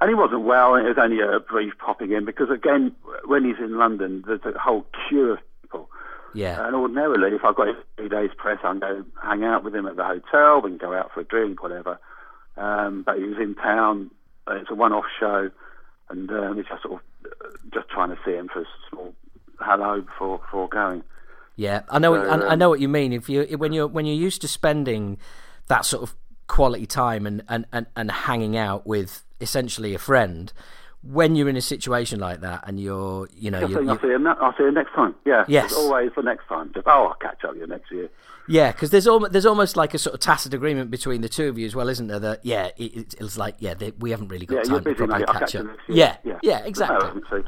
and 0.00 0.08
he 0.08 0.14
wasn't 0.14 0.42
well. 0.42 0.74
It 0.74 0.82
was 0.84 0.96
only 0.98 1.20
a 1.20 1.38
brief 1.40 1.74
popping 1.78 2.10
in 2.12 2.24
because 2.24 2.48
again, 2.50 2.92
when 3.26 3.44
he's 3.44 3.58
in 3.58 3.76
London, 3.76 4.24
there's 4.26 4.40
a 4.44 4.58
whole 4.58 4.86
queue 5.08 5.32
of 5.32 5.38
people. 5.62 5.90
Yeah, 6.34 6.66
And 6.66 6.74
ordinarily, 6.74 7.34
if 7.36 7.44
I've 7.44 7.54
got 7.54 7.68
three 7.96 8.08
days 8.08 8.30
press, 8.36 8.58
I'll 8.64 8.78
go 8.78 9.04
hang 9.22 9.44
out 9.44 9.62
with 9.62 9.74
him 9.74 9.86
at 9.86 9.96
the 9.96 10.04
hotel. 10.04 10.62
We 10.62 10.70
can 10.70 10.78
go 10.78 10.94
out 10.94 11.10
for 11.12 11.20
a 11.20 11.24
drink, 11.24 11.62
whatever. 11.62 11.98
Um, 12.56 13.02
but 13.04 13.18
he 13.18 13.24
was 13.24 13.38
in 13.38 13.54
town. 13.54 14.10
uh, 14.46 14.54
It's 14.56 14.70
a 14.70 14.74
one-off 14.74 15.04
show, 15.20 15.50
and 16.08 16.30
um, 16.30 16.58
it's 16.58 16.68
just 16.68 16.82
sort 16.82 16.94
of 16.94 17.00
uh, 17.00 17.07
just 17.72 17.88
trying 17.88 18.10
to 18.10 18.18
see 18.24 18.32
him 18.32 18.48
for 18.52 18.62
a 18.62 18.66
small 18.90 19.14
hello 19.60 20.00
before 20.00 20.38
before 20.38 20.68
going. 20.68 21.02
yeah. 21.56 21.82
I 21.88 21.98
know. 21.98 22.14
So, 22.14 22.28
I, 22.28 22.36
I 22.36 22.52
um, 22.52 22.58
know 22.58 22.68
what 22.68 22.80
you 22.80 22.88
mean. 22.88 23.12
If 23.12 23.28
you 23.28 23.44
when 23.58 23.72
you're 23.72 23.88
when 23.88 24.06
you're 24.06 24.16
used 24.16 24.40
to 24.42 24.48
spending 24.48 25.18
that 25.66 25.84
sort 25.84 26.02
of 26.02 26.14
quality 26.46 26.86
time 26.86 27.26
and 27.26 27.42
and, 27.48 27.66
and, 27.72 27.86
and 27.94 28.10
hanging 28.10 28.56
out 28.56 28.86
with 28.86 29.24
essentially 29.40 29.94
a 29.94 29.98
friend. 29.98 30.52
When 31.10 31.36
you're 31.36 31.48
in 31.48 31.56
a 31.56 31.60
situation 31.62 32.20
like 32.20 32.40
that, 32.42 32.64
and 32.66 32.78
you're, 32.78 33.28
you 33.34 33.50
know, 33.50 33.60
you're, 33.66 33.88
I'll 33.88 33.98
see 33.98 34.08
him. 34.08 34.26
I'll 34.26 34.54
see 34.58 34.64
him 34.64 34.74
next 34.74 34.92
time. 34.94 35.14
Yeah. 35.24 35.44
Yes. 35.48 35.66
It's 35.66 35.74
always 35.74 36.10
the 36.14 36.22
next 36.22 36.46
time. 36.48 36.70
Just 36.74 36.86
oh, 36.86 37.06
I'll 37.06 37.14
catch 37.14 37.44
up 37.44 37.52
with 37.52 37.60
you 37.60 37.66
next 37.66 37.90
year. 37.90 38.08
Yeah, 38.46 38.72
because 38.72 38.90
there's 38.90 39.06
almost 39.06 39.32
there's 39.32 39.46
almost 39.46 39.76
like 39.76 39.94
a 39.94 39.98
sort 39.98 40.14
of 40.14 40.20
tacit 40.20 40.54
agreement 40.54 40.90
between 40.90 41.20
the 41.20 41.28
two 41.28 41.48
of 41.48 41.58
you 41.58 41.66
as 41.66 41.74
well, 41.74 41.88
isn't 41.88 42.06
there? 42.08 42.18
That 42.18 42.44
yeah, 42.44 42.66
it, 42.76 42.96
it's- 42.96 43.14
it's 43.20 43.38
like 43.38 43.56
yeah, 43.58 43.74
they, 43.74 43.90
we 43.98 44.10
haven't 44.10 44.28
really 44.28 44.46
got 44.46 44.56
Yeah, 44.56 44.62
time 44.74 44.84
to 44.84 44.94
properly 44.94 45.18
mate. 45.20 45.26
Catch 45.28 45.38
catch 45.40 45.56
up. 45.56 45.66
Yeah, 45.88 46.16
yeah, 46.24 46.38
yeah, 46.42 46.58
exactly. 46.64 47.20
No, 47.30 47.44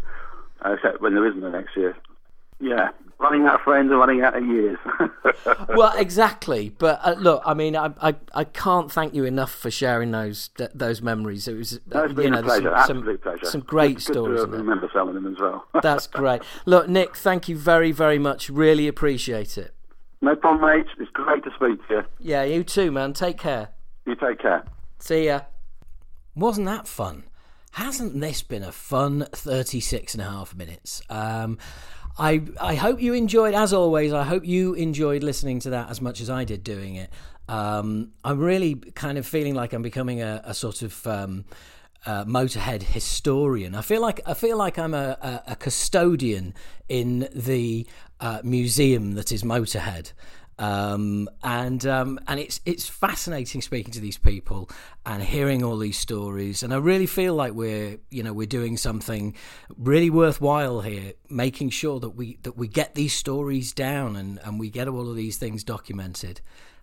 uh, 0.65 0.73
except 0.75 1.01
when 1.01 1.15
there 1.15 1.27
isn't 1.27 1.43
a 1.43 1.51
next 1.51 1.77
year. 1.77 1.97
Yeah, 2.61 2.91
running 3.21 3.45
out 3.47 3.57
of 3.57 3.61
friends 3.61 3.91
and 3.91 3.99
running 4.01 4.23
out 4.23 4.37
of 4.37 4.45
years. 4.47 4.79
well, 5.77 5.93
exactly. 5.97 6.71
But 6.71 7.01
uh, 7.03 7.15
look, 7.19 7.43
I 7.45 7.55
mean, 7.55 7.77
I, 7.77 7.91
I 8.01 8.15
I 8.35 8.45
can't 8.45 8.91
thank 8.91 9.15
you 9.15 9.25
enough 9.25 9.53
for 9.53 9.71
sharing 9.71 10.11
those 10.11 10.49
th- 10.57 10.71
those 10.75 11.03
memories. 11.03 11.47
It 11.47 11.55
was 11.57 11.73
it's 11.75 11.85
you 12.19 12.31
know 12.31 12.39
a 12.39 12.43
pleasure. 12.43 12.63
some, 12.79 12.87
some, 12.87 12.99
Absolute 12.99 13.23
pleasure. 13.23 13.47
some 13.47 13.61
great 13.61 13.97
Good- 13.97 14.07
good 14.07 14.13
stories. 14.15 14.39
to 14.41 14.45
in 14.45 14.51
there. 14.53 14.61
remember 14.61 14.91
some 14.93 15.09
of 15.09 15.15
them 15.15 15.27
as 15.33 15.39
well. 15.39 15.65
That's 15.83 16.07
great. 16.07 16.43
Look, 16.67 16.89
Nik, 16.89 17.17
thank 17.17 17.49
you 17.49 17.57
very 17.57 17.93
very 17.93 18.19
much. 18.19 18.49
Really 18.51 18.89
appreciate 18.89 19.57
it. 19.59 19.75
no 20.23 20.35
problem, 20.35 20.69
mate. 20.71 20.87
It's 20.99 21.11
great 21.13 21.45
to 21.45 21.51
speak 21.55 21.87
to 21.89 21.95
you. 21.95 22.03
Yeah, 22.19 22.43
you 22.45 22.65
too, 22.65 22.91
man. 22.91 23.13
Take 23.13 23.39
care. 23.39 23.69
You 24.07 24.15
take 24.17 24.39
care. 24.41 24.65
See 24.99 25.27
ya. 25.27 25.43
Wasn't 26.35 26.67
that 26.67 26.89
fun? 26.89 27.25
Hasn't 27.73 28.19
this 28.21 28.43
been 28.43 28.65
a 28.65 28.73
fun 28.73 29.27
36 29.33 30.15
and 30.15 30.23
a 30.23 30.29
half 30.29 30.57
minutes? 30.57 31.03
Um, 31.09 31.57
I, 32.21 32.43
I 32.61 32.75
hope 32.75 33.01
you 33.01 33.15
enjoyed, 33.15 33.55
as 33.55 33.73
always, 33.73 34.13
I 34.13 34.25
hope 34.25 34.45
you 34.45 34.75
enjoyed 34.75 35.23
listening 35.23 35.59
to 35.61 35.71
that 35.71 35.89
as 35.89 36.03
much 36.03 36.21
as 36.21 36.29
I 36.29 36.45
did 36.45 36.63
doing 36.63 36.97
it. 36.97 37.11
Um, 37.49 38.13
I'm 38.23 38.39
really 38.39 38.75
kind 38.75 39.17
of 39.17 39.27
feeling 39.27 39.55
like 39.55 39.73
I'm 39.73 39.83
becoming 39.83 40.21
a, 40.21 40.43
a 40.45 40.53
sort 40.53 40.83
of 40.83 41.07
um, 41.07 41.47
uh, 42.05 42.25
Motörhead 42.27 42.83
historian. 42.83 43.75
I 43.75 43.81
feel 43.81 44.03
like 44.03 44.21
I 44.27 44.35
feel 44.35 44.59
like 44.59 44.79
I'm 44.79 44.95
a, 44.95 45.17
a, 45.21 45.53
a 45.53 45.57
custodian 45.57 46.55
in 46.89 47.27
the 47.35 47.87
uh, 48.21 48.41
museum 48.45 49.15
that 49.15 49.33
is 49.33 49.43
Motörhead. 49.43 50.13
Um, 50.61 51.31
and 51.43 51.87
um, 51.87 52.21
and 52.29 52.39
it's 52.39 52.61
it's 52.67 52.87
fascinating 52.87 53.63
speaking 53.63 53.93
to 53.93 54.01
these 54.01 54.19
people 54.19 54.69
and 55.07 55.23
hearing 55.23 55.65
all 55.65 55.79
these 55.79 55.99
stories. 55.99 56.63
And 56.63 56.75
I 56.75 56.77
really 56.77 57.07
feel 57.07 57.35
like 57.35 57.55
we're 57.55 57.99
you 58.11 58.23
know 58.23 58.35
we're 58.35 58.47
doing 58.47 58.77
something 58.77 59.35
really 59.79 60.11
worthwhile 60.11 60.83
here, 60.83 61.15
making 61.31 61.71
sure 61.71 61.99
that 62.01 62.11
we 62.11 62.37
that 62.43 62.59
we 62.59 62.69
get 62.69 62.95
these 62.95 63.15
stories 63.15 63.73
down 63.73 64.17
and, 64.17 64.39
and 64.45 64.61
we 64.61 64.69
get 64.69 64.87
all 64.87 65.09
of 65.09 65.17
these 65.17 65.39
things 65.39 65.65
documented. 65.65 66.43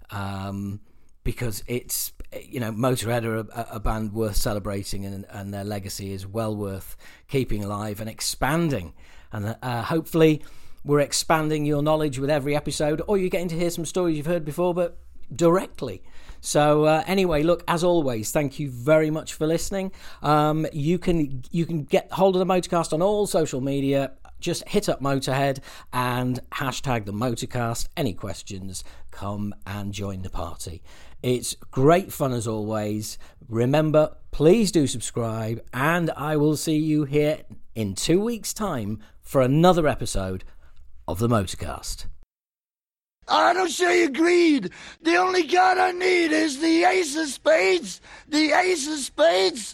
Um, 0.10 0.80
because 1.24 1.64
it's 1.68 2.14
you 2.42 2.60
know 2.60 2.72
Motörhead 2.72 3.26
are 3.26 3.38
a, 3.38 3.76
a 3.76 3.80
band 3.80 4.12
worth 4.14 4.38
celebrating 4.38 5.06
and, 5.06 5.24
and 5.30 5.54
their 5.54 5.64
legacy 5.64 6.14
is 6.14 6.26
well 6.26 6.56
worth 6.56 6.98
keeping 7.28 7.64
alive 7.64 8.00
and 8.00 8.10
expanding 8.10 8.94
and 9.32 9.56
uh, 9.62 9.82
hopefully 9.84 10.42
we're 10.88 11.02
expanding 11.02 11.66
your 11.66 11.84
knowledge 11.84 12.18
with 12.18 12.30
every 12.30 12.56
episode 12.56 13.02
or 13.08 13.18
you're 13.18 13.30
getting 13.30 13.50
to 13.50 13.56
hear 13.56 13.70
some 13.70 13.86
stories 13.86 14.18
you've 14.18 14.26
heard 14.26 14.46
before 14.46 14.74
but 14.74 14.98
directly 15.36 16.02
so 16.40 16.86
uh, 16.86 17.04
anyway 17.06 17.44
look 17.44 17.64
as 17.68 17.84
always 17.84 18.32
thank 18.32 18.60
you 18.60 18.70
very 18.72 19.12
much 19.12 19.34
for 19.34 19.46
listening 19.46 19.92
um, 20.24 20.66
you 20.72 20.98
can 20.98 21.44
you 21.52 21.66
can 21.66 21.84
get 21.84 22.10
hold 22.14 22.36
of 22.36 22.40
the 22.40 22.54
motorcast 22.54 22.94
on 22.94 23.02
all 23.02 23.28
social 23.28 23.60
media 23.60 24.14
just 24.40 24.68
hit 24.68 24.88
up 24.88 25.02
Motörhead 25.02 25.60
and 25.92 26.40
hashtag 26.52 27.06
the 27.06 27.14
Motorcast. 27.14 27.88
Any 27.98 28.14
questions, 28.14 28.84
come 29.12 29.54
and 29.66 29.92
join 29.94 30.22
the 30.22 30.30
party. 30.30 30.84
It's 31.24 31.56
great 31.72 32.14
fun 32.14 32.34
as 32.34 32.48
always. 32.48 33.18
Remember, 33.50 34.16
please 34.32 34.72
do 34.72 34.86
subscribe, 34.86 35.64
and 35.74 36.12
I 36.12 36.38
will 36.38 36.56
see 36.56 36.78
you 36.78 37.06
here 37.06 37.40
in 37.74 37.96
two 37.96 38.20
weeks' 38.22 38.54
time 38.54 39.00
for 39.22 39.42
another 39.42 39.88
episode 39.88 40.44
of 41.08 41.20
the 41.20 41.28
Motorcast. 41.28 42.06
I 43.30 43.54
don't 43.54 43.72
show 43.72 43.90
you 43.90 44.10
greed. 44.10 44.72
The 45.02 45.18
only 45.18 45.48
card 45.48 45.78
I 45.78 45.92
need 45.92 46.32
is 46.32 46.60
the 46.60 46.86
ace 46.86 47.18
of 47.18 47.28
spades. 47.28 48.00
The 48.28 48.52
ace 48.52 48.88
of 48.88 49.00
spades. 49.00 49.66